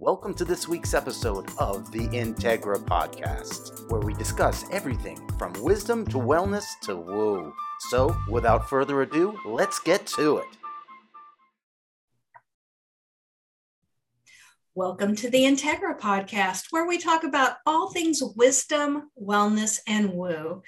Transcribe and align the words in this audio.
Welcome 0.00 0.32
to 0.34 0.44
this 0.44 0.68
week's 0.68 0.94
episode 0.94 1.50
of 1.58 1.90
the 1.90 2.06
Integra 2.10 2.78
Podcast, 2.78 3.90
where 3.90 4.00
we 4.00 4.14
discuss 4.14 4.64
everything 4.70 5.18
from 5.36 5.52
wisdom 5.54 6.06
to 6.06 6.18
wellness 6.18 6.66
to 6.82 6.94
woo. 6.94 7.52
So, 7.90 8.16
without 8.30 8.70
further 8.70 9.02
ado, 9.02 9.36
let's 9.44 9.80
get 9.80 10.06
to 10.06 10.36
it. 10.36 10.46
Welcome 14.76 15.16
to 15.16 15.30
the 15.30 15.42
Integra 15.42 15.98
Podcast, 15.98 16.66
where 16.70 16.86
we 16.86 16.98
talk 16.98 17.24
about 17.24 17.56
all 17.66 17.90
things 17.90 18.22
wisdom, 18.36 19.10
wellness, 19.20 19.80
and 19.88 20.12
woo. 20.12 20.62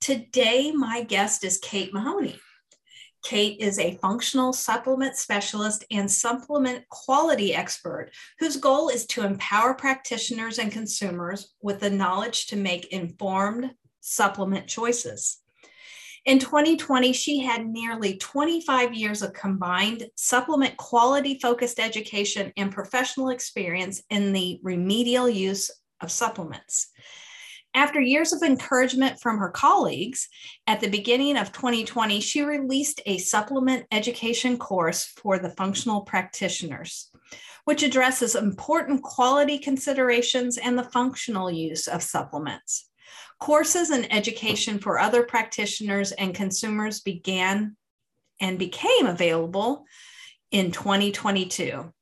Today, 0.00 0.70
my 0.70 1.02
guest 1.02 1.42
is 1.42 1.58
Kate 1.58 1.92
Mahoney. 1.92 2.38
Kate 3.22 3.60
is 3.60 3.78
a 3.78 3.96
functional 3.96 4.52
supplement 4.52 5.16
specialist 5.16 5.84
and 5.90 6.10
supplement 6.10 6.88
quality 6.88 7.54
expert 7.54 8.10
whose 8.38 8.56
goal 8.56 8.88
is 8.88 9.06
to 9.06 9.24
empower 9.24 9.74
practitioners 9.74 10.58
and 10.58 10.70
consumers 10.70 11.54
with 11.60 11.80
the 11.80 11.90
knowledge 11.90 12.46
to 12.46 12.56
make 12.56 12.92
informed 12.92 13.74
supplement 14.00 14.66
choices. 14.66 15.38
In 16.24 16.38
2020, 16.38 17.12
she 17.12 17.40
had 17.40 17.66
nearly 17.66 18.16
25 18.18 18.92
years 18.92 19.22
of 19.22 19.32
combined 19.32 20.06
supplement 20.14 20.76
quality 20.76 21.38
focused 21.40 21.80
education 21.80 22.52
and 22.56 22.70
professional 22.70 23.30
experience 23.30 24.02
in 24.10 24.32
the 24.32 24.60
remedial 24.62 25.28
use 25.28 25.70
of 26.00 26.10
supplements. 26.10 26.88
After 27.74 28.00
years 28.00 28.32
of 28.32 28.42
encouragement 28.42 29.20
from 29.20 29.38
her 29.38 29.50
colleagues, 29.50 30.28
at 30.66 30.80
the 30.80 30.88
beginning 30.88 31.36
of 31.36 31.52
2020, 31.52 32.20
she 32.20 32.42
released 32.42 33.00
a 33.06 33.18
supplement 33.18 33.86
education 33.92 34.58
course 34.58 35.04
for 35.04 35.38
the 35.38 35.50
functional 35.50 36.00
practitioners, 36.00 37.10
which 37.64 37.82
addresses 37.82 38.34
important 38.34 39.02
quality 39.02 39.58
considerations 39.58 40.56
and 40.56 40.78
the 40.78 40.90
functional 40.90 41.50
use 41.50 41.86
of 41.86 42.02
supplements. 42.02 42.88
Courses 43.38 43.90
and 43.90 44.12
education 44.12 44.78
for 44.78 44.98
other 44.98 45.22
practitioners 45.22 46.12
and 46.12 46.34
consumers 46.34 47.00
began 47.00 47.76
and 48.40 48.58
became 48.58 49.06
available 49.06 49.84
in 50.50 50.72
2022. 50.72 51.92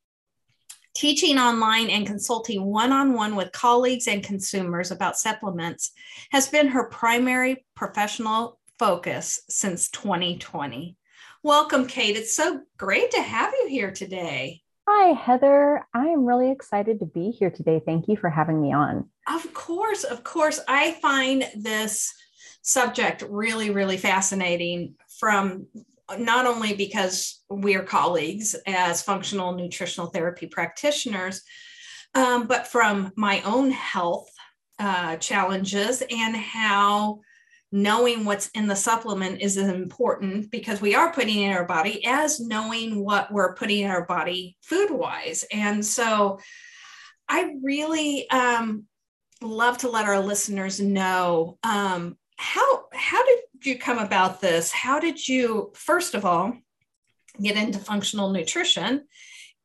Teaching 0.97 1.39
online 1.39 1.91
and 1.91 2.07
consulting 2.07 2.65
one 2.65 2.91
on 2.91 3.13
one 3.13 3.37
with 3.37 3.53
colleagues 3.53 4.09
and 4.09 4.23
consumers 4.23 4.91
about 4.91 5.19
supplements 5.19 5.93
has 6.31 6.49
been 6.49 6.69
her 6.69 6.89
primary 6.89 7.67
professional 7.75 8.59
focus 8.79 9.43
since 9.51 9.91
2020. 9.91 10.97
Welcome, 11.43 11.87
Kate. 11.87 12.17
It's 12.17 12.35
so 12.35 12.63
great 12.79 13.11
to 13.11 13.21
have 13.21 13.53
you 13.53 13.69
here 13.69 13.91
today. 13.91 14.63
Hi, 14.89 15.13
Heather. 15.13 15.87
I 15.93 16.07
am 16.07 16.25
really 16.25 16.51
excited 16.51 17.01
to 17.01 17.07
be 17.07 17.31
here 17.31 17.51
today. 17.51 17.83
Thank 17.85 18.09
you 18.09 18.17
for 18.17 18.31
having 18.31 18.63
me 18.63 18.73
on. 18.73 19.11
Of 19.29 19.53
course, 19.53 20.03
of 20.03 20.25
course. 20.25 20.61
I 20.67 20.93
find 20.93 21.45
this 21.55 22.15
subject 22.63 23.23
really, 23.29 23.69
really 23.69 23.99
fascinating 23.99 24.95
from 25.21 25.67
not 26.19 26.47
only 26.47 26.75
because 26.75 27.43
we're 27.49 27.83
colleagues 27.83 28.55
as 28.67 29.03
functional 29.03 29.55
nutritional 29.55 30.09
therapy 30.09 30.47
practitioners, 30.47 31.43
um, 32.15 32.47
but 32.47 32.67
from 32.67 33.13
my 33.17 33.43
own 33.43 33.71
health 33.71 34.31
uh, 34.79 35.17
challenges 35.17 36.03
and 36.11 36.37
how 36.37 37.21
knowing 37.73 38.25
what's 38.25 38.49
in 38.49 38.67
the 38.67 38.77
supplement 38.77 39.41
is 39.41 39.57
important 39.57 40.51
because 40.51 40.81
we 40.81 40.95
are 40.95 41.13
putting 41.13 41.43
in 41.43 41.53
our 41.53 41.65
body 41.65 42.05
as 42.07 42.41
knowing 42.41 43.05
what 43.05 43.33
we're 43.33 43.55
putting 43.55 43.81
in 43.81 43.91
our 43.91 44.07
body 44.07 44.57
food 44.63 44.91
wise. 44.91 45.45
And 45.53 45.85
so 45.85 46.39
I 47.29 47.55
really 47.63 48.31
um, 48.31 48.85
love 49.43 49.79
to 49.79 49.91
let 49.91 50.07
our 50.07 50.21
listeners 50.21 50.81
know 50.81 51.59
um, 51.63 52.17
how 52.37 52.85
how 52.93 53.25
did 53.25 53.39
you 53.63 53.79
come 53.79 53.99
about 53.99 54.41
this? 54.41 54.73
How 54.73 55.01
did 55.01 55.27
you, 55.27 55.73
first 55.75 56.15
of 56.15 56.25
all, 56.25 56.55
get 57.41 57.57
into 57.57 57.79
functional 57.79 58.31
nutrition? 58.31 59.07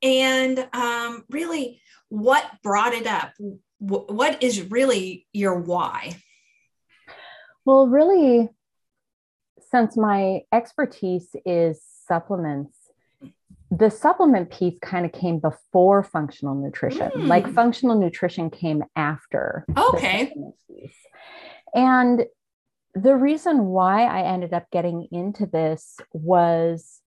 And 0.01 0.67
um, 0.73 1.23
really, 1.29 1.81
what 2.09 2.45
brought 2.63 2.93
it 2.93 3.05
up? 3.07 3.33
W- 3.85 4.05
what 4.07 4.41
is 4.41 4.69
really 4.71 5.27
your 5.33 5.59
why? 5.59 6.15
Well, 7.65 7.87
really, 7.87 8.49
since 9.69 9.95
my 9.95 10.41
expertise 10.51 11.35
is 11.45 11.81
supplements, 12.07 12.75
the 13.69 13.89
supplement 13.89 14.51
piece 14.51 14.77
kind 14.81 15.05
of 15.05 15.11
came 15.11 15.39
before 15.39 16.03
functional 16.03 16.55
nutrition. 16.55 17.09
Mm. 17.11 17.27
Like 17.27 17.53
functional 17.53 17.97
nutrition 17.97 18.49
came 18.49 18.83
after. 18.95 19.65
Okay. 19.77 20.33
And 21.73 22.25
the 22.93 23.15
reason 23.15 23.65
why 23.65 24.03
I 24.03 24.21
ended 24.23 24.53
up 24.53 24.69
getting 24.71 25.07
into 25.11 25.45
this 25.45 25.97
was 26.13 27.01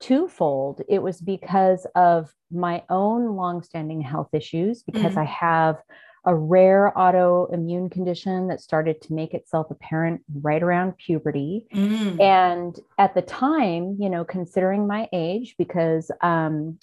twofold. 0.00 0.82
It 0.88 1.02
was 1.02 1.20
because 1.20 1.86
of 1.94 2.32
my 2.50 2.82
own 2.90 3.36
longstanding 3.36 4.00
health 4.00 4.30
issues, 4.32 4.82
because 4.82 5.12
mm-hmm. 5.12 5.20
I 5.20 5.24
have 5.24 5.76
a 6.26 6.34
rare 6.34 6.92
autoimmune 6.96 7.90
condition 7.90 8.48
that 8.48 8.60
started 8.60 9.00
to 9.02 9.12
make 9.12 9.34
itself 9.34 9.70
apparent 9.70 10.22
right 10.42 10.62
around 10.62 10.96
puberty. 10.96 11.66
Mm. 11.74 12.20
And 12.20 12.80
at 12.98 13.14
the 13.14 13.22
time, 13.22 13.96
you 14.00 14.08
know, 14.08 14.24
considering 14.24 14.86
my 14.86 15.08
age, 15.12 15.54
because 15.58 16.10
um, 16.22 16.78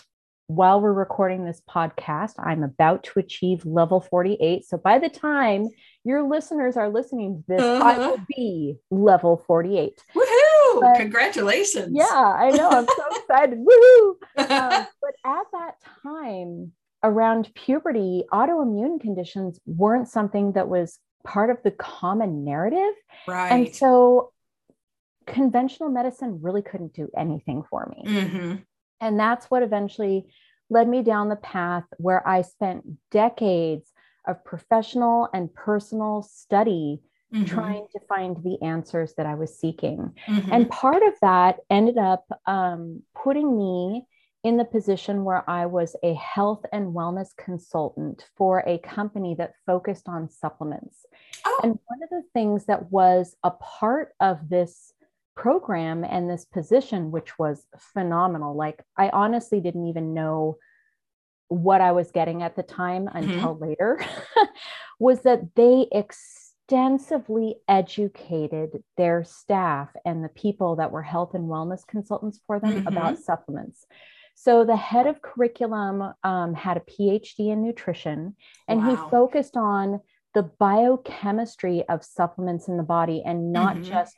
while 0.48 0.80
we're 0.80 0.94
recording 0.94 1.46
this 1.46 1.62
podcast, 1.68 2.34
I'm 2.38 2.64
about 2.64 3.04
to 3.06 3.20
achieve 3.20 3.66
level 3.66 4.02
48. 4.02 4.66
So 4.66 4.78
by 4.78 5.00
the 5.00 5.10
time 5.10 5.70
your 6.04 6.24
listeners 6.28 6.78
are 6.78 6.90
listening 6.90 7.36
to 7.36 7.44
this, 7.48 7.62
uh-huh. 7.62 7.84
I 7.84 7.98
will 7.98 8.18
be 8.28 8.78
level 8.90 9.44
48. 9.46 10.02
Woohoo! 10.16 10.82
But, 10.82 10.98
Congratulations. 10.98 11.92
Yeah, 11.92 12.06
I 12.06 12.50
know. 12.52 12.70
I'm 12.70 12.86
so 12.86 13.04
excited. 13.16 13.60
Woohoo! 13.60 14.14
Uh, 14.38 14.86
but 15.02 15.14
at 15.26 15.44
that 15.54 15.76
time, 16.04 16.72
around 17.04 17.54
puberty, 17.54 18.24
autoimmune 18.32 19.00
conditions 19.00 19.60
weren't 19.66 20.08
something 20.08 20.54
that 20.54 20.68
was 20.68 21.00
part 21.24 21.50
of 21.50 21.58
the 21.64 21.72
common 21.72 22.44
narrative. 22.44 22.94
Right. 23.28 23.50
And 23.52 23.76
so 23.76 24.32
conventional 25.28 25.90
medicine 25.90 26.40
really 26.42 26.62
couldn't 26.62 26.94
do 26.94 27.10
anything 27.16 27.64
for 27.70 27.92
me. 27.96 28.12
Mm-hmm. 28.12 28.56
And 29.02 29.20
that's 29.20 29.48
what 29.48 29.64
eventually 29.64 30.26
led 30.70 30.88
me 30.88 31.04
down 31.04 31.30
the 31.30 31.36
path 31.36 31.84
where 31.98 32.26
I 32.28 32.44
spent 32.44 32.84
decades 33.12 33.91
of 34.28 34.44
professional 34.46 35.30
and 35.34 35.54
personal 35.54 36.22
study 36.22 37.02
mm-hmm. 37.34 37.46
trying 37.46 37.88
to 37.92 38.00
find 38.08 38.38
the 38.44 38.62
answers 38.62 39.14
that 39.16 39.26
I 39.26 39.36
was 39.36 39.58
seeking. 39.58 40.14
Mm-hmm. 40.28 40.52
And 40.52 40.70
part 40.70 41.04
of 41.04 41.14
that 41.22 41.60
ended 41.70 41.98
up 41.98 42.26
um, 42.46 43.04
putting 43.16 43.58
me 43.58 44.06
in 44.44 44.58
the 44.58 44.66
position 44.66 45.24
where 45.24 45.48
I 45.50 45.68
was 45.68 45.96
a 46.04 46.16
health 46.16 46.66
and 46.72 46.96
wellness 46.96 47.30
consultant 47.38 48.26
for 48.36 48.64
a 48.66 48.80
company 48.80 49.36
that 49.36 49.54
focused 49.68 50.10
on 50.10 50.30
supplements. 50.30 51.06
Oh. 51.46 51.60
And 51.64 51.80
one 51.86 52.04
of 52.04 52.10
the 52.10 52.24
things 52.34 52.66
that 52.66 52.92
was 52.92 53.36
a 53.44 53.52
part 53.52 54.14
of 54.20 54.50
this 54.50 54.94
program 55.36 56.04
and 56.04 56.30
this 56.30 56.46
position, 56.46 57.12
which 57.12 57.38
was 57.38 57.66
phenomenal, 57.94 58.56
like 58.56 58.84
I 58.98 59.10
honestly 59.10 59.62
didn't 59.62 59.88
even 59.88 60.16
know 60.16 60.58
what 61.52 61.82
I 61.82 61.92
was 61.92 62.12
getting 62.12 62.44
at 62.44 62.56
the 62.56 62.64
time 62.64 63.08
mm-hmm. 63.08 63.18
until 63.18 63.56
mm-hmm. 63.56 63.64
later 63.66 64.06
was 65.00 65.22
that 65.24 65.54
they 65.56 65.88
extensively 65.92 67.56
educated 67.68 68.82
their 68.96 69.26
staff 69.26 69.90
and 70.06 70.24
the 70.24 70.30
people 70.30 70.78
that 70.78 70.92
were 70.92 71.02
health 71.02 71.34
and 71.34 71.50
wellness 71.50 71.86
consultants 71.86 72.40
for 72.48 72.60
them 72.60 72.72
mm-hmm. 72.72 72.88
about 72.88 73.20
supplements. 73.20 73.86
So 74.36 74.64
the 74.64 74.78
head 74.78 75.08
of 75.08 75.22
curriculum 75.22 76.14
um, 76.24 76.54
had 76.54 76.78
a 76.78 76.80
PhD 76.80 77.52
in 77.52 77.62
nutrition, 77.62 78.36
and 78.70 78.80
wow. 78.80 78.90
he 78.90 79.12
focused 79.12 79.58
on 79.58 80.00
the 80.34 80.44
biochemistry 80.44 81.84
of 81.90 82.06
supplements 82.06 82.70
in 82.70 82.78
the 82.78 82.84
body 82.84 83.22
and 83.26 83.52
not 83.52 83.76
mm-hmm. 83.76 83.84
just 83.84 84.16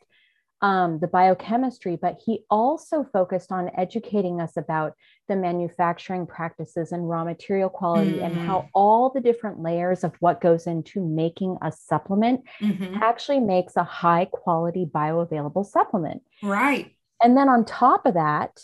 um, 0.62 1.00
the 1.00 1.08
biochemistry, 1.08 1.98
but 2.00 2.20
he 2.26 2.46
also 2.50 3.04
focused 3.04 3.52
on 3.52 3.72
educating 3.76 4.40
us 4.40 4.56
about 4.56 4.94
the 5.28 5.36
manufacturing 5.36 6.28
practices 6.28 6.92
and 6.92 7.10
raw 7.10 7.24
material 7.24 7.70
quality 7.70 8.14
mm. 8.14 8.26
and 8.26 8.36
how 8.36 8.62
mm. 8.62 8.70
all 8.74 9.10
the 9.10 9.22
different 9.22 9.62
layers 9.62 10.04
of 10.04 10.14
what 10.20 10.42
goes 10.42 10.68
into 10.68 11.02
making 11.02 11.58
a 11.62 11.72
supplement 11.72 12.42
mm-hmm. 12.62 12.96
actually 13.02 13.40
makes 13.40 13.76
a 13.78 13.84
high 13.84 14.26
quality 14.26 14.86
bioavailable 14.86 15.66
supplement. 15.66 16.22
Right. 16.42 16.96
And 17.22 17.38
then 17.38 17.48
on 17.48 17.64
top 17.64 18.06
of 18.06 18.16
that, 18.16 18.60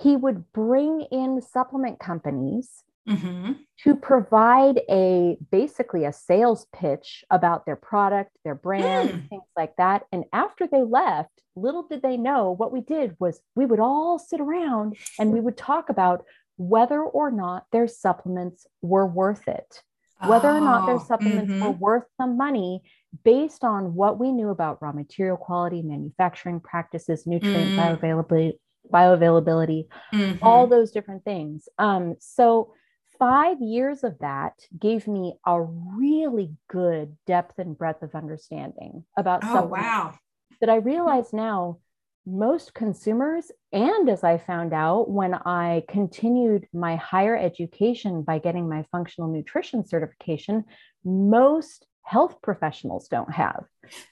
he 0.00 0.16
would 0.16 0.52
bring 0.52 1.02
in 1.10 1.40
supplement 1.42 1.98
companies 1.98 2.84
mm-hmm. 3.08 3.52
to 3.82 3.96
provide 3.96 4.80
a 4.88 5.36
basically 5.50 6.04
a 6.04 6.12
sales 6.12 6.66
pitch 6.74 7.24
about 7.30 7.66
their 7.66 7.76
product, 7.76 8.30
their 8.44 8.54
brand, 8.54 9.10
mm. 9.10 9.28
things 9.28 9.44
like 9.56 9.76
that. 9.76 10.02
And 10.12 10.24
after 10.32 10.66
they 10.66 10.82
left, 10.82 11.30
little 11.56 11.86
did 11.86 12.02
they 12.02 12.16
know 12.16 12.52
what 12.52 12.72
we 12.72 12.80
did 12.80 13.16
was 13.18 13.40
we 13.54 13.66
would 13.66 13.80
all 13.80 14.18
sit 14.18 14.40
around 14.40 14.96
and 15.18 15.32
we 15.32 15.40
would 15.40 15.56
talk 15.56 15.88
about 15.88 16.24
whether 16.56 17.00
or 17.00 17.30
not 17.30 17.64
their 17.72 17.88
supplements 17.88 18.66
were 18.80 19.06
worth 19.06 19.48
it, 19.48 19.82
whether 20.26 20.50
oh, 20.50 20.56
or 20.56 20.60
not 20.60 20.86
their 20.86 20.96
oh, 20.96 21.04
supplements 21.06 21.52
mm-hmm. 21.52 21.64
were 21.64 21.70
worth 21.70 22.04
the 22.18 22.26
money 22.26 22.82
based 23.24 23.64
on 23.64 23.94
what 23.94 24.18
we 24.18 24.32
knew 24.32 24.50
about 24.50 24.80
raw 24.80 24.92
material 24.92 25.36
quality, 25.36 25.82
manufacturing 25.82 26.60
practices, 26.60 27.26
nutrient 27.26 27.70
mm. 27.70 27.98
bioavailability, 27.98 28.52
bioavailability, 28.92 29.86
mm-hmm. 30.12 30.44
all 30.44 30.66
those 30.66 30.90
different 30.90 31.24
things. 31.24 31.68
Um, 31.78 32.16
so 32.20 32.72
five 33.18 33.60
years 33.60 34.04
of 34.04 34.18
that 34.20 34.54
gave 34.78 35.06
me 35.06 35.34
a 35.46 35.60
really 35.60 36.54
good 36.68 37.16
depth 37.26 37.58
and 37.58 37.76
breadth 37.76 38.02
of 38.02 38.14
understanding 38.14 39.04
about 39.16 39.40
oh, 39.44 39.64
wow. 39.64 40.14
that 40.60 40.70
I 40.70 40.78
hmm. 40.78 40.86
realize 40.86 41.32
now 41.32 41.78
most 42.26 42.72
consumers, 42.72 43.52
and 43.70 44.08
as 44.08 44.24
I 44.24 44.38
found 44.38 44.72
out 44.72 45.10
when 45.10 45.34
I 45.34 45.84
continued 45.88 46.66
my 46.72 46.96
higher 46.96 47.36
education 47.36 48.22
by 48.22 48.38
getting 48.38 48.66
my 48.66 48.86
functional 48.90 49.30
nutrition 49.30 49.86
certification, 49.86 50.64
most 51.04 51.86
health 52.02 52.40
professionals 52.42 53.08
don't 53.08 53.30
have. 53.30 53.64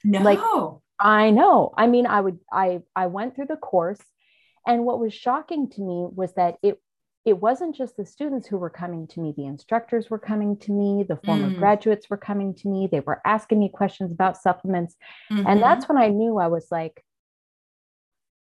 No. 0.03 0.21
Like 0.21 0.39
I 0.99 1.31
know. 1.31 1.73
I 1.75 1.87
mean, 1.87 2.05
I 2.05 2.21
would 2.21 2.37
I 2.51 2.81
I 2.95 3.07
went 3.07 3.35
through 3.35 3.47
the 3.47 3.55
course 3.55 3.99
and 4.65 4.85
what 4.85 4.99
was 4.99 5.13
shocking 5.13 5.69
to 5.71 5.81
me 5.81 6.07
was 6.13 6.33
that 6.33 6.55
it 6.63 6.79
it 7.25 7.39
wasn't 7.39 7.75
just 7.75 7.95
the 7.95 8.05
students 8.05 8.47
who 8.47 8.57
were 8.57 8.69
coming 8.69 9.07
to 9.07 9.19
me, 9.21 9.33
the 9.35 9.45
instructors 9.45 10.09
were 10.09 10.19
coming 10.19 10.57
to 10.57 10.71
me, 10.71 11.05
the 11.07 11.19
former 11.25 11.49
mm. 11.49 11.57
graduates 11.57 12.09
were 12.09 12.17
coming 12.17 12.53
to 12.55 12.67
me, 12.67 12.87
they 12.91 12.99
were 12.99 13.21
asking 13.25 13.59
me 13.59 13.69
questions 13.69 14.11
about 14.11 14.37
supplements. 14.37 14.95
Mm-hmm. 15.31 15.47
And 15.47 15.61
that's 15.61 15.87
when 15.87 15.97
I 15.97 16.09
knew 16.09 16.37
I 16.37 16.47
was 16.47 16.67
like, 16.69 17.03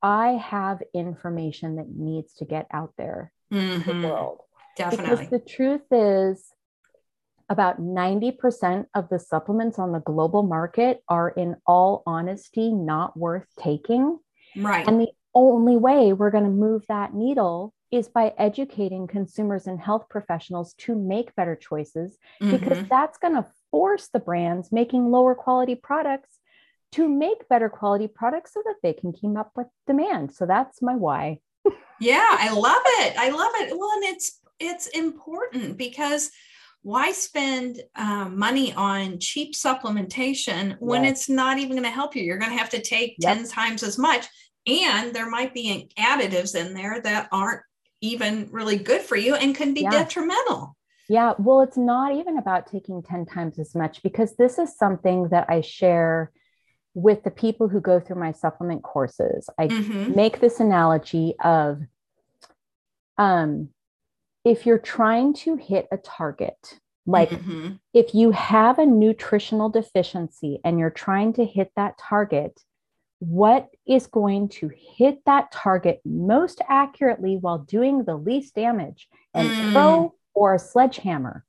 I 0.02 0.30
have 0.30 0.82
information 0.96 1.76
that 1.76 1.90
needs 1.90 2.34
to 2.36 2.46
get 2.46 2.68
out 2.74 2.94
there 2.98 3.32
mm-hmm. 3.54 3.82
to 3.82 3.86
the 3.86 3.94
mm-hmm. 3.94 4.04
world. 4.06 4.40
Definitely. 4.78 5.10
Because 5.10 5.30
the 5.30 5.40
truth 5.40 5.82
is, 5.92 6.52
about 7.50 7.82
90% 7.82 8.86
of 8.96 9.10
the 9.10 9.20
supplements 9.20 9.78
on 9.78 9.92
the 9.92 10.00
global 10.00 10.42
market 10.42 11.04
are, 11.10 11.30
in 11.30 11.58
all 11.68 12.02
honesty, 12.08 12.72
not 12.72 13.18
worth 13.18 13.46
taking. 13.60 14.18
Right. 14.56 14.88
And 14.88 15.02
the 15.02 15.12
only 15.36 15.76
way 15.76 16.14
we're 16.14 16.32
going 16.32 16.46
to 16.46 16.50
move 16.50 16.84
that 16.88 17.14
needle 17.14 17.74
is 17.92 18.08
by 18.08 18.34
educating 18.38 19.06
consumers 19.06 19.68
and 19.68 19.80
health 19.80 20.06
professionals 20.10 20.74
to 20.76 20.96
make 20.96 21.36
better 21.36 21.56
choices, 21.56 22.18
mm-hmm. 22.42 22.56
because 22.56 22.88
that's 22.88 23.18
going 23.18 23.36
to 23.36 23.46
force 23.70 24.08
the 24.14 24.20
brands 24.20 24.72
making 24.72 25.12
lower 25.12 25.36
quality 25.36 25.76
products 25.76 26.38
to 26.94 27.08
make 27.08 27.48
better 27.48 27.70
quality 27.70 28.08
products 28.08 28.54
so 28.54 28.62
that 28.66 28.76
they 28.84 28.94
can 28.94 29.14
keep 29.14 29.38
up 29.38 29.52
with 29.56 29.68
demand. 29.88 30.34
So 30.34 30.46
that's 30.46 30.82
my 30.82 30.96
why. 30.96 31.40
yeah, 32.00 32.38
I 32.40 32.54
love 32.54 32.82
it. 32.86 33.16
I 33.18 33.30
love 33.30 33.52
it. 33.56 33.78
Well, 33.78 33.92
and 33.96 34.04
it's 34.04 34.40
it's 34.60 34.88
important 34.88 35.78
because 35.78 36.32
why 36.84 37.12
spend 37.12 37.82
um, 37.96 38.38
money 38.38 38.74
on 38.74 39.20
cheap 39.20 39.54
supplementation 39.54 40.78
when 40.80 41.04
yes. 41.04 41.12
it's 41.12 41.30
not 41.30 41.58
even 41.58 41.72
going 41.72 41.84
to 41.84 41.90
help 41.90 42.16
you? 42.16 42.24
You're 42.24 42.38
going 42.38 42.52
to 42.52 42.58
have 42.58 42.72
to 42.72 42.82
take 42.82 43.16
yep. 43.20 43.38
10 43.38 43.48
times 43.48 43.84
as 43.84 43.98
much. 43.98 44.28
And 44.68 45.14
there 45.14 45.30
might 45.30 45.54
be 45.54 45.92
additives 45.98 46.56
in 46.56 46.74
there 46.74 47.02
that 47.02 47.28
aren't 47.32 47.62
even 48.02 48.50
really 48.52 48.78
good 48.78 49.02
for 49.02 49.16
you 49.16 49.36
and 49.36 49.56
can 49.56 49.74
be 49.74 49.82
yeah. 49.82 49.92
detrimental. 49.92 50.76
Yeah, 51.08 51.34
well, 51.38 51.62
it's 51.62 51.78
not 51.78 52.16
even 52.16 52.38
about 52.38 52.68
taking 52.68 53.04
10 53.04 53.26
times 53.26 53.60
as 53.60 53.76
much 53.76 54.02
because 54.02 54.36
this 54.36 54.58
is 54.58 54.78
something 54.78 55.30
that 55.30 55.48
I 55.50 55.62
share 55.62 56.32
with 56.94 57.24
the 57.24 57.32
people 57.32 57.68
who 57.68 57.80
go 57.82 58.00
through 58.00 58.20
my 58.20 58.32
supplement 58.32 58.84
courses. 58.84 59.50
I 59.58 59.68
mm-hmm. 59.68 60.16
make 60.16 60.40
this 60.40 60.60
analogy 60.60 61.36
of 61.44 61.82
um, 63.18 63.70
if 64.44 64.66
you're 64.66 64.80
trying 64.80 65.34
to 65.36 65.56
hit 65.56 65.88
a 65.92 65.98
target, 65.98 66.80
like 67.06 67.30
mm-hmm. 67.30 67.74
if 67.94 68.14
you 68.14 68.32
have 68.32 68.80
a 68.80 68.86
nutritional 68.86 69.70
deficiency 69.70 70.60
and 70.64 70.80
you're 70.80 70.90
trying 70.90 71.34
to 71.34 71.46
hit 71.46 71.72
that 71.76 71.98
target, 71.98 72.60
what 73.22 73.70
is 73.88 74.08
going 74.08 74.50
to 74.50 74.72
hit 74.98 75.24
that 75.28 75.52
target 75.52 76.02
most 76.04 76.60
accurately 76.68 77.38
while 77.40 77.60
doing 77.60 78.04
the 78.04 78.16
least 78.16 78.56
damage? 78.56 79.08
An 79.36 79.48
mm. 79.48 79.76
arrow 79.76 80.16
or 80.34 80.56
a 80.56 80.60
sledgehammer? 80.60 81.46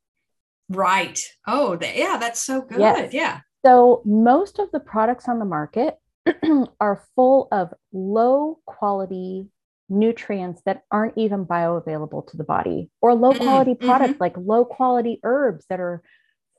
Right. 0.69 1.19
Oh, 1.47 1.79
yeah, 1.81 2.19
that's 2.21 2.43
so 2.43 2.61
good. 2.61 2.79
Yes. 2.79 3.15
Yeah. 3.15 3.41
So, 3.65 4.03
most 4.05 4.59
of 4.59 4.71
the 4.71 4.81
products 4.81 5.29
on 5.29 5.39
the 5.39 5.47
market 5.47 5.97
are 6.81 7.05
full 7.17 7.49
of 7.51 7.73
low 7.93 8.59
quality 8.67 9.49
nutrients 9.89 10.61
that 10.67 10.83
aren't 10.91 11.17
even 11.17 11.47
bioavailable 11.47 12.27
to 12.31 12.37
the 12.37 12.45
body, 12.45 12.91
or 13.01 13.15
low 13.15 13.33
mm-hmm, 13.33 13.45
quality 13.45 13.73
mm-hmm. 13.73 13.87
products 13.87 14.21
like 14.21 14.37
low 14.37 14.65
quality 14.67 15.21
herbs 15.23 15.65
that 15.71 15.81
are 15.81 16.03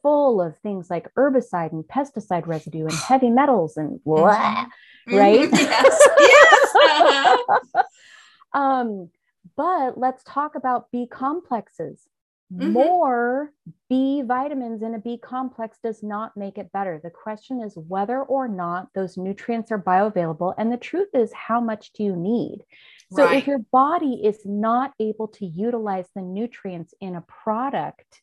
full 0.04 0.42
of 0.42 0.56
things 0.60 0.90
like 0.90 1.12
herbicide 1.16 1.72
and 1.72 1.84
pesticide 1.84 2.46
residue 2.46 2.84
and 2.86 2.94
heavy 3.10 3.32
metals 3.32 3.78
and 3.78 4.04
blah, 4.04 4.36
mm-hmm. 4.38 5.16
right? 5.16 5.50
yes. 5.52 6.08
yes. 6.20 6.76
Uh-huh. 6.76 7.84
um, 8.54 9.10
but 9.58 9.98
let's 9.98 10.24
talk 10.24 10.56
about 10.56 10.92
B 10.92 11.08
complexes. 11.10 12.08
Mm-hmm. 12.54 12.72
More 12.72 13.52
B 13.90 14.22
vitamins 14.22 14.84
in 14.84 14.94
a 14.94 15.00
B 15.00 15.18
complex 15.18 15.78
does 15.84 16.04
not 16.04 16.38
make 16.38 16.58
it 16.58 16.72
better. 16.72 17.00
The 17.02 17.10
question 17.10 17.62
is 17.62 17.74
whether 17.76 18.22
or 18.22 18.48
not 18.48 18.90
those 18.94 19.18
nutrients 19.18 19.72
are 19.72 19.80
bioavailable. 19.80 20.54
And 20.58 20.72
the 20.72 20.78
truth 20.78 21.10
is, 21.14 21.32
how 21.34 21.60
much 21.60 21.94
do 21.94 22.04
you 22.04 22.16
need? 22.16 22.60
So 23.12 23.26
right. 23.26 23.38
if 23.38 23.48
your 23.48 23.60
body 23.72 24.22
is 24.24 24.40
not 24.46 24.94
able 25.00 25.28
to 25.30 25.46
utilize 25.46 26.08
the 26.16 26.22
nutrients 26.22 26.94
in 27.00 27.16
a 27.16 27.22
product, 27.22 28.22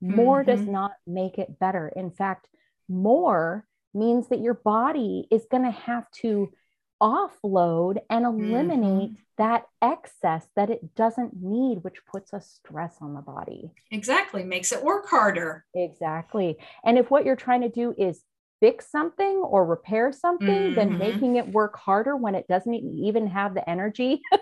more 0.00 0.42
mm-hmm. 0.42 0.50
does 0.50 0.66
not 0.66 0.92
make 1.06 1.38
it 1.38 1.58
better. 1.58 1.88
In 1.94 2.10
fact, 2.10 2.48
more 2.88 3.66
means 3.94 4.28
that 4.28 4.40
your 4.40 4.54
body 4.54 5.26
is 5.30 5.46
going 5.50 5.64
to 5.64 5.70
have 5.70 6.10
to 6.10 6.52
offload 7.00 7.98
and 8.10 8.24
eliminate 8.24 9.10
mm-hmm. 9.10 9.22
that 9.38 9.64
excess 9.80 10.46
that 10.56 10.70
it 10.70 10.94
doesn't 10.94 11.34
need, 11.40 11.78
which 11.82 12.04
puts 12.10 12.32
a 12.32 12.40
stress 12.40 12.96
on 13.00 13.14
the 13.14 13.20
body. 13.20 13.70
Exactly. 13.90 14.42
Makes 14.42 14.72
it 14.72 14.82
work 14.82 15.08
harder. 15.08 15.64
Exactly. 15.74 16.58
And 16.84 16.98
if 16.98 17.10
what 17.10 17.24
you're 17.24 17.36
trying 17.36 17.62
to 17.62 17.68
do 17.68 17.94
is 17.96 18.22
fix 18.60 18.90
something 18.90 19.36
or 19.36 19.64
repair 19.64 20.12
something 20.12 20.48
mm-hmm. 20.48 20.74
than 20.74 20.98
making 20.98 21.36
it 21.36 21.48
work 21.48 21.76
harder 21.76 22.16
when 22.16 22.34
it 22.34 22.48
doesn't 22.48 22.74
even 22.74 23.28
have 23.28 23.54
the 23.54 23.68
energy 23.68 24.20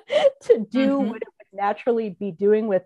to 0.43 0.67
do 0.71 0.99
mm-hmm. 0.99 1.09
what 1.09 1.23
it 1.23 1.29
would 1.29 1.61
naturally 1.61 2.11
be 2.19 2.31
doing 2.31 2.67
with 2.67 2.83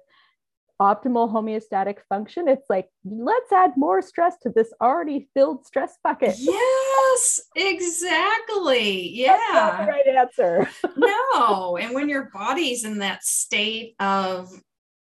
optimal 0.80 1.30
homeostatic 1.30 1.98
function 2.08 2.48
it's 2.48 2.70
like 2.70 2.88
let's 3.04 3.52
add 3.52 3.72
more 3.76 4.00
stress 4.00 4.36
to 4.38 4.50
this 4.50 4.72
already 4.80 5.28
filled 5.34 5.66
stress 5.66 5.98
bucket 6.02 6.34
yes 6.38 7.40
exactly 7.54 9.10
yeah 9.10 9.84
right 9.86 10.06
answer 10.06 10.68
no 10.96 11.76
and 11.76 11.94
when 11.94 12.08
your 12.08 12.30
body's 12.32 12.84
in 12.84 12.98
that 12.98 13.22
state 13.22 13.94
of 14.00 14.50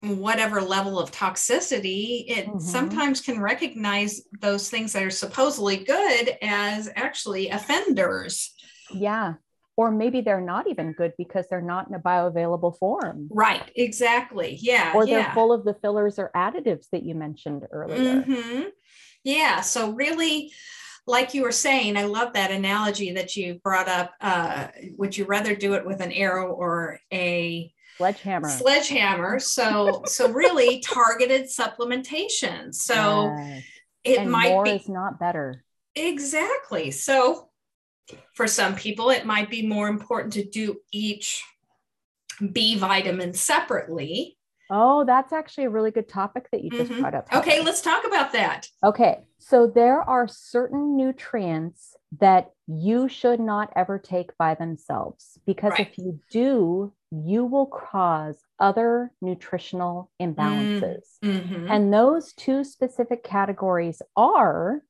whatever 0.02 0.60
level 0.60 0.98
of 0.98 1.10
toxicity, 1.10 2.24
it 2.28 2.46
mm-hmm. 2.46 2.58
sometimes 2.58 3.20
can 3.20 3.40
recognize 3.40 4.22
those 4.40 4.70
things 4.70 4.92
that 4.92 5.02
are 5.02 5.10
supposedly 5.10 5.78
good 5.78 6.36
as 6.42 6.90
actually 6.94 7.48
offenders. 7.48 8.54
Yeah. 8.92 9.34
Or 9.76 9.90
maybe 9.90 10.23
they're 10.23 10.40
not 10.40 10.68
even 10.68 10.92
good 10.92 11.12
because 11.18 11.47
they're 11.49 11.61
not 11.61 11.88
in 11.88 11.95
a 11.95 11.99
bioavailable 11.99 12.78
form. 12.78 13.28
Right, 13.30 13.71
exactly. 13.76 14.59
Yeah. 14.61 14.92
Or 14.95 15.04
they're 15.04 15.30
full 15.35 15.52
of 15.52 15.64
the 15.64 15.75
fillers 15.75 16.18
or 16.18 16.30
additives 16.35 16.87
that 16.92 17.02
you 17.02 17.14
mentioned 17.14 17.66
earlier. 17.71 18.23
Mm-hmm. 18.23 18.62
Yeah. 19.23 19.61
So, 19.61 19.90
really, 19.90 20.52
like 21.06 21.35
you 21.35 21.42
were 21.42 21.52
saying, 21.52 21.97
I 21.97 22.04
love 22.04 22.33
that 22.33 22.50
analogy 22.50 23.12
that 23.12 23.37
you 23.37 23.61
brought 23.62 23.88
up. 23.88 24.14
Uh, 24.21 24.68
would 24.97 25.16
you 25.16 25.26
rather 25.26 25.54
do 25.54 25.75
it 25.75 25.87
with 25.87 26.00
an 26.00 26.12
arrow 26.12 26.52
or 26.52 26.99
a 27.12 27.73
sledgehammer 27.97 28.49
sledgehammer 28.50 29.38
so 29.38 30.02
so 30.06 30.30
really 30.30 30.80
targeted 30.85 31.45
supplementation 31.47 32.75
so 32.75 33.35
yes. 33.38 33.64
it 34.04 34.18
and 34.18 34.30
might 34.30 34.50
more 34.50 34.64
be 34.64 34.73
is 34.73 34.88
not 34.88 35.18
better 35.18 35.64
exactly 35.95 36.90
so 36.90 37.45
for 38.34 38.46
some 38.46 38.75
people 38.75 39.10
it 39.10 39.26
might 39.26 39.50
be 39.50 39.66
more 39.66 39.88
important 39.88 40.32
to 40.32 40.44
do 40.44 40.76
each 40.92 41.42
b 42.52 42.76
vitamin 42.76 43.32
separately 43.32 44.36
oh 44.70 45.04
that's 45.04 45.32
actually 45.32 45.64
a 45.64 45.70
really 45.70 45.90
good 45.90 46.08
topic 46.08 46.48
that 46.50 46.62
you 46.62 46.70
just 46.70 46.90
mm-hmm. 46.90 47.00
brought 47.00 47.14
up 47.14 47.28
okay 47.32 47.62
let's 47.62 47.80
talk 47.80 48.06
about 48.06 48.32
that 48.32 48.68
okay 48.84 49.18
so 49.38 49.66
there 49.66 50.00
are 50.02 50.26
certain 50.28 50.96
nutrients 50.96 51.94
that 52.20 52.50
you 52.66 53.08
should 53.08 53.40
not 53.40 53.72
ever 53.76 53.98
take 53.98 54.36
by 54.36 54.54
themselves 54.54 55.38
because 55.46 55.72
right. 55.72 55.80
if 55.80 55.98
you 55.98 56.20
do 56.30 56.92
you 57.10 57.44
will 57.44 57.66
cause 57.66 58.36
other 58.58 59.12
nutritional 59.20 60.10
imbalances. 60.20 61.02
Mm-hmm. 61.25 61.70
And 61.70 61.92
those 61.92 62.32
two 62.32 62.64
specific 62.64 63.22
categories 63.22 64.02
are 64.16 64.82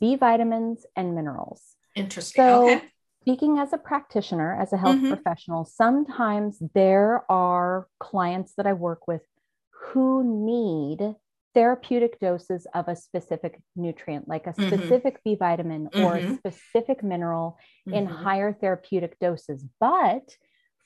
B 0.00 0.16
vitamins 0.16 0.86
and 0.96 1.14
minerals. 1.14 1.62
Interesting. 1.94 2.42
So, 2.42 2.70
okay. 2.70 2.82
speaking 3.22 3.58
as 3.58 3.72
a 3.72 3.78
practitioner, 3.78 4.58
as 4.60 4.72
a 4.72 4.76
health 4.76 4.96
mm-hmm. 4.96 5.12
professional, 5.12 5.64
sometimes 5.64 6.58
there 6.74 7.24
are 7.30 7.86
clients 8.00 8.54
that 8.56 8.66
I 8.66 8.72
work 8.72 9.06
with 9.06 9.22
who 9.70 10.44
need 10.46 11.14
therapeutic 11.54 12.18
doses 12.18 12.66
of 12.74 12.88
a 12.88 12.96
specific 12.96 13.60
nutrient, 13.76 14.26
like 14.26 14.46
a 14.46 14.52
mm-hmm. 14.52 14.68
specific 14.68 15.14
mm-hmm. 15.16 15.30
B 15.32 15.36
vitamin 15.36 15.86
or 15.94 16.16
mm-hmm. 16.16 16.32
a 16.32 16.36
specific 16.36 17.02
mineral 17.02 17.58
mm-hmm. 17.86 17.98
in 17.98 18.06
higher 18.06 18.52
therapeutic 18.52 19.18
doses. 19.18 19.64
But 19.78 20.36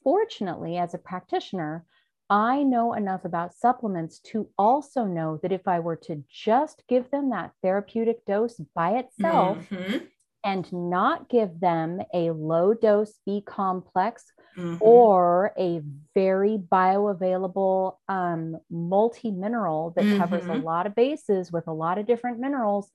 fortunately, 0.03 0.77
as 0.77 0.95
a 0.95 0.99
practitioner, 0.99 1.85
I 2.29 2.65
know 2.65 2.95
enough 2.95 3.25
about 3.25 3.55
supplements 3.55 4.19
to 4.33 4.49
also 4.59 5.05
know 5.05 5.39
that 5.43 5.53
if 5.53 5.69
I 5.69 5.79
were 5.79 5.97
to 5.97 6.25
just 6.29 6.83
give 6.89 7.11
them 7.11 7.31
that 7.31 7.53
therapeutic 7.63 8.25
dose 8.25 8.61
by 8.75 8.99
itself 8.99 9.59
mm-hmm. 9.71 9.99
And 10.47 10.73
not 10.73 11.29
give 11.29 11.59
them 11.59 12.01
a 12.15 12.31
low 12.31 12.73
dose 12.73 13.19
B 13.27 13.43
complex 13.45 14.33
mm-hmm. 14.57 14.77
or 14.81 15.53
a 15.59 15.83
very 16.15 16.57
bioavailable 16.57 17.97
um, 18.09 18.57
multi 18.71 19.33
mineral 19.33 19.93
that 19.97 20.05
mm-hmm. 20.05 20.19
covers 20.19 20.45
a 20.45 20.51
mm-hmm. 20.51 20.63
lot 20.65 20.87
of 20.87 20.95
bases 20.95 21.51
with 21.51 21.67
a 21.67 21.73
lot 21.73 21.99
of 21.99 22.07
different 22.07 22.39
minerals, 22.39 22.91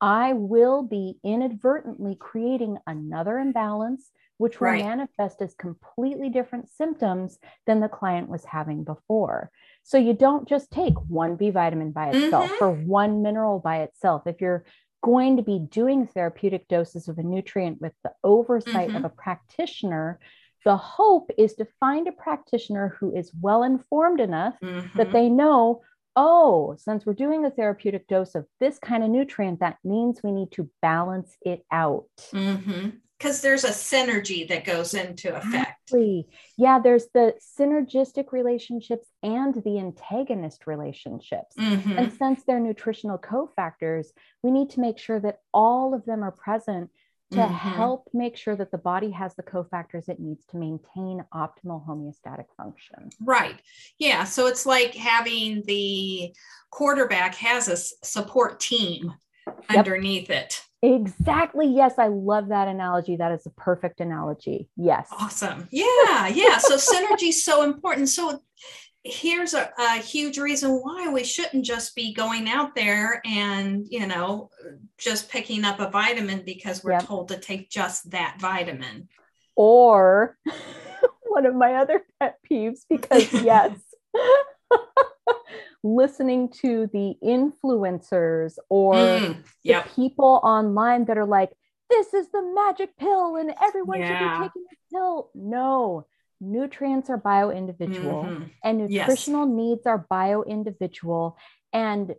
I 0.00 0.32
will 0.32 0.82
be 0.82 1.18
inadvertently 1.22 2.16
creating 2.18 2.78
another 2.86 3.38
imbalance, 3.38 4.10
which 4.38 4.58
will 4.58 4.68
right. 4.68 4.84
manifest 4.84 5.42
as 5.42 5.54
completely 5.54 6.30
different 6.30 6.70
symptoms 6.70 7.38
than 7.66 7.80
the 7.80 7.88
client 7.88 8.30
was 8.30 8.44
having 8.46 8.82
before. 8.82 9.50
So 9.82 9.98
you 9.98 10.14
don't 10.14 10.48
just 10.48 10.70
take 10.70 10.94
one 11.08 11.36
B 11.36 11.50
vitamin 11.50 11.92
by 11.92 12.08
itself 12.08 12.50
mm-hmm. 12.50 12.64
or 12.64 12.72
one 12.72 13.22
mineral 13.22 13.60
by 13.60 13.82
itself. 13.82 14.22
If 14.26 14.40
you're 14.40 14.64
going 15.04 15.36
to 15.36 15.42
be 15.42 15.58
doing 15.58 16.06
therapeutic 16.06 16.66
doses 16.66 17.08
of 17.08 17.18
a 17.18 17.22
nutrient 17.22 17.78
with 17.78 17.92
the 18.02 18.12
oversight 18.24 18.88
mm-hmm. 18.88 18.96
of 18.96 19.04
a 19.04 19.10
practitioner, 19.10 20.18
the 20.64 20.78
hope 20.78 21.30
is 21.36 21.52
to 21.54 21.66
find 21.78 22.08
a 22.08 22.12
practitioner 22.12 22.96
who 22.98 23.14
is 23.14 23.30
well 23.38 23.64
informed 23.64 24.18
enough 24.18 24.54
mm-hmm. 24.62 24.96
that 24.96 25.12
they 25.12 25.28
know 25.28 25.82
oh, 26.16 26.76
since 26.78 27.04
we're 27.04 27.12
doing 27.12 27.44
a 27.44 27.50
therapeutic 27.50 28.06
dose 28.06 28.36
of 28.36 28.46
this 28.60 28.78
kind 28.78 29.02
of 29.02 29.10
nutrient, 29.10 29.58
that 29.58 29.78
means 29.82 30.20
we 30.22 30.30
need 30.30 30.52
to 30.52 30.70
balance 30.80 31.36
it 31.42 31.64
out. 31.72 32.06
Because 33.24 33.40
there's 33.40 33.64
a 33.64 33.70
synergy 33.70 34.46
that 34.48 34.66
goes 34.66 34.92
into 34.92 35.34
effect. 35.34 35.80
Exactly. 35.88 36.28
Yeah, 36.58 36.78
there's 36.78 37.06
the 37.14 37.32
synergistic 37.58 38.32
relationships 38.32 39.06
and 39.22 39.54
the 39.64 39.78
antagonist 39.78 40.66
relationships. 40.66 41.56
Mm-hmm. 41.58 41.98
And 41.98 42.12
since 42.12 42.44
they're 42.44 42.60
nutritional 42.60 43.16
cofactors, 43.16 44.08
we 44.42 44.50
need 44.50 44.68
to 44.70 44.80
make 44.80 44.98
sure 44.98 45.20
that 45.20 45.38
all 45.54 45.94
of 45.94 46.04
them 46.04 46.22
are 46.22 46.32
present 46.32 46.90
to 47.30 47.38
mm-hmm. 47.38 47.54
help 47.54 48.10
make 48.12 48.36
sure 48.36 48.56
that 48.56 48.70
the 48.70 48.76
body 48.76 49.10
has 49.10 49.34
the 49.36 49.42
cofactors 49.42 50.10
it 50.10 50.20
needs 50.20 50.44
to 50.50 50.58
maintain 50.58 51.24
optimal 51.32 51.82
homeostatic 51.86 52.46
function. 52.58 53.08
Right. 53.22 53.58
Yeah. 53.98 54.24
So 54.24 54.48
it's 54.48 54.66
like 54.66 54.94
having 54.94 55.62
the 55.64 56.34
quarterback 56.70 57.36
has 57.36 57.68
a 57.68 57.78
support 58.06 58.60
team 58.60 59.14
yep. 59.46 59.78
underneath 59.78 60.28
it. 60.28 60.62
Exactly. 60.84 61.66
Yes, 61.66 61.94
I 61.98 62.08
love 62.08 62.48
that 62.48 62.68
analogy. 62.68 63.16
That 63.16 63.32
is 63.32 63.46
a 63.46 63.50
perfect 63.50 64.00
analogy. 64.00 64.68
Yes. 64.76 65.08
Awesome. 65.10 65.66
Yeah. 65.70 66.28
Yeah. 66.28 66.58
So 66.58 66.76
synergy 66.76 67.28
is 67.28 67.42
so 67.42 67.62
important. 67.62 68.10
So 68.10 68.42
here's 69.02 69.54
a, 69.54 69.70
a, 69.78 69.96
huge 69.98 70.38
reason 70.38 70.72
why 70.82 71.08
we 71.08 71.24
shouldn't 71.24 71.64
just 71.64 71.94
be 71.94 72.12
going 72.12 72.48
out 72.48 72.74
there 72.74 73.20
and 73.26 73.86
you 73.90 74.06
know 74.06 74.48
just 74.96 75.30
picking 75.30 75.62
up 75.64 75.78
a 75.78 75.90
vitamin 75.90 76.42
because 76.44 76.82
we're 76.82 76.92
yep. 76.92 77.04
told 77.04 77.28
to 77.28 77.38
take 77.38 77.68
just 77.68 78.10
that 78.10 78.36
vitamin 78.40 79.06
or 79.56 80.38
one 81.26 81.44
of 81.44 81.54
my 81.54 81.74
other 81.74 82.02
pet 82.18 82.38
peeves 82.50 82.80
because 82.88 83.30
yes 83.42 83.78
listening 85.82 86.48
to 86.48 86.88
the 86.92 87.14
influencers 87.22 88.58
or 88.68 88.94
mm, 88.94 89.36
yep. 89.62 89.84
the 89.84 89.90
people 89.90 90.40
online 90.42 91.04
that 91.04 91.18
are 91.18 91.26
like 91.26 91.50
this 91.90 92.14
is 92.14 92.28
the 92.30 92.42
magic 92.54 92.96
pill 92.96 93.36
and 93.36 93.54
everyone 93.62 94.00
yeah. 94.00 94.06
should 94.06 94.18
be 94.18 94.48
taking 94.48 94.62
this 94.70 94.80
pill 94.92 95.30
no 95.34 96.06
nutrients 96.40 97.10
are 97.10 97.16
bio 97.16 97.50
individual 97.50 98.24
mm-hmm. 98.24 98.44
and 98.64 98.78
nutritional 98.88 99.46
yes. 99.46 99.56
needs 99.56 99.86
are 99.86 100.06
bio 100.10 100.42
individual 100.42 101.36
and 101.72 102.14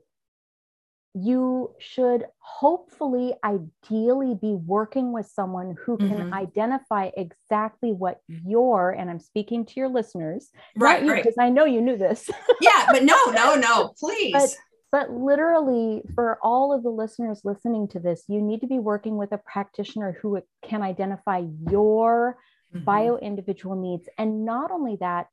you 1.17 1.71
should 1.79 2.25
hopefully 2.39 3.33
ideally 3.43 4.35
be 4.35 4.53
working 4.65 5.13
with 5.13 5.25
someone 5.25 5.75
who 5.85 5.97
can 5.97 6.09
mm-hmm. 6.09 6.33
identify 6.33 7.09
exactly 7.15 7.93
what 7.93 8.19
your 8.27 8.91
and 8.91 9.09
i'm 9.09 9.19
speaking 9.19 9.65
to 9.65 9.73
your 9.77 9.87
listeners 9.87 10.49
right 10.75 11.01
because 11.01 11.35
right. 11.37 11.45
i 11.45 11.49
know 11.49 11.65
you 11.65 11.81
knew 11.81 11.97
this 11.97 12.29
yeah 12.61 12.85
but 12.91 13.03
no 13.03 13.17
no 13.27 13.55
no 13.59 13.93
please 13.97 14.33
but, 14.33 14.55
but 14.91 15.11
literally 15.11 16.01
for 16.13 16.37
all 16.43 16.73
of 16.73 16.83
the 16.83 16.89
listeners 16.89 17.41
listening 17.43 17.87
to 17.87 17.99
this 17.99 18.23
you 18.27 18.41
need 18.41 18.59
to 18.61 18.67
be 18.67 18.79
working 18.79 19.15
with 19.15 19.31
a 19.31 19.37
practitioner 19.37 20.17
who 20.21 20.41
can 20.63 20.81
identify 20.81 21.43
your 21.71 22.37
mm-hmm. 22.75 22.85
bio 22.85 23.17
individual 23.17 23.75
needs. 23.75 24.07
And 24.17 24.45
not 24.45 24.71
only 24.71 24.97
that, 24.99 25.27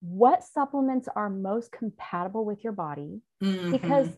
what 0.00 0.42
supplements 0.42 1.08
are 1.14 1.30
most 1.30 1.70
compatible 1.72 2.44
with 2.44 2.64
your 2.64 2.72
body? 2.72 3.20
Mm-hmm. 3.42 3.72
Because 3.72 4.08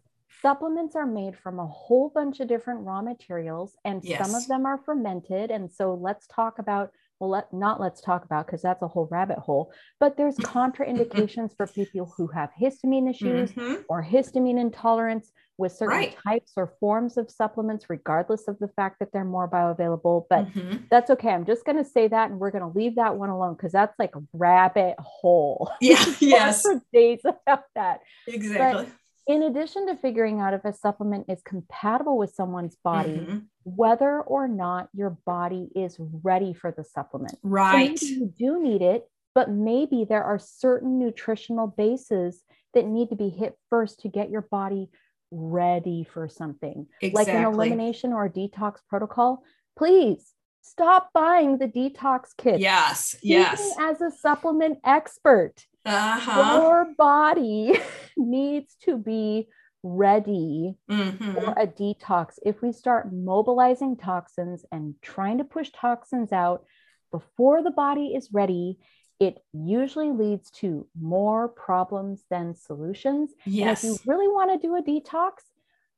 supplements 0.44 0.94
are 0.94 1.06
made 1.06 1.36
from 1.38 1.58
a 1.58 1.66
whole 1.66 2.12
bunch 2.14 2.40
of 2.40 2.48
different 2.48 2.80
raw 2.84 3.00
materials, 3.00 3.76
and 3.84 4.04
yes. 4.04 4.24
some 4.24 4.34
of 4.34 4.46
them 4.46 4.66
are 4.66 4.78
fermented. 4.84 5.50
And 5.50 5.72
so 5.72 5.94
let's 5.94 6.26
talk 6.26 6.58
about 6.58 6.90
well 7.20 7.30
let 7.30 7.52
not 7.52 7.80
let's 7.80 8.00
talk 8.00 8.24
about 8.24 8.44
because 8.44 8.60
that's 8.60 8.82
a 8.82 8.88
whole 8.88 9.06
rabbit 9.10 9.38
hole 9.38 9.72
but 10.00 10.16
there's 10.16 10.36
contraindications 10.38 11.56
for 11.56 11.66
people 11.74 12.12
who 12.16 12.26
have 12.26 12.50
histamine 12.60 13.08
issues 13.08 13.52
mm-hmm. 13.52 13.82
or 13.88 14.04
histamine 14.04 14.58
intolerance 14.60 15.30
with 15.56 15.70
certain 15.70 15.96
right. 15.96 16.18
types 16.26 16.52
or 16.56 16.74
forms 16.80 17.16
of 17.16 17.30
supplements 17.30 17.88
regardless 17.88 18.48
of 18.48 18.58
the 18.58 18.66
fact 18.66 18.98
that 18.98 19.10
they're 19.12 19.24
more 19.24 19.48
bioavailable 19.48 20.24
but 20.28 20.52
mm-hmm. 20.52 20.78
that's 20.90 21.08
okay 21.08 21.30
i'm 21.30 21.46
just 21.46 21.64
going 21.64 21.78
to 21.78 21.88
say 21.88 22.08
that 22.08 22.30
and 22.30 22.40
we're 22.40 22.50
going 22.50 22.68
to 22.68 22.76
leave 22.76 22.96
that 22.96 23.14
one 23.14 23.30
alone 23.30 23.54
because 23.54 23.70
that's 23.70 23.96
like 23.98 24.16
a 24.16 24.22
rabbit 24.32 24.96
hole 24.98 25.70
yeah 25.80 26.04
yes 26.18 26.62
for 26.62 26.82
days 26.92 27.20
about 27.24 27.62
that 27.76 28.00
exactly 28.26 28.84
but 28.84 28.92
in 29.26 29.42
addition 29.42 29.86
to 29.86 29.96
figuring 29.96 30.40
out 30.40 30.54
if 30.54 30.64
a 30.64 30.72
supplement 30.72 31.26
is 31.28 31.40
compatible 31.42 32.18
with 32.18 32.34
someone's 32.34 32.76
body, 32.84 33.18
mm-hmm. 33.18 33.38
whether 33.62 34.20
or 34.20 34.48
not 34.48 34.88
your 34.92 35.16
body 35.24 35.70
is 35.74 35.96
ready 35.98 36.52
for 36.52 36.70
the 36.70 36.84
supplement. 36.84 37.38
Right. 37.42 37.98
So 37.98 38.06
you 38.06 38.34
do 38.38 38.62
need 38.62 38.82
it, 38.82 39.08
but 39.34 39.50
maybe 39.50 40.04
there 40.06 40.24
are 40.24 40.38
certain 40.38 40.98
nutritional 40.98 41.66
bases 41.66 42.42
that 42.74 42.86
need 42.86 43.08
to 43.10 43.16
be 43.16 43.30
hit 43.30 43.56
first 43.70 44.00
to 44.00 44.08
get 44.08 44.30
your 44.30 44.42
body 44.42 44.90
ready 45.30 46.04
for 46.04 46.28
something. 46.28 46.86
Exactly. 47.00 47.32
Like 47.32 47.42
an 47.42 47.52
elimination 47.52 48.12
or 48.12 48.26
a 48.26 48.30
detox 48.30 48.78
protocol. 48.88 49.42
Please 49.76 50.32
stop 50.60 51.10
buying 51.14 51.58
the 51.58 51.68
detox 51.68 52.28
kit. 52.36 52.60
Yes. 52.60 53.16
yes. 53.22 53.74
As 53.80 54.00
a 54.00 54.10
supplement 54.10 54.78
expert 54.84 55.64
uh-huh. 55.84 56.60
your 56.60 56.86
body 56.96 57.78
needs 58.16 58.76
to 58.82 58.96
be 58.96 59.48
ready 59.82 60.76
mm-hmm. 60.90 61.34
for 61.34 61.50
a 61.56 61.66
detox. 61.66 62.38
If 62.44 62.62
we 62.62 62.72
start 62.72 63.12
mobilizing 63.12 63.96
toxins 63.96 64.64
and 64.72 64.94
trying 65.02 65.38
to 65.38 65.44
push 65.44 65.70
toxins 65.70 66.32
out 66.32 66.64
before 67.10 67.62
the 67.62 67.70
body 67.70 68.14
is 68.14 68.30
ready, 68.32 68.78
it 69.20 69.38
usually 69.52 70.10
leads 70.10 70.50
to 70.50 70.86
more 71.00 71.48
problems 71.48 72.24
than 72.30 72.56
solutions. 72.56 73.32
Yes. 73.44 73.84
And 73.84 73.94
if 73.94 74.04
you 74.06 74.12
really 74.12 74.28
want 74.28 74.50
to 74.52 74.66
do 74.66 74.76
a 74.76 74.82
detox, 74.82 75.32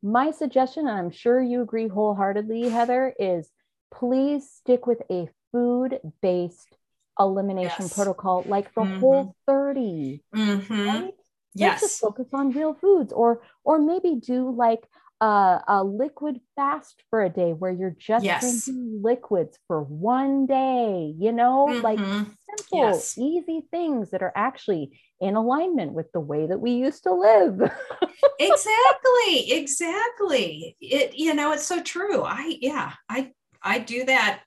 my 0.03 0.31
suggestion, 0.31 0.87
and 0.87 0.99
I'm 0.99 1.11
sure 1.11 1.41
you 1.41 1.63
agree 1.63 1.89
wholeheartedly, 1.89 2.69
Heather, 2.69 3.15
is 3.19 3.51
please 3.93 4.51
stick 4.51 4.87
with 4.87 5.03
a 5.11 5.29
food 5.53 6.01
based 6.21 6.77
elimination 7.19 7.85
yes. 7.85 7.95
protocol, 7.95 8.45
like 8.47 8.73
the 8.75 8.83
mm-hmm. 8.83 9.01
whole 9.01 9.37
30. 9.47 10.23
Mm-hmm. 10.35 10.87
Right? 10.87 11.15
Yes. 11.55 11.81
Just 11.81 12.01
focus 12.01 12.27
on 12.33 12.51
real 12.51 12.75
foods 12.75 13.13
or 13.13 13.41
or 13.65 13.79
maybe 13.79 14.17
do 14.17 14.51
like 14.51 14.87
a, 15.21 15.61
a 15.67 15.85
liquid 15.85 16.41
fast 16.55 17.03
for 17.09 17.25
a 17.25 17.31
day 17.31 17.53
where 17.53 17.71
you're 17.71 17.97
just 17.99 18.25
yes. 18.25 18.67
drinking 18.67 19.01
liquids 19.03 19.59
for 19.67 19.83
one 19.83 20.47
day, 20.47 21.15
you 21.19 21.33
know, 21.33 21.69
mm-hmm. 21.71 21.83
like 21.83 21.99
simple, 21.99 22.91
yes. 22.91 23.17
easy 23.17 23.63
things 23.71 24.11
that 24.11 24.23
are 24.23 24.33
actually 24.37 25.01
in 25.21 25.35
alignment 25.35 25.93
with 25.93 26.13
the 26.13 26.21
way 26.21 26.47
that 26.47 26.61
we 26.61 26.73
used 26.73 27.05
to 27.05 27.15
live. 27.15 27.59
exactly, 28.39 29.53
exactly. 29.53 30.77
It 30.81 31.17
you 31.17 31.35
know, 31.35 31.53
it's 31.53 31.67
so 31.67 31.83
true. 31.83 32.23
I 32.23 32.59
yeah, 32.61 32.93
I 33.09 33.33
I 33.63 33.79
do 33.79 34.05
that 34.05 34.43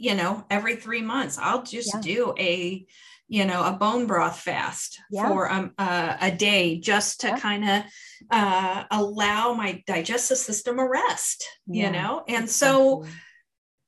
you 0.00 0.14
know, 0.14 0.42
every 0.48 0.76
three 0.76 1.02
months, 1.02 1.36
I'll 1.36 1.62
just 1.62 1.92
yeah. 1.94 2.00
do 2.00 2.34
a, 2.38 2.86
you 3.28 3.44
know, 3.44 3.62
a 3.62 3.72
bone 3.72 4.06
broth 4.06 4.40
fast 4.40 4.98
yeah. 5.10 5.28
for 5.28 5.52
um, 5.52 5.72
uh, 5.76 6.16
a 6.18 6.30
day 6.32 6.80
just 6.80 7.20
to 7.20 7.28
yeah. 7.28 7.38
kind 7.38 7.68
of 7.68 7.82
uh, 8.30 8.84
allow 8.90 9.52
my 9.52 9.84
digestive 9.86 10.38
system 10.38 10.78
a 10.78 10.88
rest, 10.88 11.46
you 11.66 11.90
know? 11.90 12.24
And 12.26 12.48
so 12.48 13.04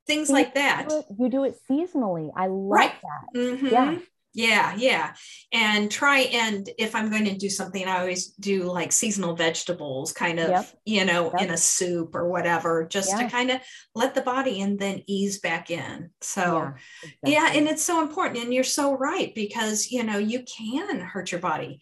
things 0.06 0.28
like 0.28 0.54
that. 0.54 0.82
You 0.82 0.88
do, 0.90 0.98
it, 0.98 1.06
you 1.18 1.30
do 1.30 1.44
it 1.44 1.56
seasonally. 1.70 2.30
I 2.36 2.48
love 2.48 2.70
right. 2.70 2.92
that. 3.02 3.38
Mm-hmm. 3.40 3.66
Yeah. 3.68 3.98
Yeah 4.34 4.74
yeah 4.76 5.12
and 5.52 5.90
try 5.90 6.20
and 6.20 6.70
if 6.78 6.94
i'm 6.94 7.10
going 7.10 7.24
to 7.24 7.36
do 7.36 7.50
something 7.50 7.86
i 7.86 8.00
always 8.00 8.28
do 8.32 8.64
like 8.64 8.90
seasonal 8.90 9.36
vegetables 9.36 10.12
kind 10.12 10.38
of 10.40 10.48
yep. 10.48 10.68
you 10.84 11.04
know 11.04 11.30
yep. 11.32 11.42
in 11.42 11.50
a 11.50 11.56
soup 11.56 12.14
or 12.14 12.28
whatever 12.28 12.86
just 12.86 13.10
yeah. 13.10 13.22
to 13.22 13.28
kind 13.28 13.50
of 13.50 13.60
let 13.94 14.14
the 14.14 14.22
body 14.22 14.60
and 14.62 14.78
then 14.78 15.02
ease 15.06 15.40
back 15.40 15.70
in 15.70 16.08
so 16.20 16.40
yeah, 16.40 16.72
exactly. 17.02 17.32
yeah 17.32 17.52
and 17.54 17.68
it's 17.68 17.82
so 17.82 18.00
important 18.00 18.42
and 18.42 18.54
you're 18.54 18.64
so 18.64 18.96
right 18.96 19.34
because 19.34 19.90
you 19.90 20.02
know 20.02 20.18
you 20.18 20.42
can 20.44 21.00
hurt 21.00 21.30
your 21.30 21.40
body 21.40 21.80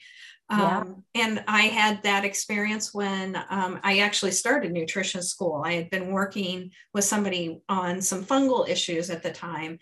um, 0.51 1.05
yeah. 1.15 1.23
And 1.23 1.45
I 1.47 1.63
had 1.63 2.03
that 2.03 2.25
experience 2.25 2.93
when 2.93 3.37
um, 3.51 3.79
I 3.85 4.01
actually 4.01 4.33
started 4.33 4.73
nutrition 4.73 5.23
school. 5.23 5.63
I 5.65 5.75
had 5.75 5.91
been 5.91 6.11
working 6.11 6.73
with 6.93 7.05
somebody 7.05 7.61
on 7.69 8.03
some 8.03 8.25
fungal 8.25 8.69
issues 8.69 9.11
at 9.11 9.23
the 9.23 9.31
time, 9.31 9.79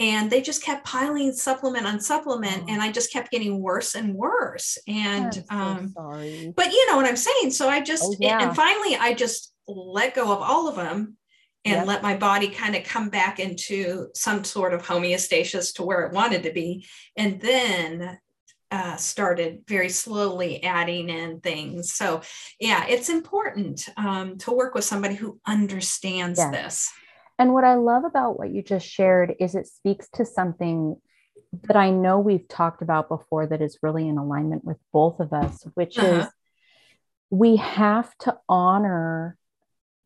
and 0.00 0.30
they 0.30 0.40
just 0.40 0.64
kept 0.64 0.84
piling 0.84 1.32
supplement 1.32 1.86
on 1.86 2.00
supplement, 2.00 2.64
oh. 2.64 2.66
and 2.68 2.82
I 2.82 2.90
just 2.90 3.12
kept 3.12 3.30
getting 3.30 3.60
worse 3.60 3.94
and 3.94 4.14
worse. 4.14 4.78
And 4.88 5.34
so 5.34 5.42
um, 5.50 5.90
sorry. 5.90 6.52
but 6.56 6.72
you 6.72 6.90
know 6.90 6.96
what 6.96 7.06
I'm 7.06 7.16
saying. 7.16 7.52
So 7.52 7.68
I 7.68 7.80
just 7.80 8.02
oh, 8.04 8.16
yeah. 8.18 8.42
and 8.42 8.56
finally 8.56 8.96
I 8.96 9.14
just 9.14 9.52
let 9.68 10.14
go 10.14 10.32
of 10.32 10.40
all 10.40 10.66
of 10.66 10.74
them 10.74 11.16
and 11.64 11.76
yep. 11.76 11.86
let 11.86 12.02
my 12.02 12.16
body 12.16 12.48
kind 12.48 12.74
of 12.74 12.84
come 12.84 13.10
back 13.10 13.38
into 13.38 14.08
some 14.14 14.42
sort 14.44 14.72
of 14.72 14.82
homeostasis 14.82 15.74
to 15.74 15.82
where 15.82 16.06
it 16.06 16.12
wanted 16.12 16.42
to 16.44 16.52
be. 16.52 16.86
And 17.16 17.40
then 17.40 18.18
uh, 18.70 18.96
started 18.96 19.62
very 19.66 19.88
slowly 19.88 20.62
adding 20.62 21.10
in 21.10 21.40
things. 21.40 21.92
So, 21.92 22.22
yeah, 22.58 22.86
it's 22.88 23.08
important 23.08 23.86
um, 23.96 24.38
to 24.38 24.52
work 24.52 24.74
with 24.74 24.84
somebody 24.84 25.16
who 25.16 25.40
understands 25.46 26.38
yeah. 26.38 26.50
this. 26.50 26.90
And 27.40 27.54
what 27.54 27.64
I 27.64 27.76
love 27.76 28.04
about 28.04 28.38
what 28.38 28.52
you 28.52 28.62
just 28.62 28.86
shared 28.86 29.34
is 29.40 29.54
it 29.54 29.66
speaks 29.66 30.10
to 30.10 30.26
something 30.26 30.96
that 31.64 31.74
I 31.74 31.88
know 31.88 32.18
we've 32.18 32.46
talked 32.46 32.82
about 32.82 33.08
before 33.08 33.46
that 33.46 33.62
is 33.62 33.78
really 33.82 34.06
in 34.06 34.18
alignment 34.18 34.62
with 34.62 34.76
both 34.92 35.20
of 35.20 35.32
us, 35.32 35.64
which 35.72 35.98
uh-huh. 35.98 36.06
is 36.06 36.26
we 37.30 37.56
have 37.56 38.14
to 38.18 38.36
honor 38.46 39.38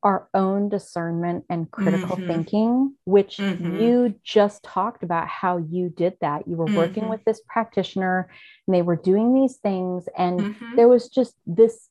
our 0.04 0.28
own 0.32 0.68
discernment 0.68 1.44
and 1.50 1.68
critical 1.70 2.16
mm-hmm. 2.16 2.28
thinking, 2.28 2.94
which 3.04 3.38
mm-hmm. 3.38 3.80
you 3.80 4.14
just 4.22 4.62
talked 4.62 5.02
about 5.02 5.26
how 5.26 5.56
you 5.56 5.88
did 5.88 6.14
that. 6.20 6.46
You 6.46 6.56
were 6.56 6.66
mm-hmm. 6.66 6.76
working 6.76 7.08
with 7.08 7.24
this 7.24 7.40
practitioner 7.48 8.30
and 8.66 8.74
they 8.74 8.82
were 8.82 8.96
doing 8.96 9.34
these 9.34 9.56
things, 9.56 10.04
and 10.16 10.38
mm-hmm. 10.40 10.76
there 10.76 10.88
was 10.88 11.08
just 11.08 11.34
this. 11.46 11.88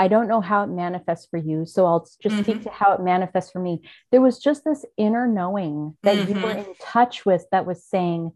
I 0.00 0.08
don't 0.08 0.28
know 0.28 0.40
how 0.40 0.62
it 0.62 0.68
manifests 0.68 1.26
for 1.30 1.36
you. 1.36 1.66
So 1.66 1.84
I'll 1.84 2.08
just 2.22 2.38
speak 2.38 2.56
mm-hmm. 2.56 2.62
to 2.62 2.70
how 2.70 2.94
it 2.94 3.02
manifests 3.02 3.52
for 3.52 3.58
me. 3.58 3.82
There 4.10 4.22
was 4.22 4.38
just 4.38 4.64
this 4.64 4.86
inner 4.96 5.26
knowing 5.26 5.94
that 6.04 6.26
you 6.26 6.36
were 6.36 6.54
mm-hmm. 6.54 6.70
in 6.70 6.74
touch 6.80 7.26
with 7.26 7.44
that 7.52 7.66
was 7.66 7.84
saying, 7.84 8.32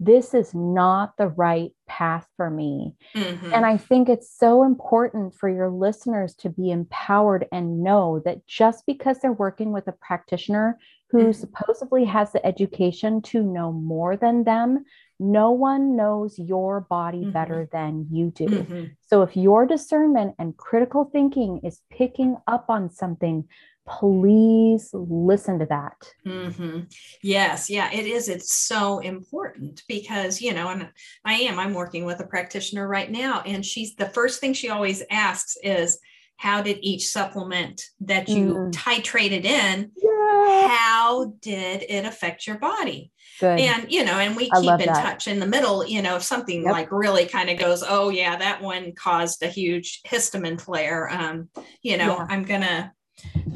this 0.00 0.32
is 0.32 0.54
not 0.54 1.18
the 1.18 1.28
right 1.28 1.72
path 1.86 2.26
for 2.38 2.48
me. 2.48 2.94
Mm-hmm. 3.14 3.52
And 3.52 3.66
I 3.66 3.76
think 3.76 4.08
it's 4.08 4.34
so 4.34 4.64
important 4.64 5.34
for 5.34 5.50
your 5.50 5.68
listeners 5.68 6.34
to 6.36 6.48
be 6.48 6.70
empowered 6.70 7.48
and 7.52 7.82
know 7.82 8.22
that 8.24 8.46
just 8.46 8.86
because 8.86 9.18
they're 9.20 9.30
working 9.30 9.72
with 9.72 9.86
a 9.88 9.92
practitioner 9.92 10.78
who 11.10 11.18
mm-hmm. 11.18 11.32
supposedly 11.32 12.06
has 12.06 12.32
the 12.32 12.44
education 12.46 13.20
to 13.22 13.42
know 13.42 13.72
more 13.72 14.16
than 14.16 14.44
them, 14.44 14.86
no 15.20 15.52
one 15.52 15.96
knows 15.96 16.38
your 16.38 16.80
body 16.80 17.20
mm-hmm. 17.20 17.30
better 17.30 17.68
than 17.72 18.06
you 18.10 18.30
do. 18.30 18.46
Mm-hmm. 18.46 18.84
So 19.06 19.22
if 19.22 19.36
your 19.36 19.66
discernment 19.66 20.34
and 20.38 20.56
critical 20.56 21.04
thinking 21.04 21.60
is 21.62 21.80
picking 21.90 22.36
up 22.46 22.66
on 22.68 22.90
something, 22.90 23.44
please 23.86 24.90
listen 24.92 25.58
to 25.58 25.66
that. 25.66 25.96
Mm-hmm. 26.26 26.80
Yes, 27.22 27.68
yeah, 27.68 27.92
it 27.92 28.06
is. 28.06 28.28
It's 28.28 28.56
so 28.56 28.98
important 29.00 29.82
because, 29.88 30.40
you 30.40 30.54
know, 30.54 30.68
and 30.68 30.88
I 31.24 31.34
am, 31.34 31.58
I'm 31.58 31.74
working 31.74 32.04
with 32.04 32.20
a 32.20 32.26
practitioner 32.26 32.88
right 32.88 33.10
now, 33.10 33.42
and 33.42 33.64
she's 33.64 33.94
the 33.94 34.08
first 34.08 34.40
thing 34.40 34.54
she 34.54 34.70
always 34.70 35.02
asks 35.10 35.56
is, 35.62 35.98
how 36.36 36.60
did 36.60 36.78
each 36.82 37.08
supplement 37.08 37.80
that 38.00 38.28
you 38.28 38.54
mm. 38.54 38.72
titrated 38.72 39.44
in 39.44 39.90
yeah. 39.96 40.68
how 40.68 41.32
did 41.40 41.84
it 41.88 42.04
affect 42.04 42.46
your 42.46 42.58
body 42.58 43.12
Good. 43.40 43.58
and 43.58 43.90
you 43.90 44.04
know 44.04 44.12
and 44.12 44.36
we 44.36 44.50
keep 44.50 44.70
in 44.70 44.86
that. 44.86 45.02
touch 45.02 45.26
in 45.26 45.40
the 45.40 45.46
middle 45.46 45.84
you 45.84 46.02
know 46.02 46.16
if 46.16 46.22
something 46.22 46.62
yep. 46.62 46.72
like 46.72 46.92
really 46.92 47.26
kind 47.26 47.50
of 47.50 47.58
goes 47.58 47.82
oh 47.86 48.10
yeah 48.10 48.36
that 48.36 48.62
one 48.62 48.92
caused 48.92 49.42
a 49.42 49.48
huge 49.48 50.02
histamine 50.06 50.60
flare 50.60 51.10
um 51.10 51.48
you 51.82 51.96
know 51.96 52.16
yeah. 52.16 52.26
i'm 52.28 52.44
gonna 52.44 52.92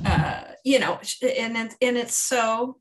uh, 0.05 0.43
you 0.65 0.79
know, 0.79 1.01
and 1.23 1.57
it, 1.57 1.75
and 1.81 1.97
it's 1.97 2.17
so 2.17 2.77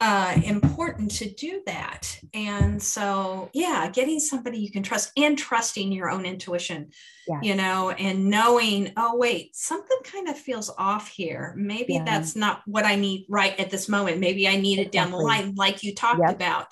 uh, 0.00 0.40
important 0.44 1.10
to 1.10 1.28
do 1.28 1.60
that. 1.66 2.20
And 2.32 2.80
so, 2.80 3.50
yeah, 3.52 3.90
getting 3.90 4.20
somebody 4.20 4.58
you 4.58 4.70
can 4.70 4.84
trust 4.84 5.10
and 5.16 5.36
trusting 5.36 5.90
your 5.90 6.08
own 6.08 6.24
intuition, 6.24 6.90
yes. 7.26 7.38
you 7.42 7.56
know, 7.56 7.90
and 7.90 8.30
knowing, 8.30 8.92
oh, 8.96 9.16
wait, 9.16 9.56
something 9.56 9.98
kind 10.04 10.28
of 10.28 10.38
feels 10.38 10.70
off 10.78 11.08
here. 11.08 11.52
Maybe 11.56 11.94
yeah. 11.94 12.04
that's 12.04 12.36
not 12.36 12.62
what 12.66 12.84
I 12.84 12.94
need 12.94 13.26
right 13.28 13.58
at 13.58 13.70
this 13.70 13.88
moment. 13.88 14.20
Maybe 14.20 14.46
I 14.46 14.56
need 14.56 14.78
it 14.78 14.92
down 14.92 15.10
the 15.10 15.16
line, 15.16 15.54
like 15.56 15.82
you 15.82 15.94
talked 15.94 16.20
yep. 16.20 16.36
about, 16.36 16.68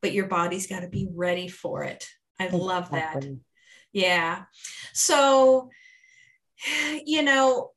but 0.00 0.12
your 0.12 0.26
body's 0.26 0.66
got 0.66 0.80
to 0.80 0.88
be 0.88 1.06
ready 1.14 1.48
for 1.48 1.84
it. 1.84 2.08
I 2.38 2.44
exactly. 2.44 2.66
love 2.66 2.90
that. 2.92 3.26
Yeah. 3.92 4.44
So, 4.94 5.68
you 7.04 7.22
know, 7.22 7.72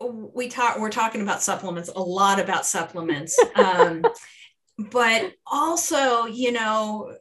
we 0.00 0.48
talk 0.48 0.78
we're 0.78 0.90
talking 0.90 1.22
about 1.22 1.42
supplements 1.42 1.88
a 1.88 2.00
lot 2.00 2.38
about 2.38 2.66
supplements 2.66 3.38
um, 3.54 4.04
but 4.78 5.32
also 5.46 6.26
you 6.26 6.52
know 6.52 7.14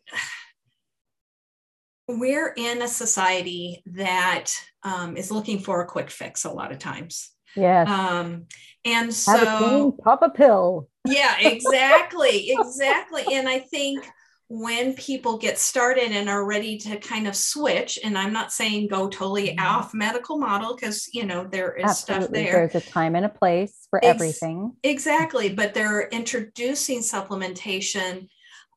we're 2.08 2.54
in 2.56 2.82
a 2.82 2.88
society 2.88 3.82
that 3.88 4.52
um, 4.84 5.18
is 5.18 5.32
looking 5.32 5.60
for 5.60 5.82
a 5.82 5.88
quick 5.88 6.12
fix 6.12 6.46
a 6.46 6.52
lot 6.52 6.72
of 6.72 6.78
times. 6.78 7.32
Yes. 7.56 7.90
Um, 7.90 8.46
and 8.84 9.12
so 9.12 9.32
Have 9.36 9.62
a 9.72 9.92
pop 10.04 10.22
a 10.22 10.30
pill. 10.30 10.88
Yeah 11.08 11.36
exactly 11.40 12.52
exactly. 12.52 13.24
And 13.32 13.48
i 13.48 13.60
think 13.60 14.08
when 14.48 14.94
people 14.94 15.38
get 15.38 15.58
started 15.58 16.12
and 16.12 16.30
are 16.30 16.46
ready 16.46 16.78
to 16.78 16.98
kind 16.98 17.28
of 17.28 17.36
switch 17.36 17.98
and 18.04 18.16
i'm 18.16 18.32
not 18.32 18.52
saying 18.52 18.88
go 18.88 19.10
totally 19.10 19.50
mm-hmm. 19.50 19.66
off 19.66 19.92
medical 19.94 20.38
model 20.38 20.76
because 20.76 21.10
you 21.14 21.26
know 21.26 21.44
there 21.46 21.74
is 21.74 21.86
Absolutely. 21.86 22.26
stuff 22.26 22.34
there 22.34 22.68
there's 22.68 22.76
a 22.76 22.90
time 22.92 23.16
and 23.16 23.26
a 23.26 23.30
place 23.30 23.88
for 23.90 23.98
Ex- 24.04 24.14
everything 24.14 24.72
exactly 24.84 25.50
but 25.50 25.74
they're 25.74 26.08
introducing 26.10 27.00
supplementation 27.00 28.28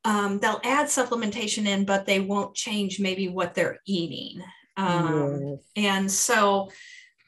um, 0.04 0.38
they'll 0.38 0.60
add 0.64 0.86
supplementation 0.86 1.66
in 1.66 1.84
but 1.84 2.06
they 2.06 2.20
won't 2.20 2.54
change 2.54 2.98
maybe 2.98 3.28
what 3.28 3.54
they're 3.54 3.78
eating 3.86 4.42
um, 4.78 5.42
yes. 5.42 5.58
and 5.76 6.10
so 6.10 6.70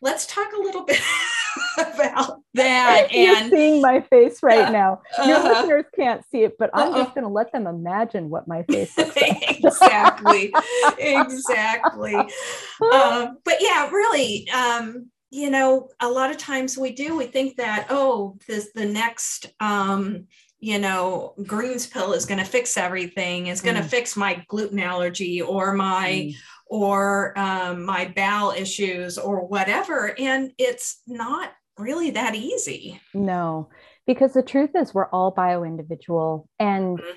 let's 0.00 0.24
talk 0.24 0.50
a 0.54 0.62
little 0.62 0.84
bit 0.84 1.00
about 1.78 2.40
that. 2.54 3.08
You're 3.12 3.36
and 3.36 3.50
seeing 3.50 3.80
my 3.80 4.00
face 4.00 4.42
right 4.42 4.66
uh, 4.66 4.70
now. 4.70 5.02
Your 5.26 5.38
uh, 5.38 5.44
listeners 5.44 5.84
can't 5.94 6.24
see 6.30 6.44
it, 6.44 6.56
but 6.58 6.70
I'm 6.74 6.92
uh, 6.92 7.02
just 7.02 7.14
going 7.14 7.26
to 7.26 7.32
let 7.32 7.52
them 7.52 7.66
imagine 7.66 8.30
what 8.30 8.48
my 8.48 8.62
face 8.64 8.96
looks 8.96 9.16
like. 9.16 9.60
exactly, 9.64 10.52
exactly. 10.98 12.14
Um, 12.14 13.38
but 13.44 13.56
yeah, 13.60 13.90
really. 13.90 14.48
Um, 14.50 15.10
you 15.32 15.48
know, 15.48 15.88
a 16.00 16.08
lot 16.08 16.30
of 16.30 16.38
times 16.38 16.76
we 16.76 16.92
do. 16.92 17.16
We 17.16 17.26
think 17.26 17.56
that 17.56 17.86
oh, 17.90 18.38
this 18.46 18.70
the 18.74 18.86
next. 18.86 19.46
Um, 19.60 20.26
you 20.62 20.78
know, 20.78 21.32
greens 21.46 21.86
pill 21.86 22.12
is 22.12 22.26
going 22.26 22.38
to 22.38 22.44
fix 22.44 22.76
everything, 22.76 23.46
is 23.46 23.62
going 23.62 23.76
to 23.76 23.82
mm. 23.82 23.88
fix 23.88 24.14
my 24.14 24.44
gluten 24.46 24.78
allergy 24.78 25.40
or 25.40 25.72
my 25.72 26.10
mm 26.10 26.34
or 26.70 27.36
um, 27.36 27.84
my 27.84 28.10
bowel 28.14 28.52
issues 28.52 29.18
or 29.18 29.46
whatever. 29.46 30.14
And 30.18 30.52
it's 30.56 31.02
not 31.06 31.52
really 31.76 32.12
that 32.12 32.36
easy. 32.36 33.00
No, 33.12 33.68
because 34.06 34.32
the 34.32 34.42
truth 34.42 34.70
is, 34.74 34.94
we're 34.94 35.10
all 35.10 35.32
bio 35.32 35.64
individual. 35.64 36.48
And 36.58 36.98
mm-hmm. 36.98 37.16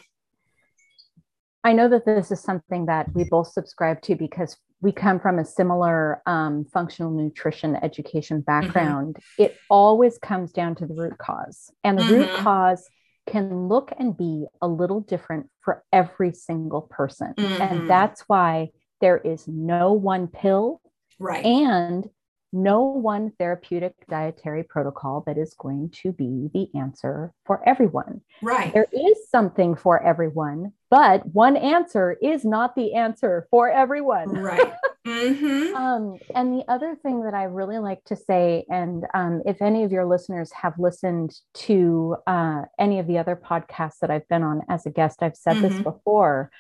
I 1.64 1.74
know 1.74 1.88
that 1.88 2.06
this 2.06 2.32
is 2.32 2.42
something 2.42 2.88
that 2.88 3.14
we 3.14 3.26
both 3.26 3.48
subscribe 3.48 4.02
to 4.02 4.16
because 4.16 4.58
we 4.82 4.92
come 4.92 5.20
from 5.20 5.40
a 5.40 5.46
similar 5.46 6.22
um, 6.26 6.66
functional 6.74 7.12
nutrition 7.12 7.78
education 7.82 8.40
mm-hmm. 8.40 8.66
background. 8.66 9.16
Mm-hmm. 9.16 9.44
It 9.44 9.58
always 9.70 10.18
comes 10.18 10.52
down 10.52 10.76
to 10.76 10.88
the 10.88 10.96
root 10.96 11.18
cause. 11.20 11.72
And 11.84 12.00
the 12.00 12.04
mm-hmm. 12.04 12.14
root 12.14 12.30
cause 12.38 12.90
can 13.28 13.68
look 13.68 13.94
and 13.98 14.18
be 14.18 14.46
a 14.62 14.68
little 14.68 15.00
different 15.00 15.50
for 15.62 15.84
every 15.94 16.34
single 16.34 16.82
person. 16.82 17.34
And 17.38 17.48
mm-hmm. 17.48 17.88
that's 17.88 18.24
why 18.28 18.72
there 19.04 19.18
is 19.18 19.48
no 19.50 19.92
one 19.92 20.28
pill 20.28 20.82
right 21.20 21.46
and 21.46 22.10
no 22.54 22.84
one 22.84 23.32
therapeutic 23.40 23.96
dietary 24.08 24.64
protocol 24.64 25.24
that 25.26 25.38
is 25.38 25.56
going 25.58 25.90
to 25.90 26.12
be 26.12 26.50
the 26.54 26.70
answer 26.80 27.34
for 27.46 27.68
everyone. 27.68 28.22
Right. 28.44 28.72
There 28.72 28.86
is 28.94 29.28
something 29.30 29.76
for 29.76 30.02
everyone, 30.02 30.72
but 30.92 31.26
one 31.26 31.58
answer 31.58 32.16
is 32.22 32.46
not 32.46 32.76
the 32.76 32.94
answer 32.94 33.48
for 33.50 33.70
everyone. 33.70 34.30
Right. 34.30 34.74
Mm-hmm. 35.06 35.76
um, 35.76 36.18
and 36.34 36.58
the 36.58 36.64
other 36.72 36.96
thing 36.96 37.24
that 37.24 37.34
I 37.34 37.44
really 37.44 37.78
like 37.78 38.02
to 38.06 38.16
say, 38.16 38.64
and 38.70 39.04
um, 39.14 39.42
if 39.46 39.62
any 39.62 39.84
of 39.84 39.92
your 39.92 40.06
listeners 40.06 40.50
have 40.54 40.80
listened 40.80 41.36
to 41.56 42.16
uh, 42.26 42.62
any 42.80 43.00
of 43.00 43.08
the 43.08 43.18
other 43.18 43.36
podcasts 43.36 44.00
that 44.00 44.10
I've 44.10 44.26
been 44.30 44.44
on 44.44 44.62
as 44.70 44.86
a 44.86 44.90
guest, 44.90 45.22
I've 45.22 45.36
said 45.36 45.58
mm-hmm. 45.58 45.68
this 45.68 45.82
before 45.82 46.52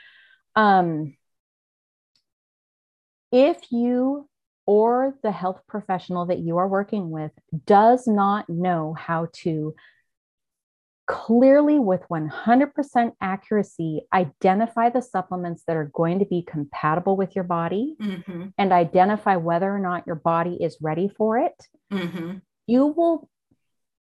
Um, 0.58 1.15
if 3.34 3.72
you 3.72 4.30
or 4.65 5.15
the 5.24 5.32
health 5.32 5.60
professional 5.67 6.28
that 6.28 6.39
you 6.39 6.58
are 6.58 6.67
working 6.67 7.10
with 7.10 7.32
does 7.65 8.08
not 8.08 8.48
know 8.48 8.96
how 8.98 9.28
to 9.34 9.76
clearly 11.06 11.80
with 11.80 12.02
100% 12.10 13.12
accuracy 13.19 14.04
identify 14.13 14.89
the 14.89 15.02
supplements 15.02 15.63
that 15.67 15.76
are 15.76 15.91
going 15.93 16.19
to 16.19 16.26
be 16.26 16.46
compatible 16.48 17.17
with 17.17 17.36
your 17.36 17.43
body 17.43 17.96
mm-hmm. 18.02 18.48
and 18.58 18.72
identify 18.72 19.36
whether 19.36 19.69
or 19.69 19.80
not 19.80 20.08
your 20.08 20.15
body 20.15 20.58
is 20.62 20.78
ready 20.80 21.10
for 21.10 21.38
it 21.38 21.67
mm-hmm. 21.91 22.38
you 22.67 22.86
will 22.86 23.30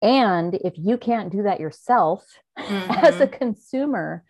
and 0.01 0.55
if 0.55 0.73
you 0.77 0.97
can't 0.97 1.31
do 1.31 1.43
that 1.43 1.59
yourself 1.59 2.25
mm-hmm. 2.57 2.91
as 3.05 3.19
a 3.19 3.27
consumer 3.27 4.23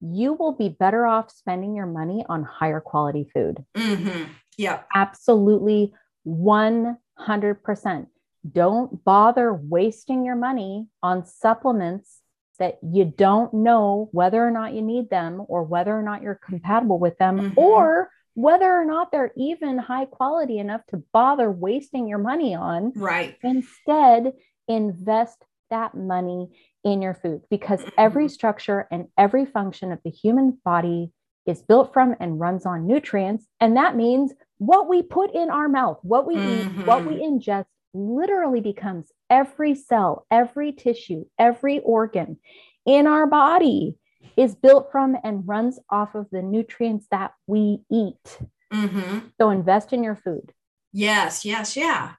you 0.00 0.34
will 0.34 0.52
be 0.52 0.68
better 0.68 1.06
off 1.06 1.30
spending 1.30 1.74
your 1.74 1.86
money 1.86 2.24
on 2.28 2.42
higher 2.42 2.80
quality 2.80 3.28
food 3.34 3.64
mm-hmm. 3.76 4.24
yeah 4.56 4.80
absolutely 4.94 5.92
100% 6.26 8.06
don't 8.50 9.04
bother 9.04 9.52
wasting 9.52 10.24
your 10.24 10.36
money 10.36 10.86
on 11.02 11.24
supplements 11.24 12.20
that 12.58 12.78
you 12.82 13.04
don't 13.04 13.54
know 13.54 14.08
whether 14.12 14.44
or 14.44 14.50
not 14.50 14.74
you 14.74 14.82
need 14.82 15.10
them 15.10 15.42
or 15.48 15.62
whether 15.62 15.96
or 15.96 16.02
not 16.02 16.22
you're 16.22 16.40
compatible 16.44 16.98
with 16.98 17.16
them 17.18 17.38
mm-hmm. 17.38 17.58
or 17.58 18.10
whether 18.34 18.72
or 18.72 18.84
not 18.84 19.10
they're 19.10 19.32
even 19.36 19.78
high 19.78 20.04
quality 20.04 20.58
enough 20.58 20.80
to 20.88 21.02
bother 21.12 21.50
wasting 21.50 22.06
your 22.06 22.18
money 22.18 22.54
on. 22.54 22.92
Right. 22.94 23.36
Instead, 23.42 24.32
invest 24.68 25.44
that 25.70 25.96
money 25.96 26.50
in 26.92 27.02
your 27.02 27.14
food 27.14 27.42
because 27.50 27.82
every 27.96 28.24
mm-hmm. 28.24 28.32
structure 28.32 28.88
and 28.90 29.08
every 29.16 29.44
function 29.44 29.92
of 29.92 30.00
the 30.04 30.10
human 30.10 30.58
body 30.64 31.12
is 31.46 31.62
built 31.62 31.92
from 31.92 32.14
and 32.20 32.40
runs 32.40 32.66
on 32.66 32.86
nutrients. 32.86 33.46
And 33.60 33.76
that 33.76 33.96
means 33.96 34.32
what 34.58 34.88
we 34.88 35.02
put 35.02 35.34
in 35.34 35.50
our 35.50 35.68
mouth, 35.68 35.98
what 36.02 36.26
we 36.26 36.36
mm-hmm. 36.36 36.80
eat, 36.80 36.86
what 36.86 37.04
we 37.04 37.14
mm-hmm. 37.14 37.38
ingest 37.38 37.66
literally 37.94 38.60
becomes 38.60 39.10
every 39.30 39.74
cell, 39.74 40.26
every 40.30 40.72
tissue, 40.72 41.24
every 41.38 41.80
organ 41.80 42.38
in 42.86 43.06
our 43.06 43.26
body 43.26 43.96
is 44.36 44.54
built 44.54 44.90
from 44.92 45.16
and 45.24 45.46
runs 45.48 45.78
off 45.90 46.14
of 46.14 46.26
the 46.30 46.42
nutrients 46.42 47.06
that 47.10 47.32
we 47.46 47.80
eat. 47.90 48.38
Mm-hmm. 48.72 49.18
So 49.40 49.50
invest 49.50 49.92
in 49.92 50.04
your 50.04 50.16
food. 50.16 50.52
Yes, 50.92 51.44
yes, 51.44 51.76
yeah 51.76 52.12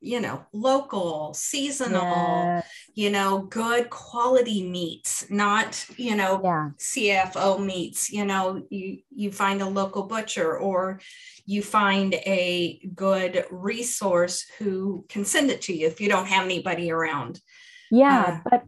you 0.00 0.20
know 0.20 0.44
local 0.52 1.34
seasonal 1.34 2.62
you 2.94 3.10
know 3.10 3.42
good 3.42 3.90
quality 3.90 4.68
meats 4.68 5.26
not 5.30 5.86
you 5.96 6.14
know 6.16 6.40
yeah. 6.42 6.70
CAFO 6.78 7.64
meats 7.64 8.12
you 8.12 8.24
know 8.24 8.62
you 8.70 8.98
you 9.10 9.32
find 9.32 9.60
a 9.62 9.68
local 9.68 10.04
butcher 10.04 10.56
or 10.58 11.00
you 11.44 11.62
find 11.62 12.14
a 12.14 12.80
good 12.94 13.44
resource 13.50 14.46
who 14.58 15.04
can 15.08 15.24
send 15.24 15.50
it 15.50 15.62
to 15.62 15.72
you 15.72 15.86
if 15.86 16.00
you 16.00 16.08
don't 16.08 16.26
have 16.26 16.44
anybody 16.44 16.90
around 16.90 17.40
yeah 17.90 18.40
uh, 18.44 18.50
but 18.50 18.64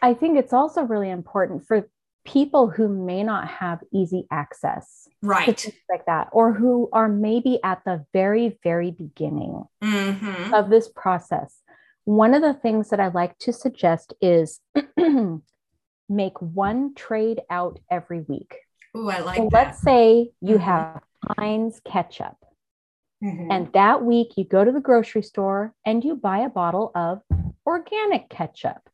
i 0.00 0.14
think 0.14 0.38
it's 0.38 0.52
also 0.52 0.82
really 0.82 1.10
important 1.10 1.66
for 1.66 1.88
people 2.24 2.68
who 2.68 2.88
may 2.88 3.22
not 3.22 3.48
have 3.48 3.80
easy 3.92 4.26
access 4.30 5.08
right 5.22 5.66
like 5.90 6.06
that 6.06 6.28
or 6.32 6.52
who 6.52 6.88
are 6.92 7.08
maybe 7.08 7.58
at 7.64 7.82
the 7.84 8.04
very 8.12 8.58
very 8.62 8.90
beginning 8.90 9.64
mm-hmm. 9.82 10.54
of 10.54 10.70
this 10.70 10.88
process 10.88 11.60
one 12.04 12.34
of 12.34 12.42
the 12.42 12.54
things 12.54 12.90
that 12.90 13.00
i 13.00 13.08
like 13.08 13.36
to 13.38 13.52
suggest 13.52 14.14
is 14.20 14.60
make 16.08 16.40
one 16.40 16.94
trade 16.94 17.40
out 17.50 17.78
every 17.90 18.20
week 18.20 18.56
Oh, 18.94 19.08
I 19.08 19.20
like 19.20 19.36
so 19.38 19.48
that. 19.50 19.52
let's 19.52 19.80
say 19.80 20.30
you 20.40 20.56
mm-hmm. 20.56 20.64
have 20.64 21.02
Heinz 21.38 21.80
ketchup 21.84 22.36
mm-hmm. 23.22 23.50
and 23.50 23.72
that 23.72 24.04
week 24.04 24.32
you 24.36 24.44
go 24.44 24.64
to 24.64 24.72
the 24.72 24.80
grocery 24.80 25.22
store 25.22 25.72
and 25.86 26.04
you 26.04 26.16
buy 26.16 26.40
a 26.40 26.50
bottle 26.50 26.92
of 26.94 27.22
organic 27.66 28.28
ketchup 28.28 28.88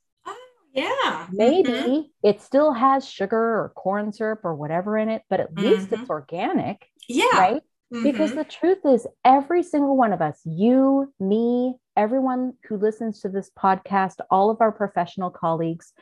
yeah. 0.78 1.26
Maybe 1.32 1.70
mm-hmm. 1.70 2.00
it 2.22 2.40
still 2.40 2.72
has 2.72 3.08
sugar 3.08 3.36
or 3.36 3.72
corn 3.74 4.12
syrup 4.12 4.40
or 4.44 4.54
whatever 4.54 4.96
in 4.96 5.08
it, 5.08 5.22
but 5.28 5.40
at 5.40 5.54
mm-hmm. 5.54 5.66
least 5.66 5.92
it's 5.92 6.08
organic. 6.08 6.86
Yeah. 7.08 7.26
Right. 7.32 7.62
Mm-hmm. 7.92 8.02
Because 8.02 8.34
the 8.34 8.44
truth 8.44 8.84
is, 8.84 9.06
every 9.24 9.62
single 9.62 9.96
one 9.96 10.12
of 10.12 10.20
us, 10.20 10.40
you, 10.44 11.12
me, 11.18 11.74
everyone 11.96 12.52
who 12.68 12.76
listens 12.76 13.20
to 13.20 13.28
this 13.28 13.50
podcast, 13.58 14.16
all 14.30 14.50
of 14.50 14.60
our 14.60 14.72
professional 14.72 15.30
colleagues, 15.30 15.92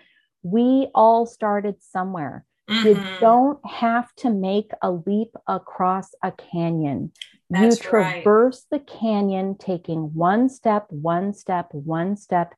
we 0.43 0.89
all 0.95 1.27
started 1.27 1.77
somewhere. 1.81 2.45
You 2.69 2.97
mm-hmm. 2.97 3.21
don't 3.21 3.65
have 3.65 4.13
to 4.17 4.31
make 4.31 4.73
a 4.83 4.91
leap 4.91 5.31
across 5.47 6.11
a 6.25 6.33
canyon. 6.33 7.13
That's 7.49 7.77
you 7.77 7.83
traverse 7.83 8.67
right. 8.73 8.81
the 8.81 8.93
canyon 8.93 9.57
taking 9.57 10.13
one 10.15 10.49
step, 10.49 10.87
one 10.91 11.33
step, 11.33 11.69
one 11.71 12.17
step 12.17 12.55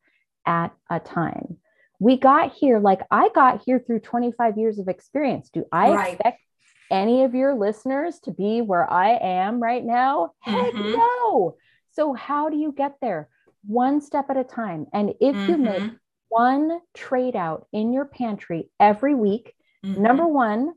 at 0.46 0.72
a 0.88 0.98
time 0.98 1.58
we 1.98 2.16
got 2.16 2.52
here 2.52 2.78
like 2.78 3.00
I 3.10 3.28
got 3.34 3.62
here 3.64 3.82
through 3.84 4.00
25 4.00 4.56
years 4.56 4.78
of 4.78 4.88
experience. 4.88 5.50
Do 5.50 5.64
I 5.72 5.90
right. 5.90 6.12
expect 6.14 6.40
any 6.90 7.24
of 7.24 7.34
your 7.34 7.54
listeners 7.54 8.18
to 8.20 8.30
be 8.30 8.60
where 8.60 8.90
I 8.90 9.18
am 9.20 9.60
right 9.62 9.84
now? 9.84 10.32
Heck 10.40 10.72
mm-hmm. 10.72 10.92
no. 10.92 11.56
So, 11.92 12.12
how 12.14 12.48
do 12.48 12.56
you 12.56 12.72
get 12.72 12.96
there? 13.00 13.28
One 13.66 14.00
step 14.00 14.30
at 14.30 14.36
a 14.36 14.44
time. 14.44 14.86
And 14.92 15.14
if 15.20 15.34
mm-hmm. 15.34 15.50
you 15.50 15.56
make 15.58 15.92
one 16.28 16.80
trade 16.94 17.34
out 17.34 17.66
in 17.72 17.92
your 17.92 18.04
pantry 18.04 18.70
every 18.78 19.14
week, 19.14 19.52
mm-hmm. 19.84 20.00
number 20.00 20.26
one, 20.26 20.72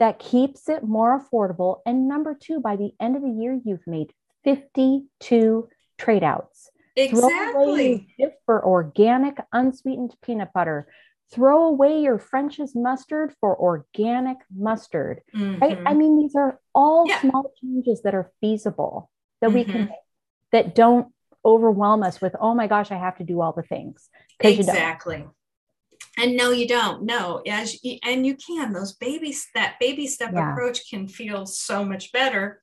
that 0.00 0.18
keeps 0.18 0.68
it 0.68 0.82
more 0.82 1.20
affordable. 1.20 1.78
And 1.86 2.08
number 2.08 2.36
two, 2.38 2.60
by 2.60 2.76
the 2.76 2.92
end 3.00 3.16
of 3.16 3.22
the 3.22 3.30
year, 3.30 3.58
you've 3.64 3.86
made 3.86 4.12
52 4.44 5.68
trade 5.98 6.24
outs. 6.24 6.70
Exactly. 6.98 8.08
for 8.44 8.64
organic 8.64 9.38
unsweetened 9.52 10.14
peanut 10.22 10.52
butter. 10.52 10.88
Throw 11.30 11.64
away 11.64 12.00
your 12.00 12.18
French's 12.18 12.74
mustard 12.74 13.34
for 13.40 13.54
organic 13.56 14.38
mustard. 14.54 15.20
Mm-hmm. 15.36 15.60
Right? 15.60 15.78
I 15.84 15.94
mean, 15.94 16.18
these 16.18 16.34
are 16.34 16.58
all 16.74 17.06
yeah. 17.06 17.20
small 17.20 17.52
changes 17.60 18.02
that 18.02 18.14
are 18.14 18.30
feasible 18.40 19.10
that 19.40 19.48
mm-hmm. 19.48 19.56
we 19.56 19.64
can 19.64 19.74
mm-hmm. 19.74 19.90
make 19.90 19.98
that 20.52 20.74
don't 20.74 21.12
overwhelm 21.44 22.02
us 22.02 22.20
with, 22.20 22.34
oh 22.40 22.54
my 22.54 22.66
gosh, 22.66 22.90
I 22.90 22.96
have 22.96 23.18
to 23.18 23.24
do 23.24 23.40
all 23.40 23.52
the 23.52 23.62
things. 23.62 24.08
Exactly. 24.40 25.26
And 26.16 26.36
no, 26.36 26.50
you 26.50 26.66
don't. 26.66 27.04
No, 27.04 27.42
as 27.46 27.82
you, 27.84 27.98
and 28.02 28.26
you 28.26 28.34
can. 28.34 28.72
Those 28.72 28.94
babies, 28.94 29.46
that 29.54 29.76
baby 29.78 30.06
step 30.06 30.32
yeah. 30.32 30.50
approach 30.50 30.90
can 30.90 31.06
feel 31.06 31.46
so 31.46 31.84
much 31.84 32.10
better 32.12 32.62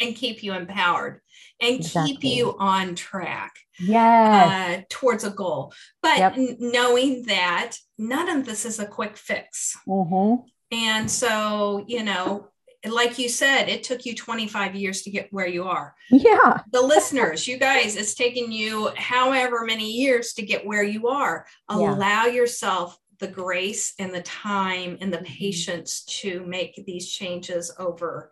and 0.00 0.14
keep 0.14 0.42
you 0.42 0.52
empowered 0.52 1.20
and 1.60 1.76
exactly. 1.76 2.12
keep 2.12 2.24
you 2.24 2.54
on 2.58 2.94
track 2.94 3.54
yeah 3.78 4.78
uh, 4.78 4.82
towards 4.88 5.24
a 5.24 5.30
goal 5.30 5.72
but 6.02 6.18
yep. 6.18 6.36
n- 6.36 6.56
knowing 6.58 7.22
that 7.24 7.72
none 7.98 8.28
of 8.28 8.46
this 8.46 8.64
is 8.64 8.78
a 8.78 8.86
quick 8.86 9.16
fix 9.16 9.76
mm-hmm. 9.86 10.42
and 10.72 11.10
so 11.10 11.84
you 11.86 12.02
know 12.02 12.48
like 12.86 13.18
you 13.18 13.28
said 13.28 13.68
it 13.68 13.82
took 13.82 14.04
you 14.04 14.14
25 14.14 14.74
years 14.74 15.02
to 15.02 15.10
get 15.10 15.32
where 15.32 15.46
you 15.46 15.64
are 15.64 15.94
yeah 16.10 16.60
the 16.72 16.80
listeners 16.80 17.48
you 17.48 17.58
guys 17.58 17.96
it's 17.96 18.14
taken 18.14 18.52
you 18.52 18.90
however 18.96 19.64
many 19.64 19.90
years 19.90 20.32
to 20.34 20.44
get 20.44 20.66
where 20.66 20.84
you 20.84 21.08
are 21.08 21.46
allow 21.68 22.26
yeah. 22.26 22.32
yourself 22.32 22.98
the 23.18 23.26
grace 23.26 23.94
and 23.98 24.14
the 24.14 24.22
time 24.22 24.98
and 25.00 25.12
the 25.12 25.18
mm-hmm. 25.18 25.26
patience 25.26 26.04
to 26.04 26.44
make 26.46 26.84
these 26.86 27.10
changes 27.10 27.74
over 27.78 28.30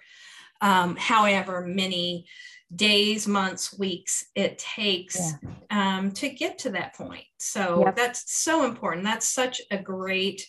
um, 0.64 0.96
however 0.96 1.61
many 1.61 2.27
days, 2.74 3.29
months, 3.29 3.79
weeks 3.79 4.24
it 4.35 4.59
takes 4.59 5.16
yeah. 5.70 5.98
um, 5.98 6.11
to 6.12 6.31
get 6.31 6.59
to 6.61 6.70
that 6.70 6.94
point. 6.94 7.24
So 7.38 7.85
yep. 7.85 7.94
that's 7.94 8.35
so 8.35 8.64
important. 8.64 9.05
That's 9.05 9.29
such 9.29 9.61
a 9.70 9.77
great 9.77 10.48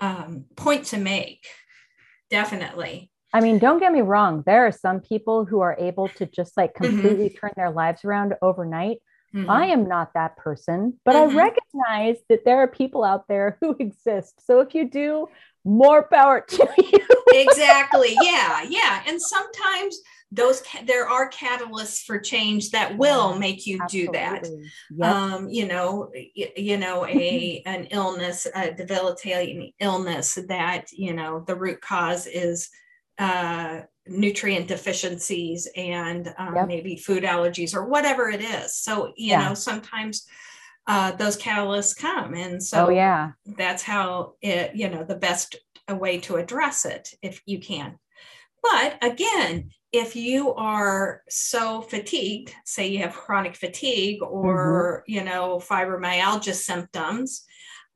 um, 0.00 0.46
point 0.56 0.86
to 0.86 0.98
make. 0.98 1.46
Definitely. 2.30 3.10
I 3.34 3.40
mean, 3.40 3.58
don't 3.58 3.78
get 3.78 3.92
me 3.92 4.00
wrong. 4.00 4.42
There 4.46 4.66
are 4.66 4.72
some 4.72 5.00
people 5.00 5.44
who 5.44 5.60
are 5.60 5.76
able 5.78 6.08
to 6.08 6.26
just 6.26 6.56
like 6.56 6.72
mm-hmm. 6.72 6.86
completely 6.86 7.28
mm-hmm. 7.28 7.38
turn 7.38 7.52
their 7.54 7.70
lives 7.70 8.04
around 8.06 8.34
overnight. 8.40 8.98
Mm-hmm. 9.34 9.50
I 9.50 9.66
am 9.66 9.86
not 9.86 10.14
that 10.14 10.38
person, 10.38 10.98
but 11.04 11.14
mm-hmm. 11.14 11.38
I 11.38 11.42
recognize 11.44 12.22
that 12.30 12.44
there 12.46 12.58
are 12.58 12.68
people 12.68 13.04
out 13.04 13.28
there 13.28 13.58
who 13.60 13.76
exist. 13.80 14.46
So 14.46 14.60
if 14.60 14.74
you 14.74 14.88
do, 14.88 15.28
more 15.64 16.08
power 16.08 16.40
to 16.40 16.68
you. 16.78 17.06
exactly. 17.32 18.16
Yeah. 18.20 18.62
Yeah. 18.68 19.02
And 19.06 19.20
sometimes 19.20 20.00
those 20.32 20.62
there 20.86 21.06
are 21.06 21.30
catalysts 21.30 22.02
for 22.04 22.18
change 22.18 22.70
that 22.70 22.96
will 22.96 23.38
make 23.38 23.66
you 23.66 23.78
Absolutely. 23.82 24.06
do 24.06 24.12
that 24.12 24.48
yep. 24.90 25.14
um, 25.14 25.48
you 25.48 25.68
know 25.68 26.10
you 26.34 26.78
know 26.78 27.06
a 27.06 27.62
an 27.66 27.84
illness 27.90 28.46
a 28.54 28.72
debilitating 28.72 29.72
illness 29.78 30.38
that 30.48 30.90
you 30.90 31.12
know 31.12 31.44
the 31.46 31.54
root 31.54 31.80
cause 31.82 32.26
is 32.26 32.70
uh, 33.18 33.82
nutrient 34.06 34.66
deficiencies 34.66 35.68
and 35.76 36.32
um, 36.38 36.56
yep. 36.56 36.66
maybe 36.66 36.96
food 36.96 37.24
allergies 37.24 37.74
or 37.74 37.84
whatever 37.84 38.30
it 38.30 38.40
is 38.40 38.74
so 38.74 39.08
you 39.16 39.30
yeah. 39.30 39.48
know 39.48 39.54
sometimes 39.54 40.26
uh, 40.86 41.12
those 41.12 41.36
catalysts 41.36 41.96
come 41.96 42.34
and 42.34 42.62
so 42.62 42.86
oh, 42.86 42.90
yeah 42.90 43.30
that's 43.56 43.82
how 43.82 44.34
it 44.40 44.74
you 44.74 44.88
know 44.88 45.04
the 45.04 45.14
best 45.14 45.56
way 45.94 46.18
to 46.18 46.36
address 46.36 46.84
it 46.84 47.10
if 47.22 47.42
you 47.46 47.58
can. 47.58 47.98
But 48.62 48.98
again, 49.02 49.70
if 49.90 50.14
you 50.14 50.54
are 50.54 51.22
so 51.28 51.82
fatigued, 51.82 52.54
say 52.64 52.86
you 52.88 53.00
have 53.00 53.12
chronic 53.14 53.56
fatigue 53.56 54.22
or 54.22 55.02
mm-hmm. 55.08 55.12
you 55.12 55.24
know 55.24 55.58
fibromyalgia 55.58 56.54
symptoms, 56.54 57.44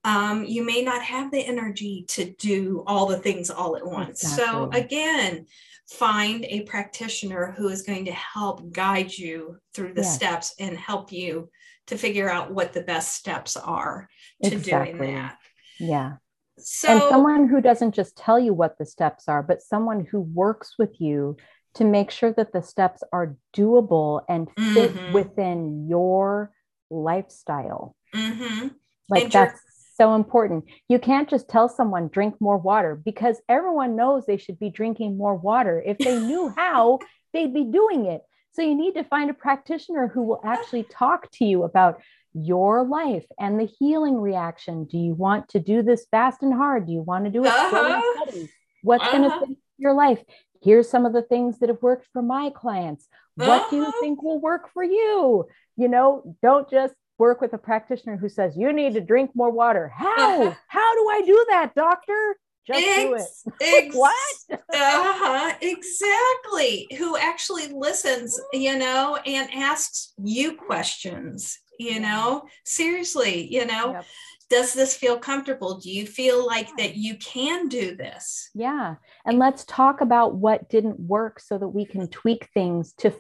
um, 0.05 0.44
you 0.44 0.64
may 0.64 0.83
not 0.83 1.03
have 1.03 1.31
the 1.31 1.44
energy 1.44 2.05
to 2.09 2.33
do 2.38 2.83
all 2.87 3.07
the 3.07 3.18
things 3.18 3.49
all 3.49 3.77
at 3.77 3.87
once. 3.87 4.22
Exactly. 4.22 4.44
So 4.44 4.70
again, 4.72 5.46
find 5.88 6.44
a 6.46 6.62
practitioner 6.62 7.55
who 7.57 7.68
is 7.68 7.83
going 7.83 8.05
to 8.07 8.12
help 8.12 8.72
guide 8.72 9.16
you 9.16 9.57
through 9.72 9.94
the 9.94 10.03
yes. 10.03 10.14
steps 10.14 10.55
and 10.59 10.77
help 10.77 11.12
you 11.12 11.49
to 11.87 11.96
figure 11.96 12.29
out 12.29 12.53
what 12.53 12.72
the 12.72 12.83
best 12.83 13.14
steps 13.14 13.57
are 13.57 14.09
to 14.42 14.53
exactly. 14.53 14.99
doing 14.99 15.14
that. 15.14 15.38
Yeah. 15.79 16.12
So, 16.59 16.88
and 16.88 17.03
someone 17.11 17.49
who 17.49 17.61
doesn't 17.61 17.94
just 17.94 18.16
tell 18.16 18.38
you 18.38 18.55
what 18.55 18.79
the 18.79 18.87
steps 18.87 19.29
are, 19.29 19.42
but 19.42 19.62
someone 19.62 20.07
who 20.11 20.20
works 20.20 20.75
with 20.79 21.01
you 21.01 21.37
to 21.75 21.85
make 21.85 22.11
sure 22.11 22.33
that 22.33 22.53
the 22.53 22.62
steps 22.62 23.03
are 23.12 23.37
doable 23.55 24.22
and 24.29 24.49
fit 24.75 24.94
mm-hmm. 24.94 25.12
within 25.12 25.87
your 25.88 26.51
lifestyle. 26.90 27.94
Mm-hmm. 28.14 28.68
Like 29.11 29.25
and 29.25 29.33
that's 29.33 29.61
so 29.96 30.14
important. 30.14 30.64
You 30.88 30.99
can't 30.99 31.29
just 31.29 31.49
tell 31.49 31.68
someone 31.68 32.09
drink 32.09 32.37
more 32.40 32.57
water 32.57 33.01
because 33.03 33.40
everyone 33.49 33.96
knows 33.96 34.25
they 34.25 34.38
should 34.38 34.59
be 34.59 34.70
drinking 34.70 35.18
more 35.18 35.35
water. 35.35 35.83
If 35.85 35.99
they 35.99 36.18
knew 36.18 36.53
how, 36.57 37.01
they'd 37.33 37.53
be 37.53 37.64
doing 37.64 38.07
it. 38.07 38.22
So 38.57 38.62
you 38.62 38.75
need 38.75 38.95
to 38.95 39.05
find 39.05 39.29
a 39.29 39.35
practitioner 39.35 40.09
who 40.09 40.23
will 40.23 40.40
actually 40.42 40.85
talk 40.85 41.31
to 41.33 41.45
you 41.45 41.64
about 41.64 42.01
your 42.33 42.87
life 42.87 43.27
and 43.38 43.61
the 43.61 43.66
healing 43.66 44.19
reaction. 44.19 44.85
Do 44.85 44.97
you 44.97 45.12
want 45.12 45.51
to 45.51 45.61
do 45.61 45.83
this 45.83 46.07
fast 46.11 46.42
and 46.42 46.55
hard? 46.55 46.87
Do 46.87 46.92
you 46.95 47.03
want 47.03 47.27
to 47.27 47.31
do 47.31 47.45
it 47.45 47.49
uh-huh. 47.49 48.47
What's 48.83 49.05
uh-huh. 49.05 49.19
going 49.19 49.31
to 49.31 49.47
fit 49.47 49.59
your 49.77 49.92
life? 49.92 50.23
Here's 50.62 50.88
some 50.88 51.05
of 51.05 51.12
the 51.12 51.21
things 51.21 51.59
that 51.59 51.69
have 51.69 51.83
worked 51.83 52.09
for 52.14 52.23
my 52.23 52.49
clients. 52.49 53.07
What 53.35 53.49
uh-huh. 53.49 53.71
do 53.71 53.77
you 53.77 53.83
uh-huh. 53.83 54.01
think 54.01 54.23
will 54.23 54.40
work 54.40 54.71
for 54.73 54.83
you? 54.83 55.45
You 55.77 55.88
know, 55.88 56.35
don't 56.42 56.71
just 56.71 56.95
work 57.19 57.42
with 57.42 57.53
a 57.53 57.59
practitioner 57.59 58.16
who 58.16 58.31
says 58.31 58.57
you 58.57 58.73
need 58.73 58.95
to 58.95 59.03
drink 59.03 59.33
more 59.35 59.51
water. 59.51 59.92
How? 59.95 60.42
Uh-huh. 60.42 60.55
How 60.69 60.95
do 60.95 61.09
I 61.11 61.23
do 61.27 61.47
that, 61.51 61.75
doctor? 61.75 62.37
Just 62.66 62.85
ex- 62.85 63.02
do 63.02 63.14
it. 63.14 63.85
Ex- 63.87 63.96
what? 63.96 64.35
uh-huh, 64.50 65.55
exactly. 65.61 66.88
Who 66.98 67.16
actually 67.16 67.68
listens, 67.68 68.40
you 68.52 68.76
know, 68.76 69.18
and 69.24 69.48
asks 69.52 70.14
you 70.22 70.57
questions 70.57 71.59
you 71.79 72.00
know 72.00 72.44
seriously 72.64 73.52
you 73.52 73.66
know 73.66 73.92
yep. 73.92 74.05
does 74.50 74.72
this 74.72 74.96
feel 74.96 75.18
comfortable 75.18 75.79
do 75.79 75.90
you 75.90 76.07
feel 76.07 76.46
like 76.46 76.68
that 76.76 76.96
you 76.96 77.16
can 77.16 77.68
do 77.68 77.94
this 77.96 78.50
yeah 78.55 78.96
and 79.24 79.38
let's 79.38 79.64
talk 79.64 80.00
about 80.00 80.35
what 80.35 80.68
didn't 80.68 80.98
work 81.00 81.40
so 81.40 81.59
that 81.59 81.68
we 81.68 81.85
can 81.85 82.09
tweak 82.09 82.48
things 82.55 82.92
to 82.94 83.14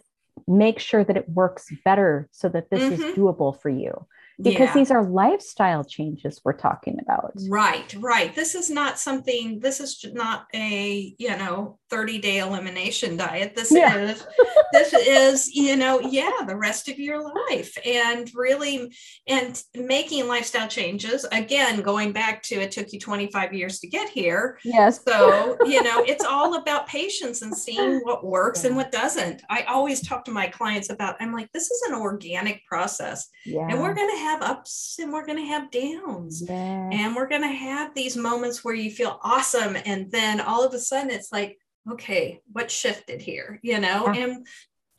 make 0.46 0.78
sure 0.78 1.02
that 1.02 1.16
it 1.16 1.28
works 1.28 1.66
better 1.84 2.28
so 2.30 2.48
that 2.48 2.70
this 2.70 2.82
mm-hmm. 2.82 3.02
is 3.02 3.16
doable 3.16 3.58
for 3.60 3.68
you 3.68 4.06
because 4.40 4.68
yeah. 4.68 4.74
these 4.74 4.90
are 4.90 5.02
lifestyle 5.02 5.82
changes 5.82 6.40
we're 6.44 6.52
talking 6.52 6.98
about 7.00 7.32
right 7.48 7.94
right 7.98 8.34
this 8.34 8.54
is 8.54 8.68
not 8.68 8.98
something 8.98 9.60
this 9.60 9.80
is 9.80 10.04
not 10.12 10.46
a 10.54 11.14
you 11.18 11.36
know 11.36 11.78
30 11.90 12.18
day 12.18 12.38
elimination 12.38 13.16
diet. 13.16 13.54
This 13.54 13.72
yeah. 13.72 13.96
is 13.96 14.26
this 14.72 14.92
is 14.92 15.54
you 15.54 15.76
know 15.76 16.00
yeah 16.00 16.42
the 16.46 16.56
rest 16.56 16.88
of 16.88 16.98
your 16.98 17.22
life. 17.22 17.76
And 17.84 18.30
really 18.34 18.92
and 19.26 19.62
making 19.74 20.28
lifestyle 20.28 20.68
changes 20.68 21.26
again 21.32 21.82
going 21.82 22.12
back 22.12 22.42
to 22.44 22.56
it 22.56 22.70
took 22.70 22.92
you 22.92 22.98
25 22.98 23.52
years 23.52 23.80
to 23.80 23.86
get 23.86 24.08
here. 24.08 24.58
Yes. 24.64 25.00
So 25.06 25.56
you 25.64 25.82
know 25.82 26.02
it's 26.06 26.24
all 26.24 26.56
about 26.56 26.86
patience 26.86 27.42
and 27.42 27.56
seeing 27.56 28.00
what 28.00 28.24
works 28.24 28.62
yeah. 28.62 28.68
and 28.68 28.76
what 28.76 28.92
doesn't. 28.92 29.42
I 29.48 29.62
always 29.62 30.06
talk 30.06 30.24
to 30.26 30.30
my 30.30 30.46
clients 30.46 30.90
about 30.90 31.16
i'm 31.20 31.32
like 31.32 31.50
this 31.52 31.70
is 31.70 31.82
an 31.88 31.94
organic 31.94 32.64
process 32.66 33.28
yeah. 33.44 33.66
and 33.68 33.80
we're 33.80 33.94
going 33.94 34.10
to 34.10 34.18
have 34.18 34.42
ups 34.42 34.96
and 35.00 35.12
we're 35.12 35.26
going 35.26 35.38
to 35.38 35.44
have 35.44 35.70
downs. 35.70 36.42
And 36.48 37.14
we're 37.14 37.28
going 37.28 37.42
to 37.42 37.48
have 37.48 37.94
these 37.94 38.16
moments 38.16 38.64
where 38.64 38.74
you 38.74 38.90
feel 38.90 39.18
awesome 39.22 39.76
and 39.84 40.10
then 40.10 40.40
all 40.40 40.64
of 40.64 40.74
a 40.74 40.78
sudden 40.78 41.10
it's 41.10 41.32
like 41.32 41.58
okay, 41.90 42.40
what 42.52 42.70
shifted 42.70 43.20
here, 43.20 43.58
you 43.62 43.78
know? 43.78 44.06
Yeah. 44.06 44.14
And 44.14 44.46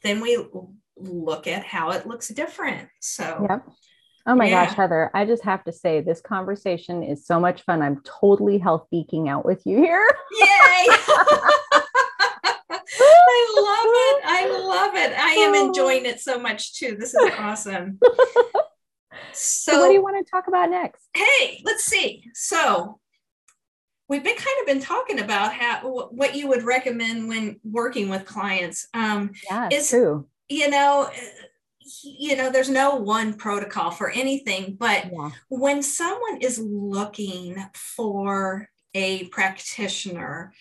then 0.04 0.22
we 0.22 0.38
look 0.98 1.48
at 1.48 1.64
how 1.64 1.92
it 1.92 2.08
looks 2.08 2.30
different. 2.30 2.90
So, 3.00 3.46
yep. 3.50 3.66
Oh 4.26 4.36
my 4.36 4.50
yeah. 4.50 4.66
gosh, 4.66 4.76
Heather, 4.76 5.10
I 5.14 5.26
just 5.26 5.44
have 5.44 5.64
to 5.66 5.72
say 5.72 6.02
this 6.02 6.20
conversation 6.20 7.02
is 7.02 7.26
so 7.26 7.40
much 7.40 7.62
fun. 7.62 7.82
I'm 7.82 8.02
totally 8.04 8.58
health 8.58 8.88
geeking 8.94 9.30
out 9.30 9.46
with 9.46 9.62
you 9.66 9.78
here. 9.78 10.06
Yay! 10.34 10.48
I 13.00 13.54
love 13.60 13.92
it. 13.96 14.22
I 14.26 14.48
love 14.60 14.96
it. 14.96 15.18
I 15.18 15.32
am 15.34 15.56
enjoying 15.56 16.06
it 16.06 16.20
so 16.20 16.40
much 16.40 16.74
too. 16.74 16.98
This 17.00 17.14
is 17.14 17.32
awesome. 17.38 18.00
So, 19.34 19.72
so 19.72 19.80
what 19.80 19.88
do 19.88 19.94
you 19.94 20.02
want 20.02 20.26
to 20.26 20.30
talk 20.30 20.48
about 20.48 20.70
next? 20.70 21.04
Hey, 21.14 21.62
let's 21.64 21.84
see. 21.84 22.24
So, 22.34 23.00
we've 24.10 24.24
been 24.24 24.36
kind 24.36 24.58
of 24.62 24.66
been 24.68 24.82
talking 24.82 25.20
about 25.20 25.54
how 25.54 26.10
what 26.12 26.36
you 26.36 26.48
would 26.48 26.64
recommend 26.64 27.28
when 27.28 27.60
working 27.64 28.10
with 28.10 28.26
clients. 28.26 28.88
Um, 28.94 29.32
yeah, 29.50 29.70
is, 29.72 29.90
true. 29.90 30.28
You 30.50 30.70
know, 30.70 31.10
you 32.04 32.36
know, 32.36 32.50
there's 32.50 32.70
no 32.70 32.96
one 32.96 33.34
protocol 33.34 33.92
for 33.92 34.10
anything, 34.10 34.76
but 34.80 35.06
yeah. 35.12 35.32
when 35.50 35.84
someone 35.84 36.42
is 36.42 36.60
looking 36.60 37.58
for 37.74 38.70
a 38.94 39.26
practitioner, 39.26 40.54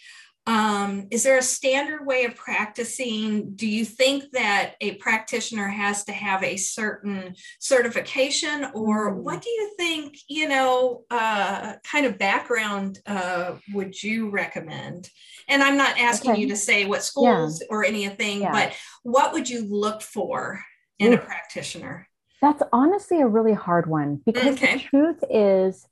um, 0.47 1.09
is 1.11 1.25
there 1.25 1.39
a 1.39 1.43
standard 1.43 2.07
way 2.07 2.25
of 2.25 2.37
practicing? 2.37 3.55
Do 3.57 3.67
you 3.67 3.85
think 3.85 4.31
that 4.33 4.75
a 4.81 4.95
practitioner 4.95 5.67
has 5.67 6.05
to 6.05 6.13
have 6.13 6.43
a 6.45 6.57
certain 6.57 7.35
certification, 7.59 8.67
or 8.73 9.13
mm. 9.13 9.17
what 9.17 9.43
do 9.43 9.51
you 9.51 9.73
think, 9.77 10.17
you 10.29 10.49
know, 10.49 11.05
uh, 11.11 11.75
kind 11.85 12.07
of 12.07 12.17
background 12.17 13.01
uh, 13.07 13.57
would 13.75 14.01
you 14.01 14.31
recommend? 14.31 15.11
And 15.49 15.63
I'm 15.63 15.77
not 15.77 15.99
asking 15.99 16.33
okay. 16.33 16.41
you 16.43 16.49
to 16.49 16.57
say 16.57 16.85
what 16.85 17.03
schools 17.03 17.61
yeah. 17.61 17.67
or 17.71 17.85
anything, 17.85 18.43
yeah. 18.43 18.53
but 18.53 18.77
what 19.03 19.33
would 19.33 19.51
you 19.51 19.65
look 19.65 20.01
for 20.01 20.61
in 20.99 21.13
a 21.13 21.19
practitioner? 21.19 22.09
That's 22.41 22.63
honestly 22.73 23.21
a 23.21 23.27
really 23.27 23.55
hard 23.55 23.89
one 23.89 24.21
because 24.25 24.55
okay. 24.55 24.75
the 24.75 24.81
truth 24.81 25.25
is, 25.29 25.87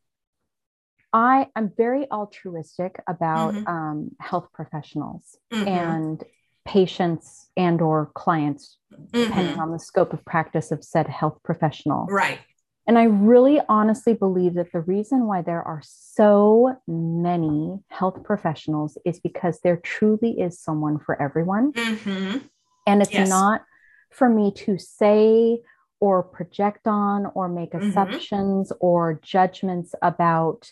I 1.14 1.46
am 1.54 1.70
very 1.76 2.10
altruistic 2.10 3.00
about 3.06 3.54
mm-hmm. 3.54 3.66
um, 3.68 4.10
health 4.18 4.48
professionals 4.52 5.38
mm-hmm. 5.52 5.68
and 5.68 6.24
patients 6.64 7.48
and 7.56 7.80
or 7.80 8.10
clients 8.14 8.78
mm-hmm. 8.92 9.24
depending 9.28 9.60
on 9.60 9.70
the 9.70 9.78
scope 9.78 10.12
of 10.12 10.24
practice 10.24 10.72
of 10.72 10.82
said 10.82 11.06
health 11.06 11.38
professional 11.44 12.06
right 12.06 12.38
and 12.86 12.98
i 12.98 13.04
really 13.04 13.60
honestly 13.68 14.14
believe 14.14 14.54
that 14.54 14.72
the 14.72 14.80
reason 14.80 15.26
why 15.26 15.42
there 15.42 15.62
are 15.62 15.82
so 15.84 16.74
many 16.88 17.78
health 17.88 18.24
professionals 18.24 18.96
is 19.04 19.20
because 19.20 19.60
there 19.60 19.76
truly 19.76 20.40
is 20.40 20.58
someone 20.58 20.98
for 20.98 21.20
everyone 21.20 21.70
mm-hmm. 21.72 22.38
and 22.86 23.02
it's 23.02 23.12
yes. 23.12 23.28
not 23.28 23.62
for 24.10 24.28
me 24.28 24.50
to 24.50 24.78
say 24.78 25.58
or 26.00 26.22
project 26.22 26.86
on 26.86 27.26
or 27.34 27.46
make 27.46 27.72
mm-hmm. 27.72 27.88
assumptions 27.88 28.72
or 28.80 29.20
judgments 29.22 29.94
about 30.00 30.70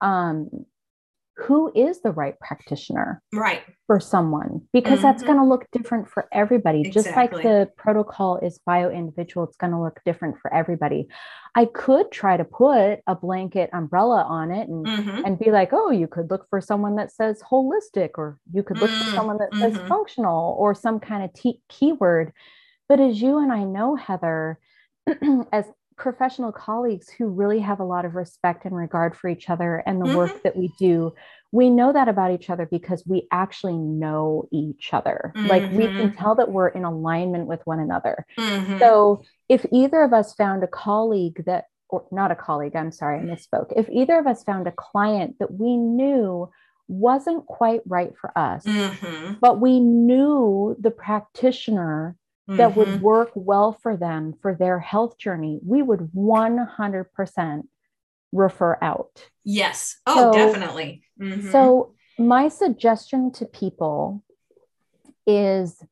um, 0.00 0.48
who 1.46 1.72
is 1.74 2.02
the 2.02 2.10
right 2.10 2.38
practitioner 2.38 3.22
right 3.32 3.62
for 3.86 3.98
someone 3.98 4.60
because 4.72 4.98
mm-hmm. 4.98 5.02
that's 5.02 5.22
going 5.22 5.38
to 5.38 5.44
look 5.44 5.66
different 5.72 6.08
for 6.08 6.28
everybody 6.32 6.80
exactly. 6.80 7.02
just 7.02 7.16
like 7.16 7.32
the 7.42 7.68
protocol 7.76 8.38
is 8.38 8.60
bio 8.66 8.90
individual 8.90 9.46
it's 9.46 9.56
going 9.56 9.72
to 9.72 9.80
look 9.80 10.00
different 10.04 10.36
for 10.40 10.52
everybody 10.52 11.06
i 11.54 11.64
could 11.64 12.10
try 12.10 12.36
to 12.36 12.44
put 12.44 12.98
a 13.06 13.14
blanket 13.14 13.70
umbrella 13.72 14.22
on 14.28 14.50
it 14.50 14.68
and 14.68 14.86
mm-hmm. 14.86 15.24
and 15.24 15.38
be 15.38 15.50
like 15.50 15.70
oh 15.72 15.90
you 15.90 16.06
could 16.06 16.30
look 16.30 16.46
for 16.50 16.60
someone 16.60 16.96
that 16.96 17.12
says 17.12 17.42
holistic 17.50 18.10
or 18.16 18.38
you 18.52 18.62
could 18.62 18.78
look 18.78 18.90
mm-hmm. 18.90 19.10
for 19.10 19.16
someone 19.16 19.38
that 19.38 19.54
says 19.54 19.74
mm-hmm. 19.74 19.88
functional 19.88 20.56
or 20.58 20.74
some 20.74 21.00
kind 21.00 21.24
of 21.24 21.32
t- 21.32 21.62
keyword 21.68 22.32
but 22.88 23.00
as 23.00 23.20
you 23.20 23.38
and 23.38 23.52
i 23.52 23.64
know 23.64 23.96
heather 23.96 24.58
as 25.52 25.64
professional 26.00 26.50
colleagues 26.50 27.10
who 27.10 27.28
really 27.28 27.60
have 27.60 27.78
a 27.78 27.84
lot 27.84 28.06
of 28.06 28.14
respect 28.14 28.64
and 28.64 28.74
regard 28.74 29.14
for 29.14 29.28
each 29.28 29.50
other 29.50 29.82
and 29.86 30.00
the 30.00 30.06
mm-hmm. 30.06 30.16
work 30.16 30.42
that 30.42 30.56
we 30.56 30.72
do 30.78 31.12
we 31.52 31.68
know 31.68 31.92
that 31.92 32.08
about 32.08 32.32
each 32.32 32.48
other 32.48 32.64
because 32.64 33.04
we 33.06 33.28
actually 33.30 33.76
know 33.76 34.48
each 34.50 34.94
other 34.94 35.30
mm-hmm. 35.36 35.46
like 35.46 35.62
we 35.72 35.84
can 35.84 36.08
mm-hmm. 36.08 36.16
tell 36.16 36.34
that 36.34 36.50
we're 36.50 36.68
in 36.68 36.84
alignment 36.84 37.46
with 37.46 37.60
one 37.66 37.78
another 37.78 38.24
mm-hmm. 38.38 38.78
so 38.78 39.22
if 39.50 39.66
either 39.70 40.02
of 40.02 40.14
us 40.14 40.32
found 40.32 40.64
a 40.64 40.66
colleague 40.66 41.44
that 41.44 41.66
or 41.90 42.06
not 42.10 42.30
a 42.30 42.36
colleague 42.36 42.74
i'm 42.74 42.90
sorry 42.90 43.18
i 43.18 43.22
misspoke 43.22 43.70
if 43.76 43.86
either 43.90 44.18
of 44.18 44.26
us 44.26 44.42
found 44.42 44.66
a 44.66 44.72
client 44.72 45.36
that 45.38 45.52
we 45.52 45.76
knew 45.76 46.48
wasn't 46.88 47.44
quite 47.44 47.82
right 47.86 48.14
for 48.18 48.36
us 48.38 48.64
mm-hmm. 48.64 49.34
but 49.38 49.60
we 49.60 49.80
knew 49.80 50.74
the 50.80 50.90
practitioner 50.90 52.16
that 52.56 52.76
would 52.76 52.88
mm-hmm. 52.88 53.02
work 53.02 53.30
well 53.34 53.72
for 53.72 53.96
them 53.96 54.34
for 54.40 54.54
their 54.54 54.78
health 54.78 55.18
journey, 55.18 55.60
we 55.64 55.82
would 55.82 56.10
100% 56.14 57.62
refer 58.32 58.78
out. 58.82 59.26
Yes. 59.44 59.98
Oh, 60.06 60.32
so, 60.32 60.32
definitely. 60.32 61.02
Mm-hmm. 61.20 61.50
So, 61.50 61.94
my 62.18 62.48
suggestion 62.48 63.32
to 63.32 63.46
people 63.46 64.22
is 65.26 65.82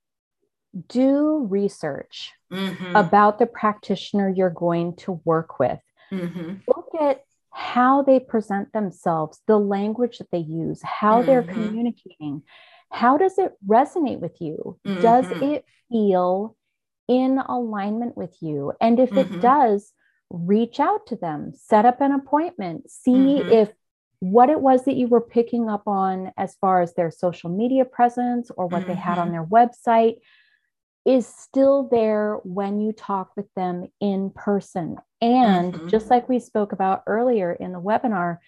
do 0.88 1.46
research 1.48 2.32
mm-hmm. 2.52 2.94
about 2.94 3.38
the 3.38 3.46
practitioner 3.46 4.28
you're 4.28 4.50
going 4.50 4.96
to 4.96 5.20
work 5.24 5.58
with. 5.58 5.80
Mm-hmm. 6.12 6.54
Look 6.66 6.90
at 7.00 7.24
how 7.50 8.02
they 8.02 8.20
present 8.20 8.72
themselves, 8.72 9.40
the 9.46 9.58
language 9.58 10.18
that 10.18 10.30
they 10.30 10.38
use, 10.38 10.80
how 10.82 11.22
they're 11.22 11.42
mm-hmm. 11.42 11.64
communicating. 11.64 12.42
How 12.90 13.18
does 13.18 13.38
it 13.38 13.52
resonate 13.66 14.20
with 14.20 14.40
you? 14.40 14.78
Does 14.84 15.26
mm-hmm. 15.26 15.42
it 15.42 15.64
feel 15.90 16.56
in 17.06 17.38
alignment 17.38 18.16
with 18.16 18.36
you? 18.40 18.72
And 18.80 18.98
if 18.98 19.12
it 19.12 19.28
mm-hmm. 19.28 19.40
does, 19.40 19.92
reach 20.30 20.80
out 20.80 21.06
to 21.06 21.16
them, 21.16 21.52
set 21.54 21.84
up 21.84 22.00
an 22.00 22.12
appointment, 22.12 22.90
see 22.90 23.12
mm-hmm. 23.12 23.50
if 23.50 23.72
what 24.20 24.50
it 24.50 24.60
was 24.60 24.84
that 24.84 24.96
you 24.96 25.06
were 25.06 25.20
picking 25.20 25.68
up 25.68 25.86
on 25.86 26.32
as 26.36 26.56
far 26.60 26.82
as 26.82 26.94
their 26.94 27.10
social 27.10 27.50
media 27.50 27.84
presence 27.84 28.50
or 28.56 28.66
what 28.66 28.86
they 28.86 28.94
had 28.94 29.18
on 29.18 29.28
mm-hmm. 29.28 29.34
their 29.34 29.44
website 29.44 30.16
is 31.06 31.26
still 31.26 31.88
there 31.90 32.38
when 32.42 32.80
you 32.80 32.92
talk 32.92 33.30
with 33.36 33.46
them 33.54 33.86
in 34.00 34.30
person. 34.30 34.96
And 35.20 35.72
mm-hmm. 35.72 35.88
just 35.88 36.10
like 36.10 36.28
we 36.28 36.38
spoke 36.38 36.72
about 36.72 37.04
earlier 37.06 37.52
in 37.52 37.72
the 37.72 37.80
webinar, 37.80 38.38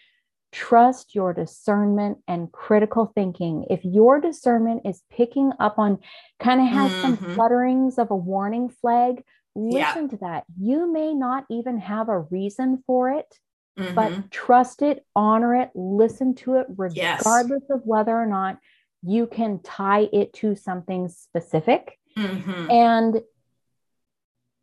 trust 0.53 1.15
your 1.15 1.33
discernment 1.33 2.19
and 2.27 2.51
critical 2.51 3.13
thinking. 3.15 3.67
If 3.71 3.85
your 3.85 4.21
discernment 4.21 4.83
is 4.85 5.03
picking 5.11 5.53
up 5.61 5.79
on, 5.79 5.99
kind 6.39 6.61
of 6.61 6.67
has 6.67 6.91
mm-hmm. 6.91 7.01
some 7.03 7.17
flutterings 7.17 7.99
of 7.99 8.11
a 8.11 8.17
warning 8.17 8.69
flag, 8.69 9.23
listen 9.55 10.03
yeah. 10.05 10.09
to 10.09 10.17
that. 10.19 10.45
You 10.59 10.93
may 10.93 11.15
not 11.15 11.45
even 11.51 11.79
have 11.79 12.09
a 12.09 12.21
reason 12.21 12.83
for 12.87 13.11
it, 13.11 13.39
mm-hmm. 13.79 13.95
but 13.95 14.31
trust 14.31 14.83
it, 14.83 15.05
honor 15.15 15.55
it, 15.55 15.71
listen 15.75 16.35
to 16.37 16.57
it, 16.57 16.67
regardless 16.69 17.63
yes. 17.69 17.71
of 17.71 17.83
whether 17.85 18.17
or 18.17 18.27
not 18.27 18.59
you 19.03 19.27
can 19.27 19.61
tie 19.63 20.09
it 20.13 20.33
to 20.35 20.57
something 20.57 21.09
specific. 21.09 21.99
Mm-hmm. 22.17 22.71
And 22.71 23.23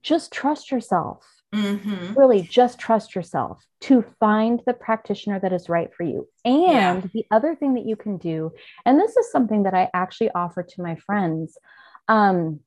just 0.04 0.32
trust 0.32 0.71
yourself. 0.71 1.26
Mm-hmm. 1.53 2.13
Really, 2.13 2.41
just 2.41 2.79
trust 2.79 3.15
yourself 3.15 3.63
to 3.81 4.03
find 4.19 4.62
the 4.65 4.73
practitioner 4.73 5.39
that 5.39 5.53
is 5.53 5.69
right 5.69 5.89
for 5.95 6.03
you. 6.03 6.27
And 6.43 7.03
yeah. 7.03 7.10
the 7.13 7.25
other 7.31 7.55
thing 7.55 7.75
that 7.75 7.86
you 7.86 7.95
can 7.95 8.17
do, 8.17 8.51
and 8.86 8.99
this 8.99 9.15
is 9.15 9.31
something 9.31 9.63
that 9.63 9.73
I 9.73 9.89
actually 9.93 10.31
offer 10.31 10.63
to 10.63 10.81
my 10.81 10.95
friends. 10.95 11.57
Um, 12.07 12.60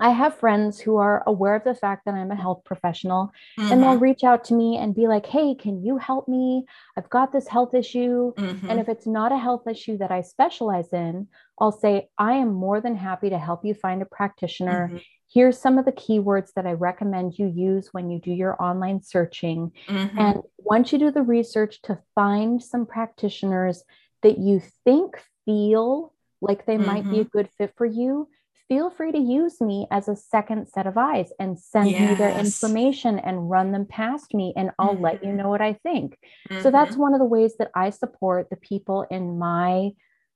I 0.00 0.10
have 0.10 0.38
friends 0.38 0.80
who 0.80 0.96
are 0.96 1.22
aware 1.26 1.54
of 1.54 1.64
the 1.64 1.74
fact 1.74 2.06
that 2.06 2.14
I'm 2.14 2.30
a 2.30 2.36
health 2.36 2.62
professional 2.64 3.32
mm-hmm. 3.58 3.70
and 3.70 3.82
they'll 3.82 3.90
mm-hmm. 3.92 4.02
reach 4.02 4.24
out 4.24 4.44
to 4.44 4.54
me 4.54 4.78
and 4.78 4.94
be 4.94 5.06
like, 5.06 5.26
hey, 5.26 5.54
can 5.54 5.84
you 5.84 5.98
help 5.98 6.26
me? 6.26 6.64
I've 6.96 7.10
got 7.10 7.32
this 7.32 7.46
health 7.46 7.74
issue. 7.74 8.32
Mm-hmm. 8.34 8.70
And 8.70 8.80
if 8.80 8.88
it's 8.88 9.06
not 9.06 9.30
a 9.30 9.36
health 9.36 9.66
issue 9.68 9.98
that 9.98 10.10
I 10.10 10.22
specialize 10.22 10.92
in, 10.92 11.28
I'll 11.60 11.72
say, 11.72 12.08
I 12.16 12.34
am 12.34 12.52
more 12.52 12.80
than 12.80 12.96
happy 12.96 13.30
to 13.30 13.38
help 13.38 13.64
you 13.64 13.74
find 13.74 14.00
a 14.00 14.06
practitioner. 14.06 14.88
Mm-hmm. 14.88 14.96
Here's 15.32 15.58
some 15.58 15.78
of 15.78 15.84
the 15.84 15.92
keywords 15.92 16.52
that 16.56 16.66
I 16.66 16.72
recommend 16.72 17.38
you 17.38 17.46
use 17.46 17.90
when 17.92 18.10
you 18.10 18.18
do 18.18 18.32
your 18.32 18.60
online 18.60 19.02
searching. 19.02 19.72
Mm-hmm. 19.88 20.18
And 20.18 20.42
once 20.58 20.92
you 20.92 20.98
do 20.98 21.10
the 21.10 21.22
research 21.22 21.82
to 21.82 21.98
find 22.14 22.62
some 22.62 22.86
practitioners 22.86 23.84
that 24.22 24.38
you 24.38 24.62
think 24.84 25.22
feel 25.44 26.14
like 26.40 26.66
they 26.66 26.78
might 26.78 27.04
be 27.04 27.20
a 27.20 27.24
mm-hmm. 27.24 27.38
good 27.38 27.48
fit 27.56 27.74
for 27.76 27.86
you, 27.86 28.28
feel 28.70 28.88
free 28.88 29.10
to 29.12 29.18
use 29.18 29.60
me 29.60 29.86
as 29.90 30.08
a 30.08 30.16
second 30.16 30.66
set 30.68 30.86
of 30.86 30.96
eyes 30.96 31.32
and 31.38 31.58
send 31.58 31.90
yes. 31.90 32.10
me 32.10 32.14
their 32.14 32.38
information 32.38 33.18
and 33.18 33.50
run 33.50 33.72
them 33.72 33.84
past 33.84 34.32
me 34.32 34.52
and 34.56 34.70
I'll 34.78 34.94
mm-hmm. 34.94 35.02
let 35.02 35.22
you 35.22 35.28
mm-hmm. 35.30 35.38
know 35.38 35.48
what 35.48 35.60
I 35.60 35.74
think. 35.82 36.16
Mm-hmm. 36.48 36.62
So 36.62 36.70
that's 36.70 36.96
one 36.96 37.12
of 37.12 37.18
the 37.18 37.26
ways 37.26 37.56
that 37.58 37.70
I 37.74 37.90
support 37.90 38.48
the 38.48 38.56
people 38.56 39.06
in 39.10 39.38
my 39.38 39.90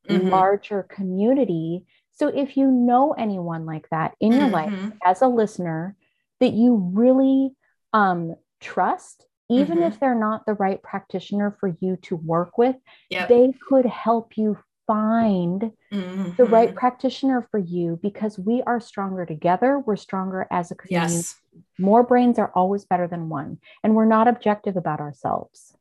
mm-hmm. 0.09 0.29
larger 0.29 0.83
community. 0.83 1.85
So 2.13 2.29
if 2.29 2.57
you 2.57 2.71
know 2.71 3.13
anyone 3.13 3.67
like 3.67 3.89
that 3.91 4.15
in 4.21 4.33
your 4.33 4.49
life 4.49 4.73
mm-hmm. 4.73 4.91
as 5.05 5.23
a 5.23 5.29
listener 5.29 5.97
that 6.41 6.53
you 6.53 6.77
really 6.95 7.51
um, 7.93 8.37
trust, 8.61 9.27
even 9.51 9.83
if 9.83 9.95
mm-hmm. 9.95 9.99
they're 10.01 10.15
not 10.15 10.47
the 10.47 10.55
right 10.55 10.83
practitioner 10.83 11.57
for 11.59 11.75
you 11.81 11.97
to 12.03 12.17
work 12.17 12.57
with, 12.57 12.77
yep. 13.11 13.29
they 13.29 13.53
could 13.69 13.87
help 13.87 14.37
you 14.37 14.57
find 14.87 15.73
mm-hmm. 15.93 16.31
the 16.37 16.45
right 16.45 16.69
mm-hmm. 16.69 16.79
practitioner 16.79 17.47
for 17.51 17.59
you 17.59 17.99
because 18.03 18.39
we 18.39 18.63
are 18.63 18.81
stronger 18.81 19.27
together. 19.27 19.79
We're 19.79 19.97
stronger 19.97 20.47
as 20.51 20.71
a 20.71 20.75
community. 20.75 21.15
Yes. 21.15 21.37
More 21.79 22.03
brains 22.03 22.39
are 22.39 22.53
always 22.55 22.85
better 22.85 23.07
than 23.07 23.29
one. 23.29 23.59
And 23.83 23.95
we're 23.95 24.05
not 24.05 24.29
objective 24.29 24.77
about 24.77 25.01
ourselves. 25.01 25.75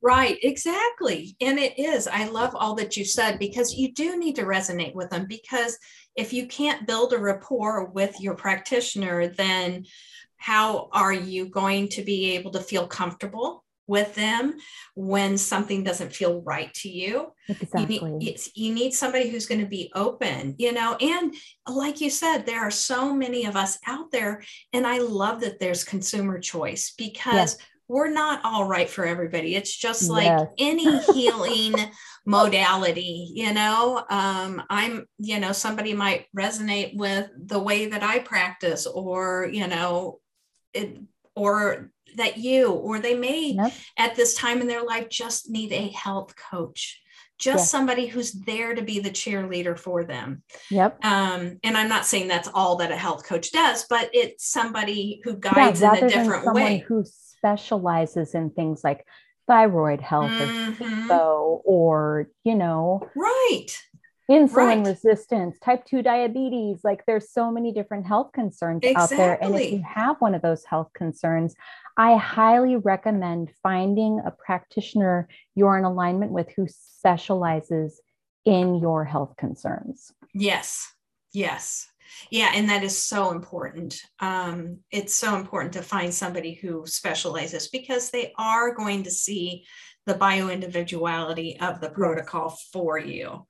Right, 0.00 0.38
exactly. 0.42 1.36
And 1.40 1.58
it 1.58 1.78
is. 1.78 2.08
I 2.08 2.28
love 2.28 2.54
all 2.54 2.74
that 2.74 2.96
you 2.96 3.04
said 3.04 3.38
because 3.38 3.74
you 3.74 3.92
do 3.92 4.18
need 4.18 4.36
to 4.36 4.44
resonate 4.44 4.94
with 4.94 5.10
them 5.10 5.26
because 5.28 5.78
if 6.16 6.32
you 6.32 6.46
can't 6.46 6.86
build 6.86 7.12
a 7.12 7.18
rapport 7.18 7.86
with 7.86 8.20
your 8.20 8.34
practitioner, 8.34 9.28
then 9.28 9.84
how 10.36 10.88
are 10.92 11.12
you 11.12 11.48
going 11.48 11.88
to 11.90 12.02
be 12.02 12.32
able 12.32 12.50
to 12.52 12.60
feel 12.60 12.86
comfortable 12.86 13.64
with 13.86 14.14
them 14.14 14.54
when 14.94 15.36
something 15.36 15.82
doesn't 15.82 16.14
feel 16.14 16.40
right 16.42 16.72
to 16.74 16.88
you. 16.88 17.32
Exactly. 17.48 17.94
You 17.94 18.18
need, 18.18 18.40
you 18.54 18.74
need 18.74 18.92
somebody 18.92 19.28
who's 19.28 19.46
going 19.46 19.60
to 19.60 19.66
be 19.66 19.90
open, 19.94 20.54
you 20.58 20.72
know, 20.72 20.96
and 21.00 21.34
like 21.68 22.00
you 22.00 22.08
said, 22.08 22.46
there 22.46 22.62
are 22.62 22.70
so 22.70 23.12
many 23.12 23.44
of 23.44 23.56
us 23.56 23.78
out 23.86 24.10
there. 24.10 24.42
And 24.72 24.86
I 24.86 24.98
love 24.98 25.40
that 25.40 25.58
there's 25.58 25.84
consumer 25.84 26.38
choice 26.38 26.94
because 26.96 27.34
yes. 27.34 27.56
We're 27.88 28.10
not 28.10 28.40
all 28.44 28.66
right 28.66 28.88
for 28.88 29.04
everybody. 29.04 29.54
It's 29.54 29.74
just 29.74 30.08
like 30.08 30.24
yes. 30.24 30.46
any 30.58 30.98
healing 31.12 31.74
modality, 32.24 33.30
you 33.34 33.52
know. 33.52 34.04
Um, 34.08 34.62
I'm, 34.70 35.06
you 35.18 35.38
know, 35.40 35.52
somebody 35.52 35.92
might 35.92 36.26
resonate 36.36 36.96
with 36.96 37.30
the 37.36 37.58
way 37.58 37.86
that 37.86 38.02
I 38.02 38.20
practice 38.20 38.86
or, 38.86 39.48
you 39.52 39.66
know, 39.66 40.20
it, 40.72 40.98
or 41.34 41.90
that 42.16 42.38
you 42.38 42.70
or 42.72 42.98
they 42.98 43.14
may 43.14 43.52
yep. 43.52 43.72
at 43.98 44.14
this 44.14 44.34
time 44.34 44.60
in 44.60 44.68
their 44.68 44.84
life 44.84 45.08
just 45.08 45.50
need 45.50 45.72
a 45.72 45.88
health 45.88 46.34
coach 46.36 47.00
just 47.38 47.70
somebody 47.70 48.06
who's 48.06 48.32
there 48.32 48.72
to 48.72 48.82
be 48.82 49.00
the 49.00 49.10
cheerleader 49.10 49.78
for 49.78 50.04
them 50.04 50.42
yep 50.70 51.02
um, 51.04 51.58
and 51.64 51.76
i'm 51.76 51.88
not 51.88 52.06
saying 52.06 52.28
that's 52.28 52.48
all 52.54 52.76
that 52.76 52.92
a 52.92 52.96
health 52.96 53.24
coach 53.26 53.50
does 53.50 53.86
but 53.88 54.10
it's 54.12 54.46
somebody 54.46 55.20
who 55.24 55.36
guides 55.36 55.80
yeah, 55.80 55.94
in 55.94 56.04
a 56.04 56.08
different 56.08 56.54
way 56.54 56.84
who 56.86 57.04
specializes 57.42 58.34
in 58.34 58.50
things 58.50 58.82
like 58.84 59.04
thyroid 59.46 60.00
health 60.00 60.30
mm-hmm. 60.30 61.10
or, 61.10 61.60
or 61.64 62.28
you 62.44 62.54
know 62.54 63.08
right 63.16 63.76
insulin 64.30 64.54
right. 64.54 64.86
resistance, 64.86 65.58
type 65.58 65.84
2 65.84 66.02
diabetes. 66.02 66.80
Like 66.84 67.04
there's 67.06 67.30
so 67.30 67.50
many 67.50 67.72
different 67.72 68.06
health 68.06 68.32
concerns 68.32 68.80
exactly. 68.82 69.16
out 69.16 69.18
there. 69.18 69.42
And 69.42 69.54
if 69.54 69.72
you 69.72 69.82
have 69.82 70.20
one 70.20 70.34
of 70.34 70.42
those 70.42 70.64
health 70.64 70.90
concerns, 70.94 71.54
I 71.96 72.16
highly 72.16 72.76
recommend 72.76 73.50
finding 73.62 74.20
a 74.24 74.30
practitioner 74.30 75.28
you're 75.54 75.76
in 75.76 75.84
alignment 75.84 76.32
with 76.32 76.50
who 76.56 76.66
specializes 76.68 78.00
in 78.44 78.76
your 78.76 79.04
health 79.04 79.34
concerns. 79.36 80.12
Yes. 80.34 80.92
Yes. 81.32 81.88
Yeah, 82.30 82.52
and 82.54 82.68
that 82.70 82.82
is 82.82 82.96
so 82.96 83.30
important. 83.30 84.00
Um, 84.20 84.78
it's 84.90 85.14
so 85.14 85.36
important 85.36 85.74
to 85.74 85.82
find 85.82 86.12
somebody 86.12 86.54
who 86.54 86.84
specializes 86.86 87.68
because 87.68 88.10
they 88.10 88.32
are 88.38 88.74
going 88.74 89.04
to 89.04 89.10
see 89.10 89.64
the 90.06 90.14
bio 90.14 90.48
individuality 90.48 91.58
of 91.60 91.80
the 91.80 91.90
protocol 91.90 92.56
for 92.72 92.98
you. 92.98 93.46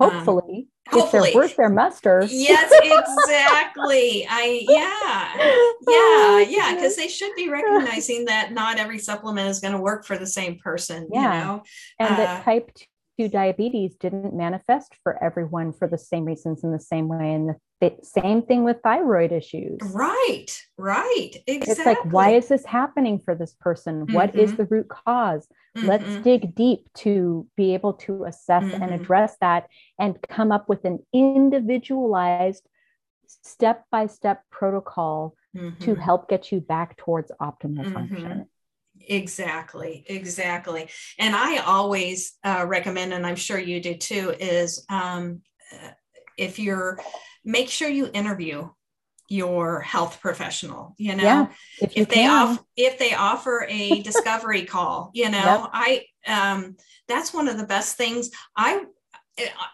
Um, 0.00 0.10
hopefully, 0.10 0.68
um, 0.90 0.98
if 0.98 1.12
they're 1.12 1.34
worth 1.34 1.56
their 1.56 1.68
muster. 1.68 2.26
yes, 2.28 2.72
exactly. 2.72 4.26
I 4.28 4.64
yeah, 4.68 6.46
yeah, 6.48 6.48
yeah, 6.48 6.74
because 6.74 6.96
they 6.96 7.08
should 7.08 7.34
be 7.36 7.48
recognizing 7.48 8.24
that 8.24 8.52
not 8.52 8.78
every 8.78 8.98
supplement 8.98 9.48
is 9.48 9.60
going 9.60 9.74
to 9.74 9.80
work 9.80 10.06
for 10.06 10.16
the 10.16 10.26
same 10.26 10.58
person. 10.58 11.08
Yeah, 11.12 11.38
you 11.38 11.44
know? 11.44 11.62
and 11.98 12.14
uh, 12.14 12.16
that 12.16 12.44
type 12.44 12.70
two 13.18 13.28
diabetes 13.28 13.94
didn't 13.96 14.34
manifest 14.34 14.96
for 15.02 15.22
everyone 15.22 15.72
for 15.72 15.86
the 15.86 15.98
same 15.98 16.24
reasons 16.24 16.64
in 16.64 16.72
the 16.72 16.80
same 16.80 17.08
way, 17.08 17.32
and 17.34 17.50
the 17.50 17.56
same 18.02 18.42
thing 18.42 18.64
with 18.64 18.78
thyroid 18.82 19.32
issues. 19.32 19.78
Right, 19.82 20.46
right. 20.78 21.30
Exactly. 21.46 21.72
It's 21.72 21.86
like, 21.86 22.12
why 22.12 22.34
is 22.34 22.48
this 22.48 22.64
happening 22.64 23.18
for 23.18 23.34
this 23.34 23.54
person? 23.54 24.06
Mm-hmm. 24.06 24.14
What 24.14 24.34
is 24.34 24.50
mm-hmm. 24.50 24.56
the 24.56 24.64
root 24.66 24.88
because 24.88 25.46
mm-hmm. 25.76 25.86
Let's 25.86 26.24
dig 26.24 26.54
deep 26.54 26.92
to 26.98 27.46
be 27.56 27.74
able 27.74 27.94
to 27.94 28.24
assess 28.24 28.64
mm-hmm. 28.64 28.82
and 28.82 28.94
address 28.94 29.36
that 29.40 29.68
and 29.98 30.16
come 30.28 30.52
up 30.52 30.68
with 30.68 30.84
an 30.84 30.98
individualized 31.12 32.68
step 33.26 33.86
by 33.90 34.06
step 34.06 34.42
protocol 34.50 35.34
to 35.54 35.60
mm-hmm. 35.60 35.94
help 36.00 36.28
get 36.28 36.50
you 36.50 36.60
back 36.60 36.96
towards 36.96 37.30
optimal 37.40 37.84
mm-hmm. 37.84 37.92
function. 37.92 38.46
Exactly, 39.08 40.04
exactly. 40.06 40.88
And 41.18 41.34
I 41.34 41.58
always 41.58 42.34
uh, 42.44 42.64
recommend, 42.66 43.12
and 43.12 43.26
I'm 43.26 43.36
sure 43.36 43.58
you 43.58 43.80
do 43.80 43.94
too, 43.94 44.34
is 44.38 44.84
um, 44.88 45.42
if 46.36 46.58
you're 46.58 46.98
make 47.44 47.68
sure 47.68 47.88
you 47.88 48.10
interview 48.12 48.68
your 49.28 49.80
health 49.80 50.20
professional 50.20 50.94
you 50.98 51.14
know? 51.14 51.22
Yeah, 51.22 51.46
if, 51.80 51.92
if 51.96 52.08
they 52.08 52.26
off 52.26 52.62
if 52.76 52.98
they 52.98 53.14
offer 53.14 53.66
a 53.68 54.02
discovery 54.10 54.64
call 54.64 55.10
you 55.14 55.30
know? 55.30 55.38
Yep. 55.38 55.70
i 55.72 56.04
um 56.26 56.76
that's 57.08 57.34
one 57.34 57.48
of 57.48 57.58
the 57.58 57.66
best 57.66 57.96
things. 57.96 58.30
I 58.56 58.84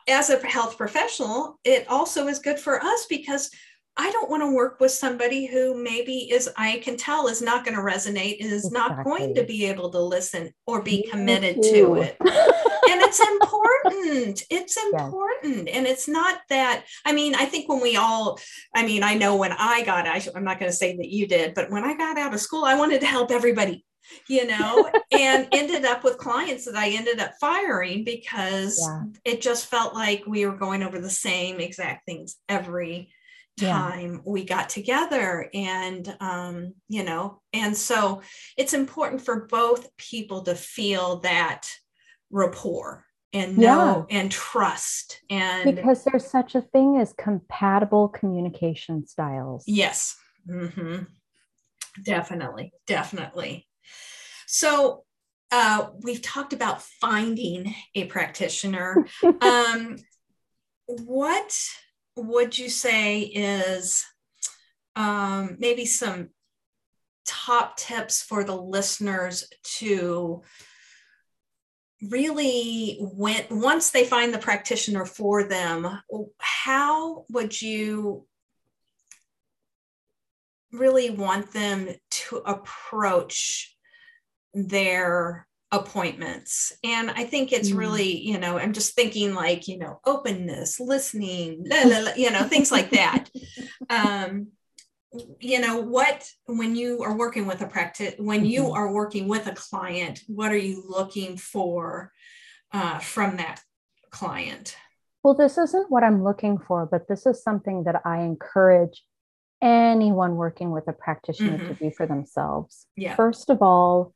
as 0.08 0.30
a 0.30 0.44
health 0.46 0.76
professional 0.76 1.58
it 1.64 1.86
also 1.88 2.28
is 2.28 2.38
good 2.38 2.58
for 2.58 2.82
us 2.82 3.06
because 3.08 3.50
I 4.00 4.12
don't 4.12 4.30
want 4.30 4.44
to 4.44 4.54
work 4.54 4.78
with 4.78 4.92
somebody 4.92 5.46
who 5.46 5.74
maybe 5.74 6.30
is, 6.30 6.48
I 6.56 6.78
can 6.78 6.96
tell, 6.96 7.26
is 7.26 7.42
not 7.42 7.64
going 7.64 7.76
to 7.76 7.82
resonate, 7.82 8.36
is 8.38 8.66
exactly. 8.66 8.78
not 8.96 9.04
going 9.04 9.34
to 9.34 9.42
be 9.42 9.64
able 9.66 9.90
to 9.90 10.00
listen 10.00 10.54
or 10.66 10.80
be 10.82 11.02
committed 11.02 11.60
to 11.64 11.96
it. 11.96 12.16
and 12.20 13.02
it's 13.02 13.18
important. 13.18 14.44
It's 14.50 14.76
important. 14.76 15.66
Yes. 15.66 15.76
And 15.76 15.86
it's 15.88 16.06
not 16.06 16.38
that, 16.48 16.84
I 17.04 17.12
mean, 17.12 17.34
I 17.34 17.46
think 17.46 17.68
when 17.68 17.80
we 17.80 17.96
all, 17.96 18.38
I 18.72 18.86
mean, 18.86 19.02
I 19.02 19.14
know 19.14 19.34
when 19.34 19.52
I 19.52 19.82
got, 19.82 20.06
I, 20.06 20.22
I'm 20.32 20.44
not 20.44 20.60
going 20.60 20.70
to 20.70 20.76
say 20.76 20.96
that 20.96 21.08
you 21.08 21.26
did, 21.26 21.54
but 21.54 21.68
when 21.68 21.82
I 21.82 21.96
got 21.96 22.18
out 22.18 22.32
of 22.32 22.40
school, 22.40 22.64
I 22.64 22.76
wanted 22.76 23.00
to 23.00 23.06
help 23.06 23.32
everybody 23.32 23.84
you 24.26 24.46
know, 24.46 24.90
and 25.12 25.48
ended 25.52 25.84
up 25.84 26.02
with 26.02 26.16
clients 26.16 26.64
that 26.64 26.76
I 26.76 26.88
ended 26.88 27.20
up 27.20 27.32
firing 27.38 28.04
because 28.04 28.80
yeah. 28.80 29.02
it 29.24 29.42
just 29.42 29.66
felt 29.66 29.92
like 29.92 30.24
we 30.26 30.46
were 30.46 30.56
going 30.56 30.82
over 30.82 30.98
the 30.98 31.10
same 31.10 31.60
exact 31.60 32.06
things 32.06 32.36
every 32.48 33.10
time 33.58 34.14
yeah. 34.14 34.20
we 34.24 34.44
got 34.44 34.68
together 34.68 35.48
and 35.52 36.16
um, 36.20 36.74
you 36.88 37.04
know 37.04 37.40
and 37.52 37.76
so 37.76 38.22
it's 38.56 38.74
important 38.74 39.20
for 39.20 39.46
both 39.46 39.96
people 39.96 40.42
to 40.42 40.54
feel 40.54 41.20
that 41.20 41.68
rapport 42.30 43.04
and 43.32 43.58
know 43.58 44.06
yeah. 44.08 44.20
and 44.20 44.32
trust 44.32 45.20
and 45.30 45.76
because 45.76 46.04
there's 46.04 46.26
such 46.26 46.54
a 46.54 46.62
thing 46.62 46.96
as 46.98 47.12
compatible 47.18 48.08
communication 48.08 49.06
styles 49.06 49.64
yes 49.66 50.16
mm-hmm. 50.48 51.04
definitely 52.04 52.72
definitely 52.86 53.66
so 54.46 55.04
uh, 55.50 55.88
we've 56.02 56.20
talked 56.20 56.52
about 56.52 56.82
finding 56.82 57.74
a 57.94 58.04
practitioner 58.04 59.06
um, 59.40 59.96
what 60.86 61.56
would 62.22 62.56
you 62.58 62.68
say 62.68 63.20
is 63.20 64.04
um, 64.96 65.56
maybe 65.58 65.86
some 65.86 66.30
top 67.24 67.76
tips 67.76 68.22
for 68.22 68.42
the 68.44 68.56
listeners 68.56 69.48
to 69.62 70.42
really 72.02 72.96
when 73.00 73.44
once 73.50 73.90
they 73.90 74.04
find 74.04 74.32
the 74.32 74.38
practitioner 74.38 75.04
for 75.04 75.44
them 75.44 76.00
how 76.38 77.24
would 77.28 77.60
you 77.60 78.24
really 80.72 81.10
want 81.10 81.52
them 81.52 81.88
to 82.10 82.36
approach 82.36 83.76
their 84.54 85.47
appointments 85.70 86.72
and 86.82 87.10
i 87.10 87.24
think 87.24 87.52
it's 87.52 87.70
mm. 87.70 87.76
really 87.76 88.16
you 88.16 88.38
know 88.38 88.58
i'm 88.58 88.72
just 88.72 88.94
thinking 88.94 89.34
like 89.34 89.68
you 89.68 89.78
know 89.78 90.00
openness 90.06 90.80
listening 90.80 91.62
la, 91.66 91.82
la, 91.82 91.98
la, 91.98 92.10
you 92.16 92.30
know 92.30 92.42
things 92.48 92.72
like 92.72 92.90
that 92.90 93.28
um 93.90 94.48
you 95.40 95.60
know 95.60 95.80
what 95.80 96.26
when 96.46 96.74
you 96.74 97.02
are 97.02 97.16
working 97.16 97.46
with 97.46 97.60
a 97.60 97.66
practice 97.66 98.14
when 98.18 98.44
you 98.44 98.64
mm-hmm. 98.64 98.72
are 98.72 98.92
working 98.92 99.28
with 99.28 99.46
a 99.46 99.54
client 99.54 100.20
what 100.26 100.52
are 100.52 100.56
you 100.56 100.82
looking 100.86 101.36
for 101.36 102.12
uh, 102.72 102.98
from 102.98 103.36
that 103.36 103.60
client 104.10 104.76
well 105.22 105.34
this 105.34 105.58
isn't 105.58 105.90
what 105.90 106.02
i'm 106.02 106.24
looking 106.24 106.58
for 106.58 106.86
but 106.86 107.08
this 107.08 107.26
is 107.26 107.42
something 107.42 107.84
that 107.84 108.00
i 108.06 108.20
encourage 108.20 109.02
anyone 109.60 110.36
working 110.36 110.70
with 110.70 110.86
a 110.88 110.92
practitioner 110.92 111.58
mm-hmm. 111.58 111.68
to 111.68 111.74
do 111.74 111.90
for 111.90 112.06
themselves 112.06 112.86
yeah. 112.96 113.14
first 113.14 113.50
of 113.50 113.60
all 113.60 114.14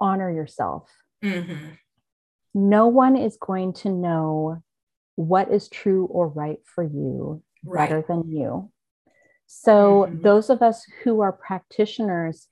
honor 0.00 0.30
yourself. 0.30 0.88
Mm-hmm. 1.24 1.70
No 2.54 2.86
one 2.86 3.16
is 3.16 3.36
going 3.40 3.74
to 3.74 3.90
know 3.90 4.62
what 5.16 5.52
is 5.52 5.68
true 5.68 6.06
or 6.06 6.28
right 6.28 6.58
for 6.64 6.84
you 6.84 7.42
right. 7.64 7.88
better 7.88 8.04
than 8.06 8.30
you. 8.30 8.70
So, 9.46 10.06
mm-hmm. 10.08 10.22
those 10.22 10.50
of 10.50 10.62
us 10.62 10.84
who 11.04 11.20
are 11.20 11.32
practitioners, 11.32 12.48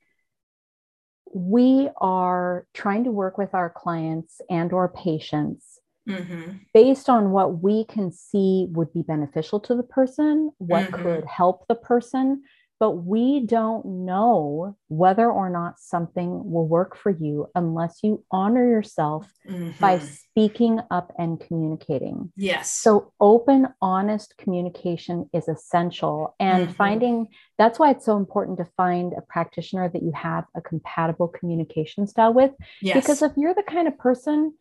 we 1.33 1.89
are 1.97 2.67
trying 2.73 3.05
to 3.05 3.11
work 3.11 3.37
with 3.37 3.55
our 3.55 3.69
clients 3.71 4.41
and 4.49 4.73
or 4.73 4.89
patients 4.89 5.81
mm-hmm. 6.09 6.53
based 6.73 7.09
on 7.09 7.31
what 7.31 7.63
we 7.63 7.85
can 7.85 8.13
see 8.13 8.67
would 8.71 8.93
be 8.93 9.03
beneficial 9.03 9.61
to 9.61 9.75
the 9.75 9.83
person, 9.83 10.53
what 10.59 10.85
mm-hmm. 10.85 11.03
could 11.03 11.25
help 11.25 11.67
the 11.69 11.75
person, 11.75 12.43
but 12.81 12.91
we 12.93 13.41
don't 13.41 13.85
know 13.87 14.77
whether 14.89 15.31
or 15.31 15.49
not 15.49 15.79
something 15.79 16.51
will 16.51 16.67
work 16.67 16.97
for 16.97 17.11
you 17.11 17.49
unless 17.55 18.01
you 18.03 18.25
honor 18.31 18.69
yourself 18.69 19.31
mm-hmm. 19.49 19.71
by 19.81 19.99
speaking 19.99 20.81
up 20.91 21.13
and 21.19 21.41
communicating. 21.41 22.33
Yes. 22.37 22.73
So, 22.73 23.13
open, 23.21 23.69
honest 23.81 24.37
communication 24.39 25.31
is 25.33 25.49
essential. 25.49 26.35
And 26.41 26.65
mm-hmm. 26.65 26.75
finding 26.75 27.29
that's 27.59 27.79
why 27.79 27.91
it's 27.91 28.05
so 28.05 28.17
important 28.17 28.59
to 28.59 28.67
find 28.77 29.13
a 29.17 29.23
practitioner 29.23 29.89
that 29.89 30.03
you 30.03 30.13
have 30.13 30.45
a 30.57 30.61
compatible 30.61 31.29
communication 31.29 32.07
style 32.07 32.35
with. 32.35 32.51
Yes. 32.83 32.97
Because 32.97 33.23
if 33.23 33.33
you're 33.37 33.55
the 33.55 33.63
kind 33.63 33.87
of 33.87 33.97
person, 33.97 34.55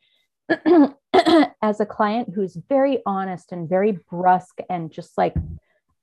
as 1.61 1.79
a 1.79 1.85
client 1.85 2.29
who's 2.33 2.57
very 2.69 2.99
honest 3.05 3.51
and 3.51 3.69
very 3.69 3.97
brusque 4.11 4.59
and 4.69 4.91
just 4.91 5.17
like 5.17 5.33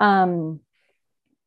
um 0.01 0.61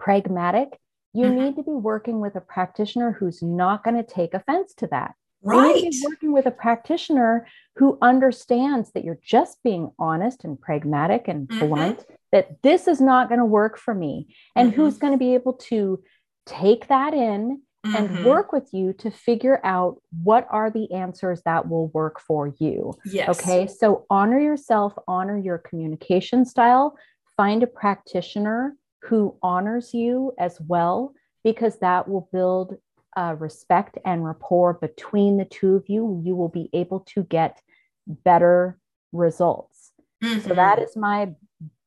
pragmatic, 0.03 0.77
you 1.13 1.27
mm-hmm. 1.27 1.39
need 1.39 1.55
to 1.55 1.63
be 1.63 1.71
working 1.71 2.19
with 2.19 2.35
a 2.35 2.41
practitioner 2.41 3.13
who's 3.13 3.41
not 3.41 3.83
going 3.83 3.95
to 3.95 4.03
take 4.03 4.33
offense 4.33 4.73
to 4.75 4.87
that. 4.87 5.13
Right. 5.41 5.77
You 5.77 5.83
need 5.83 5.91
to 5.91 5.99
be 5.99 6.05
working 6.07 6.33
with 6.33 6.45
a 6.45 6.51
practitioner 6.51 7.47
who 7.77 7.97
understands 8.01 8.91
that 8.91 9.05
you're 9.05 9.19
just 9.23 9.63
being 9.63 9.91
honest 9.97 10.43
and 10.43 10.59
pragmatic 10.59 11.29
and 11.29 11.47
mm-hmm. 11.47 11.67
blunt, 11.67 12.05
that 12.33 12.61
this 12.63 12.87
is 12.89 12.99
not 12.99 13.29
going 13.29 13.39
to 13.39 13.45
work 13.45 13.77
for 13.77 13.93
me, 13.93 14.35
and 14.57 14.71
mm-hmm. 14.71 14.81
who's 14.81 14.97
going 14.97 15.13
to 15.13 15.19
be 15.19 15.35
able 15.35 15.53
to 15.53 16.03
take 16.45 16.87
that 16.87 17.13
in 17.13 17.61
and 17.85 18.09
mm-hmm. 18.09 18.25
work 18.25 18.51
with 18.51 18.69
you 18.73 18.93
to 18.93 19.11
figure 19.11 19.59
out 19.65 20.01
what 20.21 20.47
are 20.49 20.69
the 20.69 20.91
answers 20.93 21.41
that 21.43 21.69
will 21.69 21.87
work 21.89 22.19
for 22.19 22.53
you. 22.59 22.93
Yes. 23.05 23.29
Okay. 23.29 23.67
So 23.67 24.05
honor 24.09 24.39
yourself, 24.39 24.93
honor 25.07 25.37
your 25.37 25.59
communication 25.59 26.45
style, 26.45 26.97
find 27.37 27.63
a 27.63 27.67
practitioner 27.67 28.75
who 29.03 29.35
honors 29.41 29.93
you 29.93 30.33
as 30.37 30.59
well, 30.61 31.13
because 31.43 31.77
that 31.79 32.07
will 32.07 32.29
build 32.31 32.77
uh, 33.15 33.35
respect 33.37 33.97
and 34.05 34.25
rapport 34.25 34.73
between 34.73 35.37
the 35.37 35.45
two 35.45 35.75
of 35.75 35.85
you. 35.87 36.21
You 36.25 36.35
will 36.35 36.49
be 36.49 36.69
able 36.73 37.01
to 37.13 37.23
get 37.23 37.61
better 38.07 38.79
results. 39.11 39.91
Mm-hmm. 40.23 40.47
So 40.47 40.55
that 40.55 40.79
is 40.79 40.95
my 40.95 41.33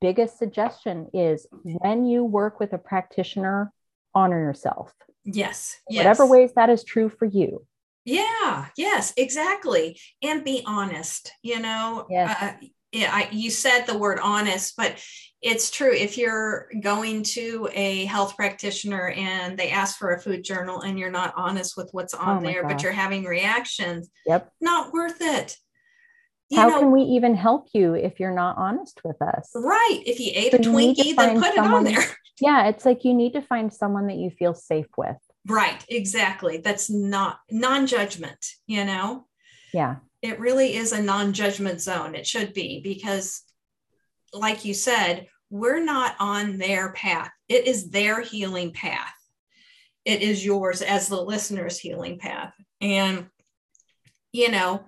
biggest 0.01 0.39
suggestion 0.39 1.09
is 1.15 1.47
when 1.63 2.05
you 2.05 2.25
work 2.25 2.61
with 2.61 2.73
a 2.73 2.79
practitioner, 2.79 3.73
honor 4.15 4.39
yourself. 4.39 4.93
Yes. 5.25 5.81
yes. 5.89 6.05
Whatever 6.05 6.27
ways 6.27 6.53
that 6.55 6.71
is 6.71 6.85
true 6.85 7.09
for 7.09 7.25
you. 7.25 7.67
Yeah, 8.05 8.67
yes, 8.77 9.13
exactly. 9.17 9.99
And 10.23 10.45
be 10.45 10.63
honest, 10.65 11.33
you 11.43 11.59
know. 11.59 12.07
Yes. 12.09 12.37
Uh, 12.41 12.67
yeah, 12.93 13.11
I, 13.13 13.29
you 13.33 13.51
said 13.51 13.85
the 13.85 13.99
word 13.99 14.21
honest, 14.23 14.75
but 14.77 15.03
it's 15.47 15.71
true. 15.71 15.93
If 15.93 16.19
you're 16.19 16.69
going 16.81 17.23
to 17.23 17.69
a 17.73 18.05
health 18.07 18.37
practitioner 18.37 19.11
and 19.11 19.59
they 19.59 19.71
ask 19.71 19.99
for 19.99 20.13
a 20.13 20.21
food 20.21 20.45
journal 20.45 20.83
and 20.83 20.99
you're 20.99 21.11
not 21.11 21.33
honest 21.37 21.77
with 21.77 21.89
what's 21.93 22.15
on 22.15 22.39
oh 22.39 22.41
there, 22.41 22.63
gosh. 22.63 22.73
but 22.73 22.83
you're 22.83 22.93
having 22.93 23.25
reactions, 23.25 24.11
yep, 24.27 24.51
not 24.61 24.93
worth 24.93 25.19
it. 25.21 25.57
You 26.49 26.61
How 26.61 26.69
know, 26.69 26.79
can 26.81 26.93
we 26.93 27.03
even 27.03 27.35
help 27.35 27.69
you 27.73 27.95
if 27.95 28.21
you're 28.21 28.35
not 28.35 28.57
honest 28.57 29.01
with 29.05 29.21
us? 29.21 29.51
Right. 29.55 30.03
If 30.07 30.21
you 30.21 30.31
ate 30.35 30.53
so 30.53 30.59
a 30.59 30.61
Twinkie, 30.61 31.17
then 31.17 31.41
put 31.41 31.55
someone, 31.55 31.57
it 31.57 31.77
on 31.77 31.85
there. 31.85 32.05
Yeah, 32.39 32.69
it's 32.69 32.85
like 32.85 33.03
you 33.07 33.15
need 33.15 33.33
to 33.33 33.41
find 33.41 33.73
someone 33.73 34.09
that 34.09 34.19
you 34.19 34.29
feel 34.29 34.53
safe 34.53 34.89
with. 34.99 35.17
Right. 35.49 35.83
Exactly. 35.89 36.59
That's 36.59 36.91
not 36.91 37.39
non-judgment. 37.51 38.45
You 38.67 38.85
know. 38.85 39.27
Yeah 39.73 39.97
it 40.23 40.41
really 40.41 40.75
is 40.75 40.93
a 40.93 41.03
non-judgment 41.03 41.81
zone 41.81 42.15
it 42.15 42.27
should 42.27 42.53
be 42.53 42.81
because 42.81 43.43
like 44.33 44.65
you 44.65 44.75
said 44.75 45.27
we're 45.51 45.83
not 45.83 46.15
on 46.19 46.59
their 46.59 46.93
path 46.93 47.31
it 47.49 47.67
is 47.67 47.91
their 47.91 48.21
healing 48.21 48.73
path 48.73 49.15
it 50.05 50.23
is 50.23 50.45
yours 50.45 50.83
as 50.83 51.09
the 51.09 51.21
listener's 51.21 51.79
healing 51.79 52.19
path 52.19 52.53
and 52.81 53.27
you 54.33 54.51
know 54.51 54.85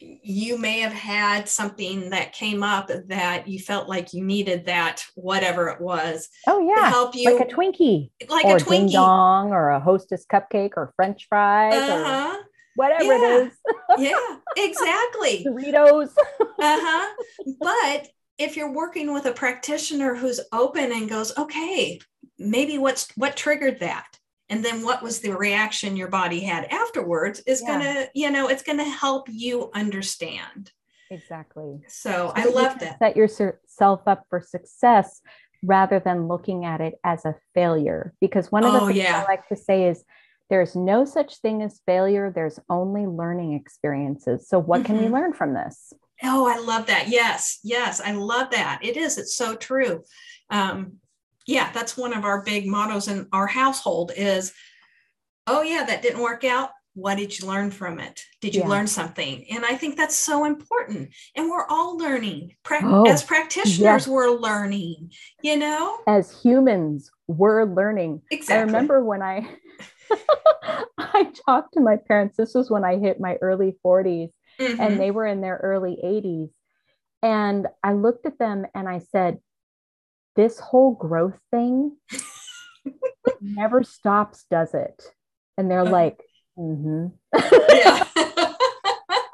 you 0.00 0.58
may 0.58 0.80
have 0.80 0.92
had 0.92 1.48
something 1.48 2.10
that 2.10 2.32
came 2.32 2.64
up 2.64 2.90
that 3.06 3.46
you 3.46 3.58
felt 3.60 3.88
like 3.88 4.12
you 4.12 4.24
needed 4.24 4.66
that 4.66 5.04
whatever 5.14 5.68
it 5.68 5.80
was 5.80 6.28
oh 6.48 6.60
yeah 6.60 6.88
help 6.88 7.14
you 7.14 7.32
like 7.32 7.48
a 7.48 7.52
twinkie 7.52 8.10
like 8.28 8.44
a 8.44 8.64
twinkie 8.64 8.68
ding 8.68 8.88
dong 8.88 9.52
or 9.52 9.70
a 9.70 9.80
hostess 9.80 10.26
cupcake 10.26 10.72
or 10.76 10.92
french 10.96 11.26
fries 11.28 11.74
uh-huh. 11.74 12.36
or 12.36 12.44
whatever 12.74 13.04
yeah. 13.04 13.38
it 13.38 13.46
is. 13.46 13.52
yeah, 13.98 14.36
exactly. 14.56 15.44
Doritos. 15.46 16.10
uh-huh. 16.40 17.14
But 17.60 18.08
if 18.42 18.56
you're 18.56 18.72
working 18.72 19.12
with 19.12 19.26
a 19.26 19.32
practitioner 19.32 20.14
who's 20.14 20.40
open 20.52 20.92
and 20.92 21.08
goes, 21.08 21.36
okay, 21.38 22.00
maybe 22.38 22.78
what's 22.78 23.08
what 23.16 23.36
triggered 23.36 23.80
that? 23.80 24.06
And 24.48 24.64
then 24.64 24.84
what 24.84 25.02
was 25.02 25.20
the 25.20 25.34
reaction 25.36 25.96
your 25.96 26.08
body 26.08 26.40
had 26.40 26.66
afterwards 26.66 27.40
is 27.46 27.62
yeah. 27.62 27.68
gonna, 27.68 28.06
you 28.14 28.30
know, 28.30 28.48
it's 28.48 28.62
gonna 28.62 28.88
help 28.88 29.28
you 29.30 29.70
understand. 29.74 30.70
Exactly. 31.10 31.80
So, 31.88 32.10
so 32.10 32.32
I 32.34 32.44
love 32.46 32.78
that. 32.80 32.98
Set 32.98 33.16
yourself 33.16 34.00
up 34.06 34.24
for 34.28 34.40
success 34.40 35.20
rather 35.62 36.00
than 36.00 36.26
looking 36.26 36.64
at 36.64 36.80
it 36.80 36.94
as 37.04 37.24
a 37.24 37.36
failure. 37.54 38.14
Because 38.20 38.50
one 38.50 38.64
of 38.64 38.72
the 38.72 38.80
oh, 38.80 38.86
things 38.88 38.98
yeah. 38.98 39.22
I 39.22 39.30
like 39.30 39.46
to 39.48 39.56
say 39.56 39.88
is 39.88 40.04
there's 40.50 40.74
no 40.76 41.04
such 41.04 41.38
thing 41.38 41.62
as 41.62 41.80
failure, 41.86 42.30
there's 42.30 42.58
only 42.68 43.06
learning 43.06 43.54
experiences. 43.54 44.48
So, 44.48 44.58
what 44.58 44.80
mm-hmm. 44.80 44.86
can 44.86 44.96
we 44.98 45.04
mm-hmm. 45.04 45.14
learn 45.14 45.32
from 45.32 45.54
this? 45.54 45.92
Oh, 46.22 46.46
I 46.46 46.58
love 46.58 46.86
that. 46.86 47.08
Yes, 47.08 47.58
yes, 47.62 48.00
I 48.00 48.12
love 48.12 48.50
that. 48.50 48.80
It 48.82 48.96
is, 48.96 49.18
it's 49.18 49.36
so 49.36 49.56
true. 49.56 50.02
Um, 50.50 50.98
yeah, 51.46 51.72
that's 51.72 51.96
one 51.96 52.12
of 52.12 52.24
our 52.24 52.42
big 52.42 52.66
mottos 52.66 53.08
in 53.08 53.26
our 53.32 53.46
household 53.46 54.12
is, 54.16 54.52
oh, 55.46 55.62
yeah, 55.62 55.84
that 55.84 56.02
didn't 56.02 56.22
work 56.22 56.44
out 56.44 56.70
what 56.94 57.16
did 57.16 57.38
you 57.38 57.46
learn 57.46 57.70
from 57.70 57.98
it 57.98 58.22
did 58.40 58.54
you 58.54 58.60
yeah. 58.60 58.68
learn 58.68 58.86
something 58.86 59.46
and 59.50 59.64
i 59.64 59.74
think 59.74 59.96
that's 59.96 60.14
so 60.14 60.44
important 60.44 61.10
and 61.34 61.48
we're 61.48 61.66
all 61.68 61.96
learning 61.96 62.54
pra- 62.62 62.80
oh, 62.82 63.08
as 63.08 63.22
practitioners 63.22 64.06
we're 64.06 64.30
learning 64.30 65.10
you 65.42 65.56
know 65.56 65.98
as 66.06 66.38
humans 66.42 67.10
we're 67.28 67.64
learning 67.64 68.20
exactly. 68.30 68.56
i 68.56 68.60
remember 68.60 69.02
when 69.02 69.22
i 69.22 69.48
i 70.98 71.32
talked 71.46 71.72
to 71.72 71.80
my 71.80 71.96
parents 71.96 72.36
this 72.36 72.54
was 72.54 72.70
when 72.70 72.84
i 72.84 72.98
hit 72.98 73.18
my 73.18 73.36
early 73.40 73.74
40s 73.84 74.30
mm-hmm. 74.60 74.80
and 74.80 75.00
they 75.00 75.10
were 75.10 75.26
in 75.26 75.40
their 75.40 75.58
early 75.62 75.98
80s 76.02 76.50
and 77.22 77.66
i 77.82 77.92
looked 77.92 78.26
at 78.26 78.38
them 78.38 78.66
and 78.74 78.88
i 78.88 78.98
said 78.98 79.38
this 80.36 80.58
whole 80.58 80.94
growth 80.94 81.38
thing 81.50 81.96
never 83.40 83.82
stops 83.82 84.44
does 84.50 84.74
it 84.74 85.02
and 85.56 85.70
they're 85.70 85.82
uh-huh. 85.82 85.90
like 85.90 86.20
Mm-hmm. 86.58 87.06
yeah. 87.34 88.04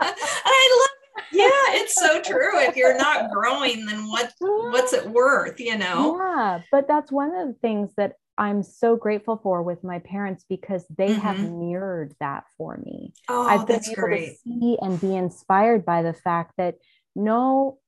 I 0.01 0.79
love 0.81 1.25
yeah, 1.33 1.51
it's 1.81 1.95
so 1.95 2.23
true. 2.23 2.59
If 2.61 2.77
you're 2.77 2.97
not 2.97 3.31
growing, 3.31 3.87
then 3.87 4.09
what 4.09 4.33
what's 4.41 4.93
it 4.93 5.09
worth, 5.09 5.61
you 5.61 5.77
know? 5.77 6.19
Yeah, 6.19 6.61
but 6.71 6.89
that's 6.89 7.13
one 7.13 7.35
of 7.35 7.49
the 7.49 7.55
things 7.55 7.91
that 7.97 8.15
I'm 8.39 8.63
so 8.63 8.97
grateful 8.97 9.39
for 9.43 9.63
with 9.63 9.83
my 9.85 9.99
parents 9.99 10.45
because 10.49 10.85
they 10.97 11.09
mm-hmm. 11.09 11.21
have 11.21 11.39
mirrored 11.39 12.15
that 12.21 12.45
for 12.57 12.77
me. 12.77 13.13
Oh, 13.29 13.47
I've 13.47 13.67
been 13.67 13.83
able 13.85 13.95
great. 13.95 14.31
to 14.31 14.35
see 14.37 14.79
and 14.81 15.01
be 15.01 15.17
inspired 15.17 15.85
by 15.85 16.03
the 16.03 16.15
fact 16.15 16.55
that 16.57 16.77
no, 17.15 17.79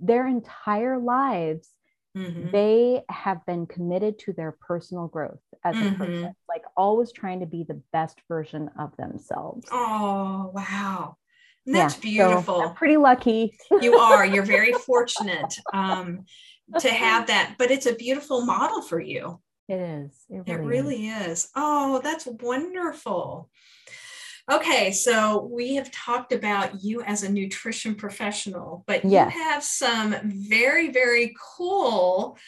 their 0.00 0.26
entire 0.26 0.98
lives 0.98 1.68
Mm-hmm. 2.18 2.50
They 2.50 3.02
have 3.08 3.44
been 3.46 3.66
committed 3.66 4.18
to 4.20 4.32
their 4.32 4.52
personal 4.52 5.06
growth 5.06 5.40
as 5.64 5.76
mm-hmm. 5.76 5.94
a 5.94 6.06
person, 6.06 6.34
like 6.48 6.62
always 6.76 7.12
trying 7.12 7.40
to 7.40 7.46
be 7.46 7.64
the 7.64 7.80
best 7.92 8.20
version 8.28 8.70
of 8.78 8.96
themselves. 8.96 9.68
Oh, 9.70 10.50
wow. 10.52 11.16
That's 11.66 11.96
yeah, 11.96 12.00
beautiful. 12.00 12.56
So 12.56 12.68
I'm 12.68 12.74
pretty 12.74 12.96
lucky. 12.96 13.56
you 13.80 13.96
are. 13.96 14.24
You're 14.24 14.42
very 14.44 14.72
fortunate 14.72 15.54
um, 15.72 16.24
to 16.80 16.88
have 16.88 17.26
that, 17.28 17.54
but 17.58 17.70
it's 17.70 17.86
a 17.86 17.94
beautiful 17.94 18.44
model 18.44 18.82
for 18.82 19.00
you. 19.00 19.40
It 19.68 19.80
is. 19.80 20.24
It 20.30 20.44
really, 20.46 20.52
it 20.52 20.66
really 20.66 21.08
is. 21.08 21.26
is. 21.26 21.48
Oh, 21.54 22.00
that's 22.02 22.26
wonderful. 22.26 23.50
Okay, 24.50 24.92
so 24.92 25.46
we 25.52 25.74
have 25.74 25.90
talked 25.90 26.32
about 26.32 26.82
you 26.82 27.02
as 27.02 27.22
a 27.22 27.30
nutrition 27.30 27.94
professional, 27.94 28.82
but 28.86 29.04
yes. 29.04 29.34
you 29.34 29.42
have 29.42 29.62
some 29.62 30.16
very, 30.24 30.90
very 30.90 31.36
cool 31.58 32.38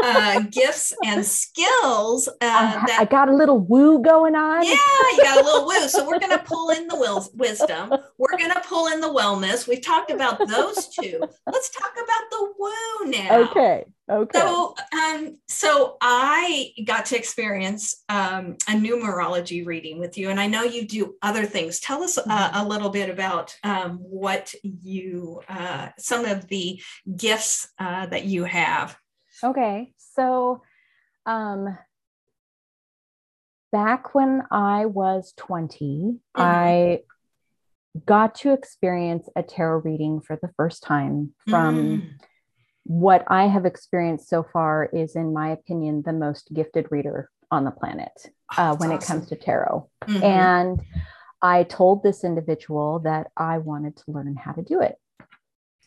uh, 0.00 0.40
gifts 0.50 0.92
and 1.04 1.26
skills. 1.26 2.28
Uh, 2.28 2.86
that, 2.86 2.98
I 3.00 3.04
got 3.04 3.28
a 3.28 3.34
little 3.34 3.58
woo 3.58 4.00
going 4.00 4.36
on. 4.36 4.64
Yeah, 4.64 4.70
you 4.70 5.22
got 5.24 5.42
a 5.42 5.44
little 5.44 5.66
woo. 5.66 5.88
So 5.88 6.06
we're 6.06 6.20
going 6.20 6.38
to 6.38 6.44
pull 6.44 6.70
in 6.70 6.86
the 6.86 6.94
will, 6.94 7.28
wisdom. 7.34 7.94
We're 8.16 8.38
going 8.38 8.52
to 8.52 8.60
pull 8.60 8.86
in 8.92 9.00
the 9.00 9.08
wellness. 9.08 9.66
We've 9.66 9.82
talked 9.82 10.12
about 10.12 10.38
those 10.46 10.86
two. 10.86 11.20
Let's 11.48 11.70
talk 11.70 11.92
about 11.94 12.30
the 12.30 12.52
woo 12.58 13.10
now. 13.10 13.50
Okay. 13.50 13.86
Okay. 14.10 14.40
So, 14.40 14.74
um, 14.92 15.38
so 15.46 15.96
I 16.00 16.72
got 16.84 17.06
to 17.06 17.16
experience 17.16 18.02
um, 18.08 18.56
a 18.68 18.72
numerology 18.72 19.64
reading 19.64 20.00
with 20.00 20.18
you, 20.18 20.30
and 20.30 20.40
I 20.40 20.48
know 20.48 20.64
you 20.64 20.86
do 20.86 21.14
other 21.22 21.46
things. 21.46 21.78
Tell 21.78 22.02
us 22.02 22.18
uh, 22.18 22.22
mm-hmm. 22.24 22.56
a 22.58 22.68
little 22.68 22.90
bit 22.90 23.08
about 23.08 23.54
um, 23.62 23.98
what 23.98 24.52
you, 24.62 25.40
uh, 25.48 25.90
some 25.96 26.24
of 26.24 26.48
the 26.48 26.82
gifts 27.16 27.68
uh, 27.78 28.06
that 28.06 28.24
you 28.24 28.44
have. 28.44 28.96
Okay, 29.44 29.92
so 29.96 30.62
um, 31.24 31.78
back 33.70 34.12
when 34.12 34.42
I 34.50 34.86
was 34.86 35.32
20, 35.36 35.76
mm-hmm. 35.78 36.18
I 36.34 37.00
got 38.06 38.34
to 38.36 38.52
experience 38.52 39.28
a 39.36 39.44
tarot 39.44 39.82
reading 39.82 40.20
for 40.20 40.36
the 40.42 40.50
first 40.56 40.82
time 40.82 41.32
from. 41.46 41.76
Mm 41.76 42.10
what 42.90 43.22
I 43.28 43.46
have 43.46 43.66
experienced 43.66 44.28
so 44.28 44.42
far 44.42 44.86
is, 44.92 45.14
in 45.14 45.32
my 45.32 45.50
opinion, 45.50 46.02
the 46.02 46.12
most 46.12 46.52
gifted 46.52 46.88
reader 46.90 47.30
on 47.48 47.62
the 47.62 47.70
planet 47.70 48.10
uh, 48.56 48.74
when 48.78 48.90
awesome. 48.90 48.98
it 48.98 49.06
comes 49.06 49.28
to 49.28 49.36
tarot. 49.36 49.88
Mm-hmm. 50.08 50.24
And 50.24 50.82
I 51.40 51.62
told 51.62 52.02
this 52.02 52.24
individual 52.24 52.98
that 53.04 53.28
I 53.36 53.58
wanted 53.58 53.96
to 53.98 54.10
learn 54.10 54.34
how 54.34 54.50
to 54.50 54.62
do 54.62 54.80
it. 54.80 54.96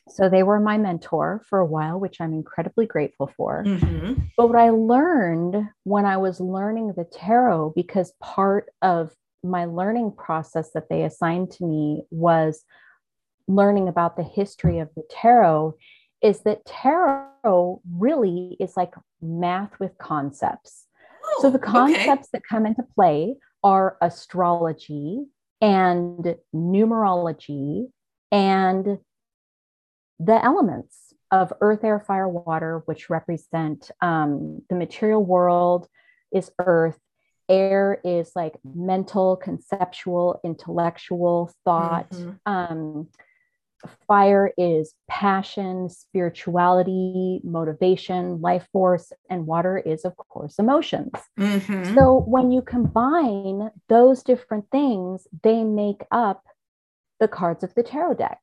So 0.07 0.29
they 0.29 0.43
were 0.43 0.61
my 0.61 0.77
mentor 0.77 1.41
for 1.49 1.59
a 1.59 1.65
while, 1.65 1.99
which 1.99 2.21
I'm 2.21 2.31
incredibly 2.31 2.85
grateful 2.85 3.29
for. 3.35 3.65
Mm-hmm. 3.67 4.13
But 4.37 4.47
what 4.47 4.57
I 4.57 4.69
learned 4.69 5.57
when 5.83 6.05
I 6.05 6.15
was 6.15 6.39
learning 6.39 6.93
the 6.95 7.03
tarot, 7.03 7.73
because 7.75 8.13
part 8.21 8.67
of 8.81 9.11
my 9.43 9.65
learning 9.65 10.13
process 10.13 10.71
that 10.73 10.87
they 10.87 11.03
assigned 11.03 11.51
to 11.51 11.65
me 11.65 12.03
was 12.11 12.63
learning 13.49 13.89
about 13.89 14.15
the 14.15 14.23
history 14.23 14.79
of 14.79 14.87
the 14.95 15.03
tarot, 15.09 15.75
is 16.23 16.39
that 16.41 16.65
tarot 16.65 17.81
really 17.91 18.55
is 18.59 18.75
like 18.77 18.93
math 19.21 19.77
with 19.79 19.97
concepts. 19.97 20.87
Oh, 21.25 21.39
so 21.41 21.49
the 21.49 21.59
concepts 21.59 22.07
okay. 22.07 22.27
that 22.33 22.43
come 22.49 22.65
into 22.65 22.83
play 22.95 23.35
are 23.63 23.97
astrology 24.01 25.25
and 25.61 26.35
numerology 26.55 27.87
and 28.31 28.97
the 30.19 30.43
elements 30.43 31.13
of 31.31 31.51
earth, 31.61 31.83
air, 31.83 31.99
fire, 31.99 32.27
water, 32.27 32.83
which 32.85 33.09
represent 33.09 33.91
um, 34.01 34.61
the 34.69 34.75
material 34.75 35.23
world 35.23 35.87
is 36.31 36.51
earth. 36.59 36.99
Air 37.49 37.99
is 38.05 38.31
like 38.35 38.55
mental, 38.63 39.35
conceptual, 39.35 40.39
intellectual 40.45 41.51
thought. 41.65 42.09
Mm-hmm. 42.11 42.31
Um, 42.45 43.07
fire 44.07 44.51
is 44.57 44.93
passion, 45.09 45.89
spirituality, 45.89 47.41
motivation, 47.43 48.41
life 48.41 48.67
force, 48.71 49.11
and 49.29 49.47
water 49.47 49.77
is, 49.77 50.05
of 50.05 50.15
course, 50.17 50.59
emotions. 50.59 51.11
Mm-hmm. 51.39 51.95
So 51.95 52.23
when 52.27 52.51
you 52.51 52.61
combine 52.61 53.69
those 53.89 54.23
different 54.23 54.65
things, 54.71 55.27
they 55.43 55.63
make 55.63 56.03
up 56.11 56.43
the 57.19 57.27
cards 57.27 57.63
of 57.63 57.73
the 57.75 57.83
tarot 57.83 58.15
deck. 58.15 58.39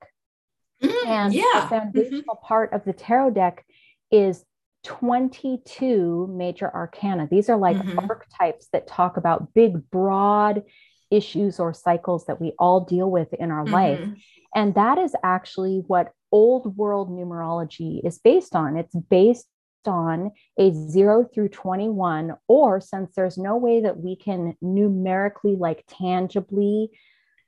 Mm, 0.82 1.06
and 1.06 1.34
yeah. 1.34 1.42
the 1.42 1.58
mm-hmm. 1.58 1.68
foundational 1.68 2.34
mm-hmm. 2.36 2.46
part 2.46 2.72
of 2.72 2.84
the 2.84 2.92
tarot 2.92 3.30
deck 3.30 3.64
is 4.10 4.44
22 4.84 6.32
major 6.34 6.72
arcana. 6.74 7.28
These 7.30 7.50
are 7.50 7.58
like 7.58 7.76
mm-hmm. 7.76 7.98
archetypes 7.98 8.68
that 8.72 8.86
talk 8.86 9.16
about 9.16 9.52
big, 9.52 9.90
broad 9.90 10.62
issues 11.10 11.58
or 11.58 11.74
cycles 11.74 12.26
that 12.26 12.40
we 12.40 12.52
all 12.58 12.80
deal 12.80 13.10
with 13.10 13.32
in 13.34 13.50
our 13.50 13.66
life. 13.66 14.00
Mm-hmm. 14.00 14.12
And 14.54 14.74
that 14.74 14.98
is 14.98 15.14
actually 15.22 15.82
what 15.86 16.12
old 16.32 16.76
world 16.76 17.10
numerology 17.10 18.00
is 18.04 18.18
based 18.18 18.54
on. 18.54 18.76
It's 18.76 18.94
based 18.94 19.46
on 19.86 20.30
a 20.58 20.72
zero 20.72 21.24
through 21.24 21.48
21, 21.48 22.34
or 22.48 22.80
since 22.80 23.12
there's 23.14 23.38
no 23.38 23.56
way 23.56 23.80
that 23.80 23.98
we 23.98 24.16
can 24.16 24.54
numerically, 24.60 25.56
like 25.56 25.84
tangibly 25.88 26.90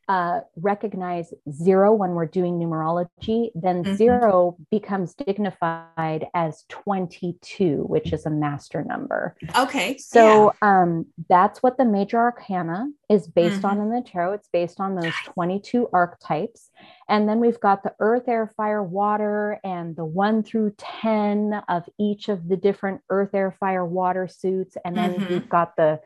uh, 0.09 0.41
recognize 0.57 1.33
zero 1.51 1.93
when 1.93 2.11
we're 2.11 2.27
doing 2.27 2.59
numerology, 2.59 3.51
then 3.55 3.85
mm-hmm. 3.85 3.95
zero 3.95 4.57
becomes 4.71 5.15
dignified 5.15 6.27
as 6.35 6.65
22, 6.69 7.85
which 7.87 8.13
is 8.13 8.27
a 8.27 8.31
master 8.31 8.83
number. 8.83 9.37
Okay. 9.57 9.97
So 9.99 10.53
yeah. 10.63 10.83
um, 10.83 11.07
that's 11.29 11.63
what 11.63 11.79
the 11.79 11.85
major 11.85 12.19
arcana 12.19 12.89
is 13.09 13.29
based 13.29 13.63
mm-hmm. 13.63 13.67
on 13.67 13.81
in 13.81 13.91
the 13.91 14.03
tarot. 14.03 14.33
It's 14.35 14.49
based 14.53 14.81
on 14.81 14.97
those 14.97 15.15
22 15.25 15.89
archetypes. 15.93 16.71
And 17.09 17.29
then 17.29 17.39
we've 17.39 17.61
got 17.61 17.83
the 17.85 17.95
earth, 18.01 18.29
air, 18.29 18.53
fire, 18.57 18.83
water, 18.83 19.61
and 19.63 19.95
the 19.95 20.05
one 20.05 20.43
through 20.43 20.75
10 20.79 21.63
of 21.69 21.89
each 21.99 22.29
of 22.29 22.49
the 22.49 22.57
different 22.57 23.03
earth, 23.09 23.35
air, 23.35 23.55
fire, 23.61 23.87
water 23.87 24.27
suits. 24.27 24.77
And 24.85 24.97
then 24.97 25.15
mm-hmm. 25.15 25.33
we've 25.33 25.49
got 25.49 25.77
the 25.77 26.01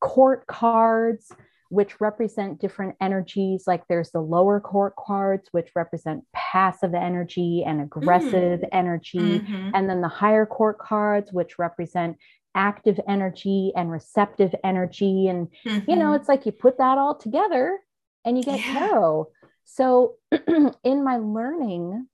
court 0.00 0.46
cards 0.46 1.32
which 1.68 2.00
represent 2.00 2.60
different 2.60 2.96
energies. 3.00 3.64
Like 3.66 3.82
there's 3.88 4.10
the 4.10 4.20
lower 4.20 4.60
court 4.60 4.94
cards, 4.96 5.48
which 5.52 5.70
represent 5.74 6.24
passive 6.32 6.94
energy 6.94 7.64
and 7.66 7.80
aggressive 7.80 8.60
mm. 8.60 8.68
energy. 8.72 9.40
Mm-hmm. 9.40 9.70
And 9.74 9.88
then 9.88 10.00
the 10.00 10.08
higher 10.08 10.46
court 10.46 10.78
cards, 10.78 11.32
which 11.32 11.58
represent 11.58 12.16
active 12.54 12.98
energy 13.08 13.72
and 13.76 13.90
receptive 13.90 14.54
energy. 14.64 15.28
And, 15.28 15.48
mm-hmm. 15.66 15.90
you 15.90 15.96
know, 15.96 16.06
mm-hmm. 16.06 16.14
it's 16.14 16.28
like 16.28 16.46
you 16.46 16.52
put 16.52 16.78
that 16.78 16.98
all 16.98 17.16
together 17.16 17.78
and 18.24 18.36
you 18.36 18.44
get 18.44 18.60
yeah. 18.60 18.88
tarot. 18.88 19.28
So 19.64 20.14
in 20.84 21.04
my 21.04 21.16
learning 21.18 22.06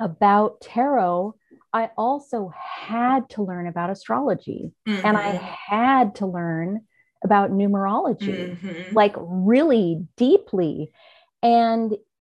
about 0.00 0.60
tarot, 0.60 1.34
I 1.72 1.90
also 1.96 2.52
had 2.54 3.28
to 3.30 3.42
learn 3.42 3.66
about 3.66 3.90
astrology 3.90 4.72
and 4.86 5.16
I 5.16 5.32
mm-hmm. 5.32 5.74
had 5.74 6.14
to 6.16 6.26
learn 6.26 6.82
about 7.24 7.50
numerology, 7.50 8.58
mm-hmm. 8.58 8.94
like 8.94 9.14
really 9.16 10.06
deeply. 10.16 10.92
And 11.42 11.96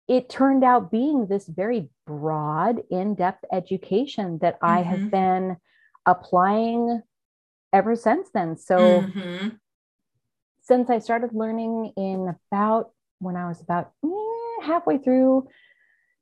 it 0.08 0.28
turned 0.30 0.64
out 0.64 0.90
being 0.90 1.26
this 1.26 1.46
very 1.46 1.90
broad, 2.06 2.82
in 2.90 3.14
depth 3.14 3.44
education 3.52 4.38
that 4.40 4.54
mm-hmm. 4.54 4.66
I 4.66 4.82
have 4.82 4.98
mm-hmm. 4.98 5.08
been 5.08 5.56
applying 6.06 7.02
ever 7.72 7.94
since 7.94 8.28
then. 8.32 8.56
So, 8.56 9.02
mm-hmm. 9.02 9.48
since 10.62 10.90
I 10.90 10.98
started 10.98 11.34
learning 11.34 11.92
in 11.96 12.34
about 12.50 12.92
when 13.20 13.36
I 13.36 13.48
was 13.48 13.60
about 13.60 13.92
eh, 14.04 14.64
halfway 14.64 14.98
through 14.98 15.48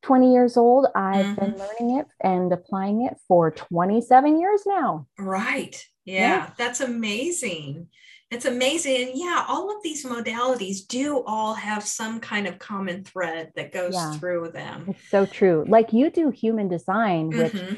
20 0.03 0.33
years 0.33 0.57
old, 0.57 0.87
I've 0.95 1.27
mm-hmm. 1.27 1.45
been 1.45 1.59
learning 1.59 1.99
it 1.99 2.07
and 2.21 2.53
applying 2.53 3.05
it 3.05 3.17
for 3.29 3.51
27 3.51 4.41
years 4.41 4.63
now. 4.67 5.07
Right. 5.19 5.85
Yeah, 6.05 6.21
yeah. 6.21 6.51
that's 6.57 6.81
amazing. 6.81 7.89
It's 8.31 8.45
amazing. 8.45 9.09
And 9.09 9.11
yeah, 9.15 9.45
all 9.49 9.75
of 9.75 9.83
these 9.83 10.05
modalities 10.05 10.87
do 10.87 11.23
all 11.27 11.55
have 11.55 11.85
some 11.85 12.19
kind 12.19 12.47
of 12.47 12.59
common 12.59 13.05
thread 13.05 13.53
that 13.55 13.73
goes 13.73 13.95
yeah. 13.95 14.13
through 14.15 14.51
them. 14.51 14.87
It's 14.89 15.11
so 15.11 15.27
true. 15.27 15.65
Like 15.69 15.93
you 15.93 16.11
do 16.11 16.31
human 16.31 16.69
design, 16.69 17.29
which 17.29 17.53
mm-hmm. 17.53 17.77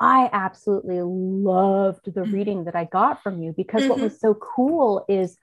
I 0.00 0.28
absolutely 0.32 1.00
loved 1.00 2.06
the 2.06 2.22
mm-hmm. 2.22 2.34
reading 2.34 2.64
that 2.64 2.74
I 2.74 2.84
got 2.84 3.22
from 3.22 3.40
you 3.40 3.54
because 3.56 3.82
mm-hmm. 3.82 3.90
what 3.90 4.00
was 4.00 4.20
so 4.20 4.34
cool 4.34 5.04
is 5.08 5.38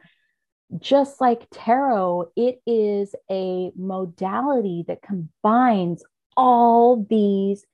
just 0.80 1.22
like 1.22 1.48
tarot, 1.52 2.32
it 2.36 2.62
is 2.66 3.16
a 3.30 3.72
modality 3.78 4.84
that 4.88 5.02
combines 5.02 6.04
all 6.36 7.06
these 7.10 7.66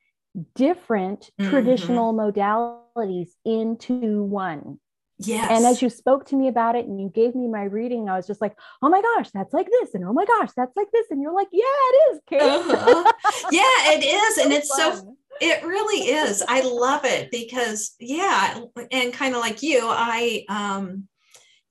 different 0.55 1.32
mm-hmm. 1.39 1.49
traditional 1.49 2.13
modalities 2.13 3.30
into 3.45 4.23
one. 4.23 4.80
Yes. 5.20 5.49
And 5.49 5.65
as 5.65 5.82
you 5.82 5.89
spoke 5.89 6.26
to 6.28 6.36
me 6.36 6.47
about 6.47 6.76
it 6.76 6.86
and 6.86 7.01
you 7.01 7.09
gave 7.09 7.34
me 7.34 7.47
my 7.47 7.63
reading, 7.63 8.07
I 8.07 8.15
was 8.15 8.28
just 8.28 8.41
like, 8.41 8.55
oh 8.82 8.89
my 8.89 9.01
gosh, 9.01 9.32
that's 9.32 9.53
like 9.53 9.68
this. 9.70 9.95
And 9.95 10.03
oh 10.05 10.13
my 10.13 10.26
gosh, 10.26 10.49
that's 10.55 10.76
like 10.76 10.91
this. 10.91 11.07
And 11.09 11.22
you're 11.22 11.34
like, 11.34 11.47
yeah, 11.51 11.63
it 11.65 12.13
is, 12.13 12.20
Kate. 12.28 12.41
Uh-huh. 12.41 13.11
Yeah, 13.51 13.93
it 13.93 14.03
is. 14.03 14.38
and 14.38 14.53
it's 14.53 14.76
fun. 14.76 14.97
so, 14.97 15.18
it 15.41 15.63
really 15.63 16.09
is. 16.09 16.43
I 16.47 16.61
love 16.61 17.05
it 17.05 17.32
because, 17.32 17.95
yeah. 17.99 18.59
And 18.91 19.13
kind 19.13 19.36
of 19.36 19.41
like 19.41 19.63
you, 19.63 19.82
I, 19.84 20.45
um, 20.49 21.07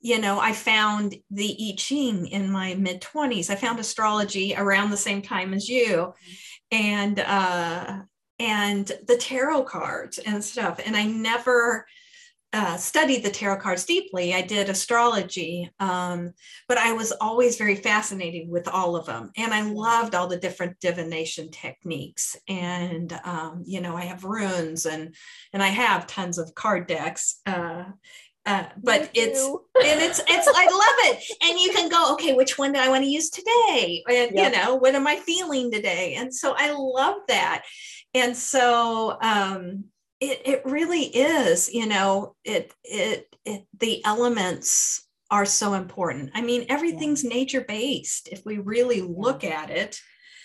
you 0.00 0.20
know, 0.20 0.38
I 0.38 0.52
found 0.52 1.16
the 1.30 1.56
I 1.72 1.74
Ching 1.76 2.26
in 2.28 2.50
my 2.50 2.74
mid 2.74 3.00
20s. 3.00 3.50
I 3.50 3.56
found 3.56 3.78
astrology 3.78 4.54
around 4.56 4.90
the 4.90 4.96
same 4.96 5.22
time 5.22 5.54
as 5.54 5.68
you. 5.68 6.14
And, 6.70 7.18
uh, 7.20 8.00
and 8.38 8.86
the 9.06 9.16
tarot 9.16 9.64
cards 9.64 10.18
and 10.18 10.44
stuff. 10.44 10.80
And 10.84 10.96
I 10.96 11.06
never, 11.06 11.86
uh, 12.52 12.76
studied 12.76 13.22
the 13.22 13.30
tarot 13.30 13.58
cards 13.58 13.84
deeply. 13.84 14.34
I 14.34 14.40
did 14.40 14.68
astrology, 14.68 15.70
um, 15.78 16.32
but 16.68 16.78
I 16.78 16.92
was 16.92 17.12
always 17.20 17.56
very 17.56 17.74
fascinated 17.74 18.48
with 18.48 18.68
all 18.68 18.96
of 18.96 19.06
them. 19.06 19.30
And 19.36 19.52
I 19.52 19.62
loved 19.62 20.14
all 20.14 20.26
the 20.26 20.38
different 20.38 20.80
divination 20.80 21.50
techniques. 21.50 22.36
And, 22.48 23.12
um, 23.24 23.62
you 23.66 23.80
know, 23.80 23.96
I 23.96 24.04
have 24.04 24.24
runes 24.24 24.86
and, 24.86 25.14
and 25.52 25.62
I 25.62 25.68
have 25.68 26.06
tons 26.06 26.38
of 26.38 26.54
card 26.54 26.86
decks. 26.86 27.40
Uh, 27.44 27.84
uh, 28.46 28.64
but 28.80 29.10
it's 29.12 29.40
and 29.40 30.00
it's 30.00 30.20
it's 30.20 30.48
I 30.54 30.64
love 30.66 31.18
it. 31.18 31.36
And 31.42 31.58
you 31.58 31.72
can 31.72 31.88
go, 31.88 32.12
okay, 32.12 32.32
which 32.32 32.56
one 32.56 32.72
do 32.72 32.78
I 32.78 32.88
want 32.88 33.02
to 33.02 33.10
use 33.10 33.28
today? 33.28 34.04
And 34.08 34.36
yep. 34.36 34.52
you 34.52 34.58
know, 34.58 34.76
what 34.76 34.94
am 34.94 35.04
I 35.04 35.16
feeling 35.16 35.72
today? 35.72 36.14
And 36.14 36.32
so 36.32 36.54
I 36.56 36.70
love 36.70 37.16
that. 37.26 37.64
And 38.14 38.36
so 38.36 39.18
um, 39.20 39.86
it, 40.30 40.42
it 40.44 40.62
really 40.64 41.04
is 41.04 41.72
you 41.72 41.86
know 41.86 42.34
it, 42.44 42.72
it 42.84 43.34
it 43.44 43.66
the 43.78 44.04
elements 44.04 45.06
are 45.30 45.46
so 45.46 45.74
important 45.74 46.30
i 46.34 46.40
mean 46.40 46.66
everything's 46.68 47.24
yeah. 47.24 47.30
nature 47.30 47.64
based 47.66 48.28
if 48.30 48.44
we 48.44 48.58
really 48.58 49.00
look 49.00 49.44
at 49.44 49.70
it 49.70 49.98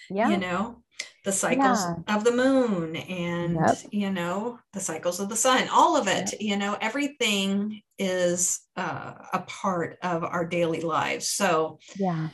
yeah. 0.10 0.30
you 0.30 0.38
know 0.38 0.82
the 1.24 1.32
cycles 1.32 1.80
yeah. 1.80 2.16
of 2.16 2.24
the 2.24 2.32
moon 2.32 2.96
and 2.96 3.56
yep. 3.56 3.78
you 3.92 4.10
know 4.10 4.60
the 4.74 4.80
cycles 4.80 5.20
of 5.20 5.30
the 5.30 5.36
sun 5.36 5.68
all 5.72 5.96
of 5.96 6.08
it 6.08 6.32
yep. 6.34 6.42
you 6.42 6.58
know 6.58 6.76
everything 6.82 7.82
is 8.00 8.62
uh, 8.76 9.14
a 9.34 9.40
part 9.48 9.98
of 10.02 10.24
our 10.24 10.46
daily 10.46 10.82
lives 10.82 11.28
so 11.28 11.80
yeah 11.96 12.30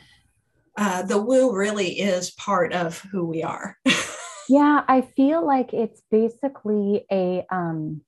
uh, 0.78 1.02
the 1.02 1.20
woo 1.20 1.56
really 1.56 2.00
is 2.00 2.32
part 2.32 2.72
of 2.72 3.00
who 3.12 3.26
we 3.26 3.44
are 3.44 3.78
yeah 4.50 4.84
i 4.88 5.02
feel 5.02 5.46
like 5.46 5.74
it's 5.74 6.02
basically 6.12 7.06
a 7.12 7.46
um 7.50 8.02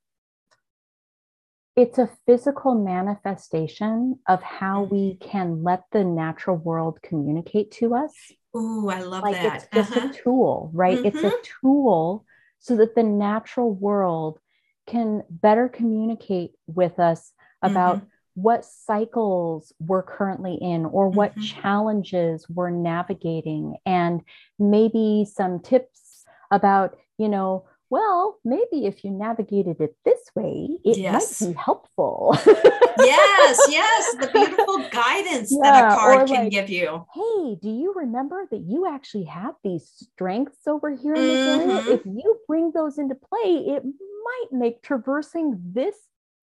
it's 1.75 1.97
a 1.97 2.09
physical 2.25 2.75
manifestation 2.75 4.19
of 4.27 4.43
how 4.43 4.83
we 4.83 5.15
can 5.21 5.63
let 5.63 5.83
the 5.91 6.03
natural 6.03 6.57
world 6.57 6.99
communicate 7.01 7.71
to 7.71 7.95
us 7.95 8.13
oh 8.53 8.89
i 8.89 8.99
love 9.01 9.23
like 9.23 9.35
that 9.35 9.55
it's 9.55 9.67
just 9.73 9.97
uh-huh. 9.97 10.09
a 10.09 10.13
tool 10.13 10.71
right 10.73 10.97
mm-hmm. 10.97 11.07
it's 11.07 11.23
a 11.23 11.29
mm-hmm. 11.29 11.51
tool 11.61 12.25
so 12.59 12.75
that 12.75 12.95
the 12.95 13.03
natural 13.03 13.71
world 13.73 14.39
can 14.87 15.23
better 15.29 15.69
communicate 15.69 16.51
with 16.67 16.99
us 16.99 17.31
about 17.61 17.97
mm-hmm. 17.97 18.05
what 18.33 18.65
cycles 18.65 19.71
we're 19.79 20.03
currently 20.03 20.55
in 20.55 20.85
or 20.85 21.09
what 21.09 21.31
mm-hmm. 21.31 21.61
challenges 21.61 22.45
we're 22.49 22.69
navigating 22.69 23.77
and 23.85 24.21
maybe 24.57 25.25
some 25.31 25.59
tips 25.59 26.08
about, 26.51 26.97
you 27.17 27.29
know, 27.29 27.65
well, 27.89 28.37
maybe 28.45 28.85
if 28.85 29.03
you 29.03 29.09
navigated 29.09 29.81
it 29.81 29.95
this 30.05 30.19
way, 30.35 30.69
it 30.85 30.97
yes. 30.97 31.41
might 31.41 31.47
be 31.47 31.53
helpful. 31.53 32.37
yes, 32.45 33.59
yes, 33.69 34.15
the 34.19 34.29
beautiful 34.31 34.77
guidance 34.91 35.51
yeah, 35.51 35.71
that 35.71 35.93
a 35.93 35.95
card 35.95 36.27
can 36.27 36.43
like, 36.43 36.51
give 36.51 36.69
you. 36.69 37.05
Hey, 37.13 37.55
do 37.59 37.69
you 37.69 37.93
remember 37.95 38.47
that 38.51 38.61
you 38.61 38.87
actually 38.87 39.23
have 39.23 39.55
these 39.63 39.91
strengths 40.13 40.67
over 40.67 40.91
here 40.95 41.15
in 41.15 41.21
this 41.21 41.47
mm-hmm. 41.47 41.69
area? 41.71 41.93
If 41.93 42.05
you 42.05 42.39
bring 42.47 42.71
those 42.73 42.99
into 42.99 43.15
play, 43.15 43.55
it 43.55 43.83
might 43.83 44.51
make 44.51 44.83
traversing 44.83 45.59
this 45.73 45.95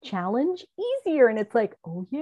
challenge 0.03 0.63
easier 1.07 1.27
and 1.27 1.39
it's 1.39 1.55
like 1.55 1.75
oh 1.85 2.07
yeah 2.11 2.21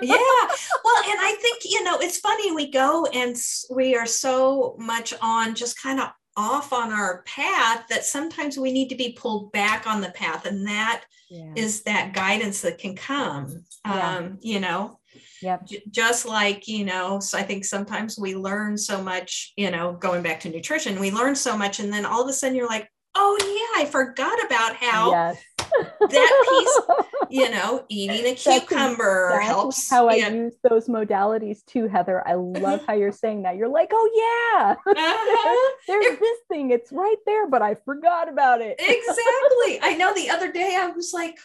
yeah 0.00 0.16
well 0.84 1.02
and 1.08 1.18
i 1.20 1.36
think 1.42 1.58
you 1.64 1.82
know 1.82 1.98
it's 1.98 2.18
funny 2.18 2.52
we 2.52 2.70
go 2.70 3.04
and 3.12 3.36
we 3.68 3.96
are 3.96 4.06
so 4.06 4.76
much 4.78 5.12
on 5.20 5.56
just 5.56 5.80
kind 5.82 5.98
of 5.98 6.08
off 6.40 6.72
on 6.72 6.90
our 6.90 7.22
path 7.22 7.84
that 7.90 8.02
sometimes 8.02 8.56
we 8.56 8.72
need 8.72 8.88
to 8.88 8.94
be 8.94 9.12
pulled 9.12 9.52
back 9.52 9.86
on 9.86 10.00
the 10.00 10.10
path 10.12 10.46
and 10.46 10.66
that 10.66 11.04
yeah. 11.28 11.52
is 11.54 11.82
that 11.82 12.14
guidance 12.14 12.62
that 12.62 12.78
can 12.78 12.96
come 12.96 13.62
yeah. 13.84 14.16
um, 14.16 14.38
you 14.40 14.58
know 14.58 14.98
yep. 15.42 15.66
J- 15.66 15.82
just 15.90 16.24
like 16.24 16.66
you 16.66 16.86
know 16.86 17.20
so 17.20 17.36
i 17.36 17.42
think 17.42 17.66
sometimes 17.66 18.18
we 18.18 18.34
learn 18.34 18.78
so 18.78 19.02
much 19.02 19.52
you 19.56 19.70
know 19.70 19.92
going 19.92 20.22
back 20.22 20.40
to 20.40 20.48
nutrition 20.48 20.98
we 20.98 21.10
learn 21.10 21.34
so 21.34 21.58
much 21.58 21.78
and 21.78 21.92
then 21.92 22.06
all 22.06 22.22
of 22.22 22.28
a 22.28 22.32
sudden 22.32 22.56
you're 22.56 22.66
like 22.66 22.88
oh 23.14 23.36
yeah 23.40 23.82
i 23.82 23.84
forgot 23.84 24.42
about 24.46 24.76
how 24.76 25.10
yes. 25.10 25.42
That 26.00 26.44
piece 26.48 26.96
you 27.30 27.50
know 27.50 27.84
eating 27.88 28.26
a 28.26 28.34
cucumber 28.34 29.30
exactly 29.30 29.46
helps 29.46 29.90
how 29.90 30.08
i 30.08 30.14
use 30.14 30.54
those 30.68 30.88
modalities 30.88 31.64
too 31.66 31.86
heather 31.86 32.26
i 32.26 32.34
love 32.34 32.84
how 32.86 32.94
you're 32.94 33.12
saying 33.12 33.42
that 33.42 33.56
you're 33.56 33.68
like 33.68 33.90
oh 33.92 34.10
yeah 34.14 34.72
uh-huh. 34.72 35.76
there's 35.86 36.06
it, 36.06 36.20
this 36.20 36.38
thing 36.48 36.70
it's 36.70 36.92
right 36.92 37.18
there 37.26 37.48
but 37.48 37.62
i 37.62 37.74
forgot 37.74 38.28
about 38.28 38.60
it 38.60 38.76
exactly 38.78 39.80
i 39.82 39.94
know 39.96 40.12
the 40.14 40.30
other 40.30 40.50
day 40.50 40.76
i 40.78 40.86
was 40.88 41.12
like 41.12 41.38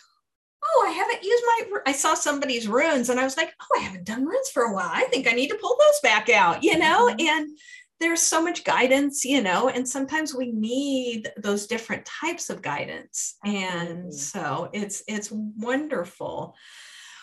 oh, 0.67 0.86
I 0.88 0.91
haven't 0.93 1.23
used 1.23 1.43
my, 1.45 1.80
I 1.86 1.91
saw 1.91 2.15
somebody's 2.15 2.67
runes 2.67 3.09
and 3.09 3.19
I 3.19 3.23
was 3.23 3.38
like, 3.38 3.53
oh, 3.61 3.80
I 3.80 3.84
haven't 3.84 4.03
done 4.03 4.26
runes 4.26 4.49
for 4.49 4.63
a 4.63 4.73
while. 4.73 4.89
I 4.91 5.03
think 5.03 5.28
I 5.28 5.34
need 5.34 5.49
to 5.49 5.59
pull 5.61 5.78
those 5.78 5.99
back 6.01 6.28
out, 6.28 6.63
you 6.63 6.76
know? 6.80 7.07
Mm-hmm. 7.07 7.28
And 7.28 7.57
there's 8.00 8.22
so 8.22 8.41
much 8.41 8.64
guidance, 8.64 9.24
you 9.24 9.41
know, 9.41 9.70
and 9.70 9.88
sometimes 9.88 10.36
we 10.36 10.52
need 10.52 11.32
those 11.38 11.68
different 11.68 12.06
types 12.06 12.50
of 12.50 12.62
guidance. 12.62 13.36
Absolutely. 13.46 13.64
And 13.64 14.14
so 14.14 14.70
it's 14.74 15.04
it's 15.08 15.32
wonderful. 15.32 16.56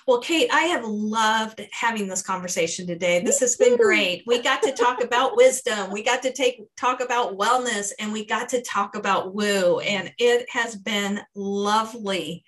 Well, 0.07 0.21
Kate, 0.21 0.51
I 0.53 0.63
have 0.63 0.85
loved 0.85 1.61
having 1.71 2.09
this 2.09 2.23
conversation 2.23 2.87
today. 2.87 3.23
This 3.23 3.39
has 3.41 3.57
been 3.57 3.77
great. 3.77 4.25
We 4.27 4.43
got 4.43 4.63
to 4.63 4.73
talk 4.73 5.03
about 5.03 5.37
wisdom. 5.37 5.93
We 5.93 6.03
got 6.03 6.23
to 6.23 6.33
take 6.33 6.61
talk 6.77 7.01
about 7.01 7.39
wellness 7.39 7.93
and 8.01 8.13
we 8.13 8.27
got 8.27 8.49
to 8.49 8.63
talk 8.63 8.97
about 8.97 9.35
woo 9.35 9.79
and 9.79 10.13
it 10.19 10.47
has 10.51 10.75
been 10.75 11.21
lovely. 11.37 12.45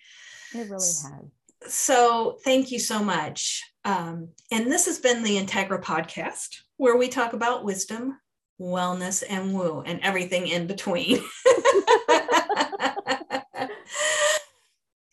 It 0.53 0.59
really 0.59 0.73
has. 0.73 1.07
So, 1.67 2.39
thank 2.45 2.71
you 2.73 2.79
so 2.79 3.03
much. 3.03 3.63
Um, 3.85 4.31
and 4.51 4.71
this 4.71 4.87
has 4.87 4.99
been 4.99 5.23
the 5.23 5.37
Integra 5.37 5.83
podcast, 5.83 6.57
where 6.77 6.97
we 6.97 7.09
talk 7.09 7.33
about 7.33 7.65
wisdom, 7.65 8.19
wellness, 8.61 9.23
and 9.29 9.55
woo, 9.55 9.83
and 9.85 10.01
everything 10.03 10.49
in 10.49 10.67
between. 10.67 11.21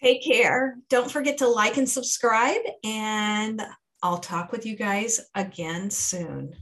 Take 0.01 0.23
care. 0.23 0.77
Don't 0.89 1.11
forget 1.11 1.37
to 1.39 1.47
like 1.47 1.77
and 1.77 1.87
subscribe, 1.87 2.61
and 2.83 3.61
I'll 4.01 4.17
talk 4.17 4.51
with 4.51 4.65
you 4.65 4.75
guys 4.75 5.19
again 5.35 5.91
soon. 5.91 6.55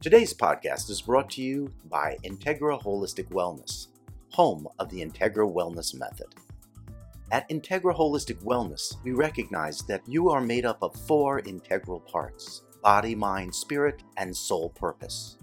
Today's 0.00 0.32
podcast 0.32 0.88
is 0.88 1.02
brought 1.02 1.28
to 1.30 1.42
you 1.42 1.70
by 1.84 2.16
Integra 2.24 2.82
Holistic 2.82 3.28
Wellness, 3.28 3.88
home 4.30 4.66
of 4.78 4.88
the 4.88 5.04
Integra 5.04 5.46
Wellness 5.52 5.94
Method. 5.94 6.28
At 7.32 7.48
Integra 7.48 7.96
Holistic 7.96 8.42
Wellness, 8.42 8.96
we 9.04 9.12
recognize 9.12 9.82
that 9.82 10.02
you 10.04 10.30
are 10.30 10.40
made 10.40 10.66
up 10.66 10.82
of 10.82 10.96
four 11.06 11.38
integral 11.38 12.00
parts 12.00 12.62
body, 12.82 13.14
mind, 13.14 13.54
spirit, 13.54 14.02
and 14.16 14.36
soul 14.36 14.70
purpose. 14.70 15.38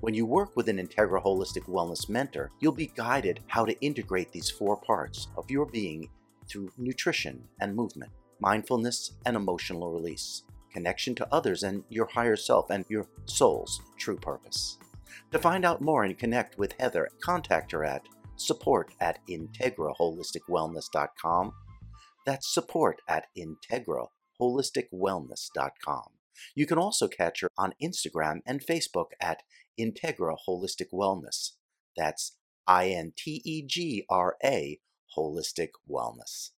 When 0.00 0.14
you 0.14 0.24
work 0.24 0.56
with 0.56 0.70
an 0.70 0.78
Integra 0.78 1.22
Holistic 1.22 1.68
Wellness 1.68 2.08
mentor, 2.08 2.52
you'll 2.60 2.72
be 2.72 2.90
guided 2.94 3.40
how 3.48 3.66
to 3.66 3.78
integrate 3.80 4.32
these 4.32 4.48
four 4.48 4.78
parts 4.78 5.28
of 5.36 5.50
your 5.50 5.66
being 5.66 6.08
through 6.48 6.72
nutrition 6.78 7.42
and 7.60 7.76
movement, 7.76 8.12
mindfulness 8.40 9.12
and 9.26 9.36
emotional 9.36 9.90
release, 9.92 10.44
connection 10.72 11.14
to 11.16 11.28
others 11.30 11.64
and 11.64 11.84
your 11.90 12.06
higher 12.06 12.36
self 12.36 12.70
and 12.70 12.86
your 12.88 13.08
soul's 13.26 13.82
true 13.98 14.16
purpose. 14.16 14.78
To 15.32 15.38
find 15.38 15.66
out 15.66 15.82
more 15.82 16.04
and 16.04 16.16
connect 16.16 16.56
with 16.56 16.72
Heather, 16.78 17.10
contact 17.20 17.72
her 17.72 17.84
at 17.84 18.08
support 18.36 18.92
at 19.00 19.18
integraholisticwellness.com. 19.28 21.52
That's 22.24 22.52
support 22.52 23.02
at 23.08 23.26
integraholisticwellness.com. 23.36 26.04
You 26.54 26.66
can 26.66 26.78
also 26.78 27.08
catch 27.08 27.40
her 27.40 27.50
on 27.56 27.72
Instagram 27.82 28.40
and 28.46 28.64
Facebook 28.64 29.06
at 29.20 29.42
Integra 29.78 30.36
Holistic 30.48 30.92
Wellness. 30.92 31.52
That's 31.96 32.36
I 32.66 32.88
N 32.88 33.12
T 33.16 33.40
E 33.44 33.62
G 33.66 34.04
R 34.10 34.36
A 34.44 34.80
Holistic 35.16 35.70
Wellness. 35.88 36.50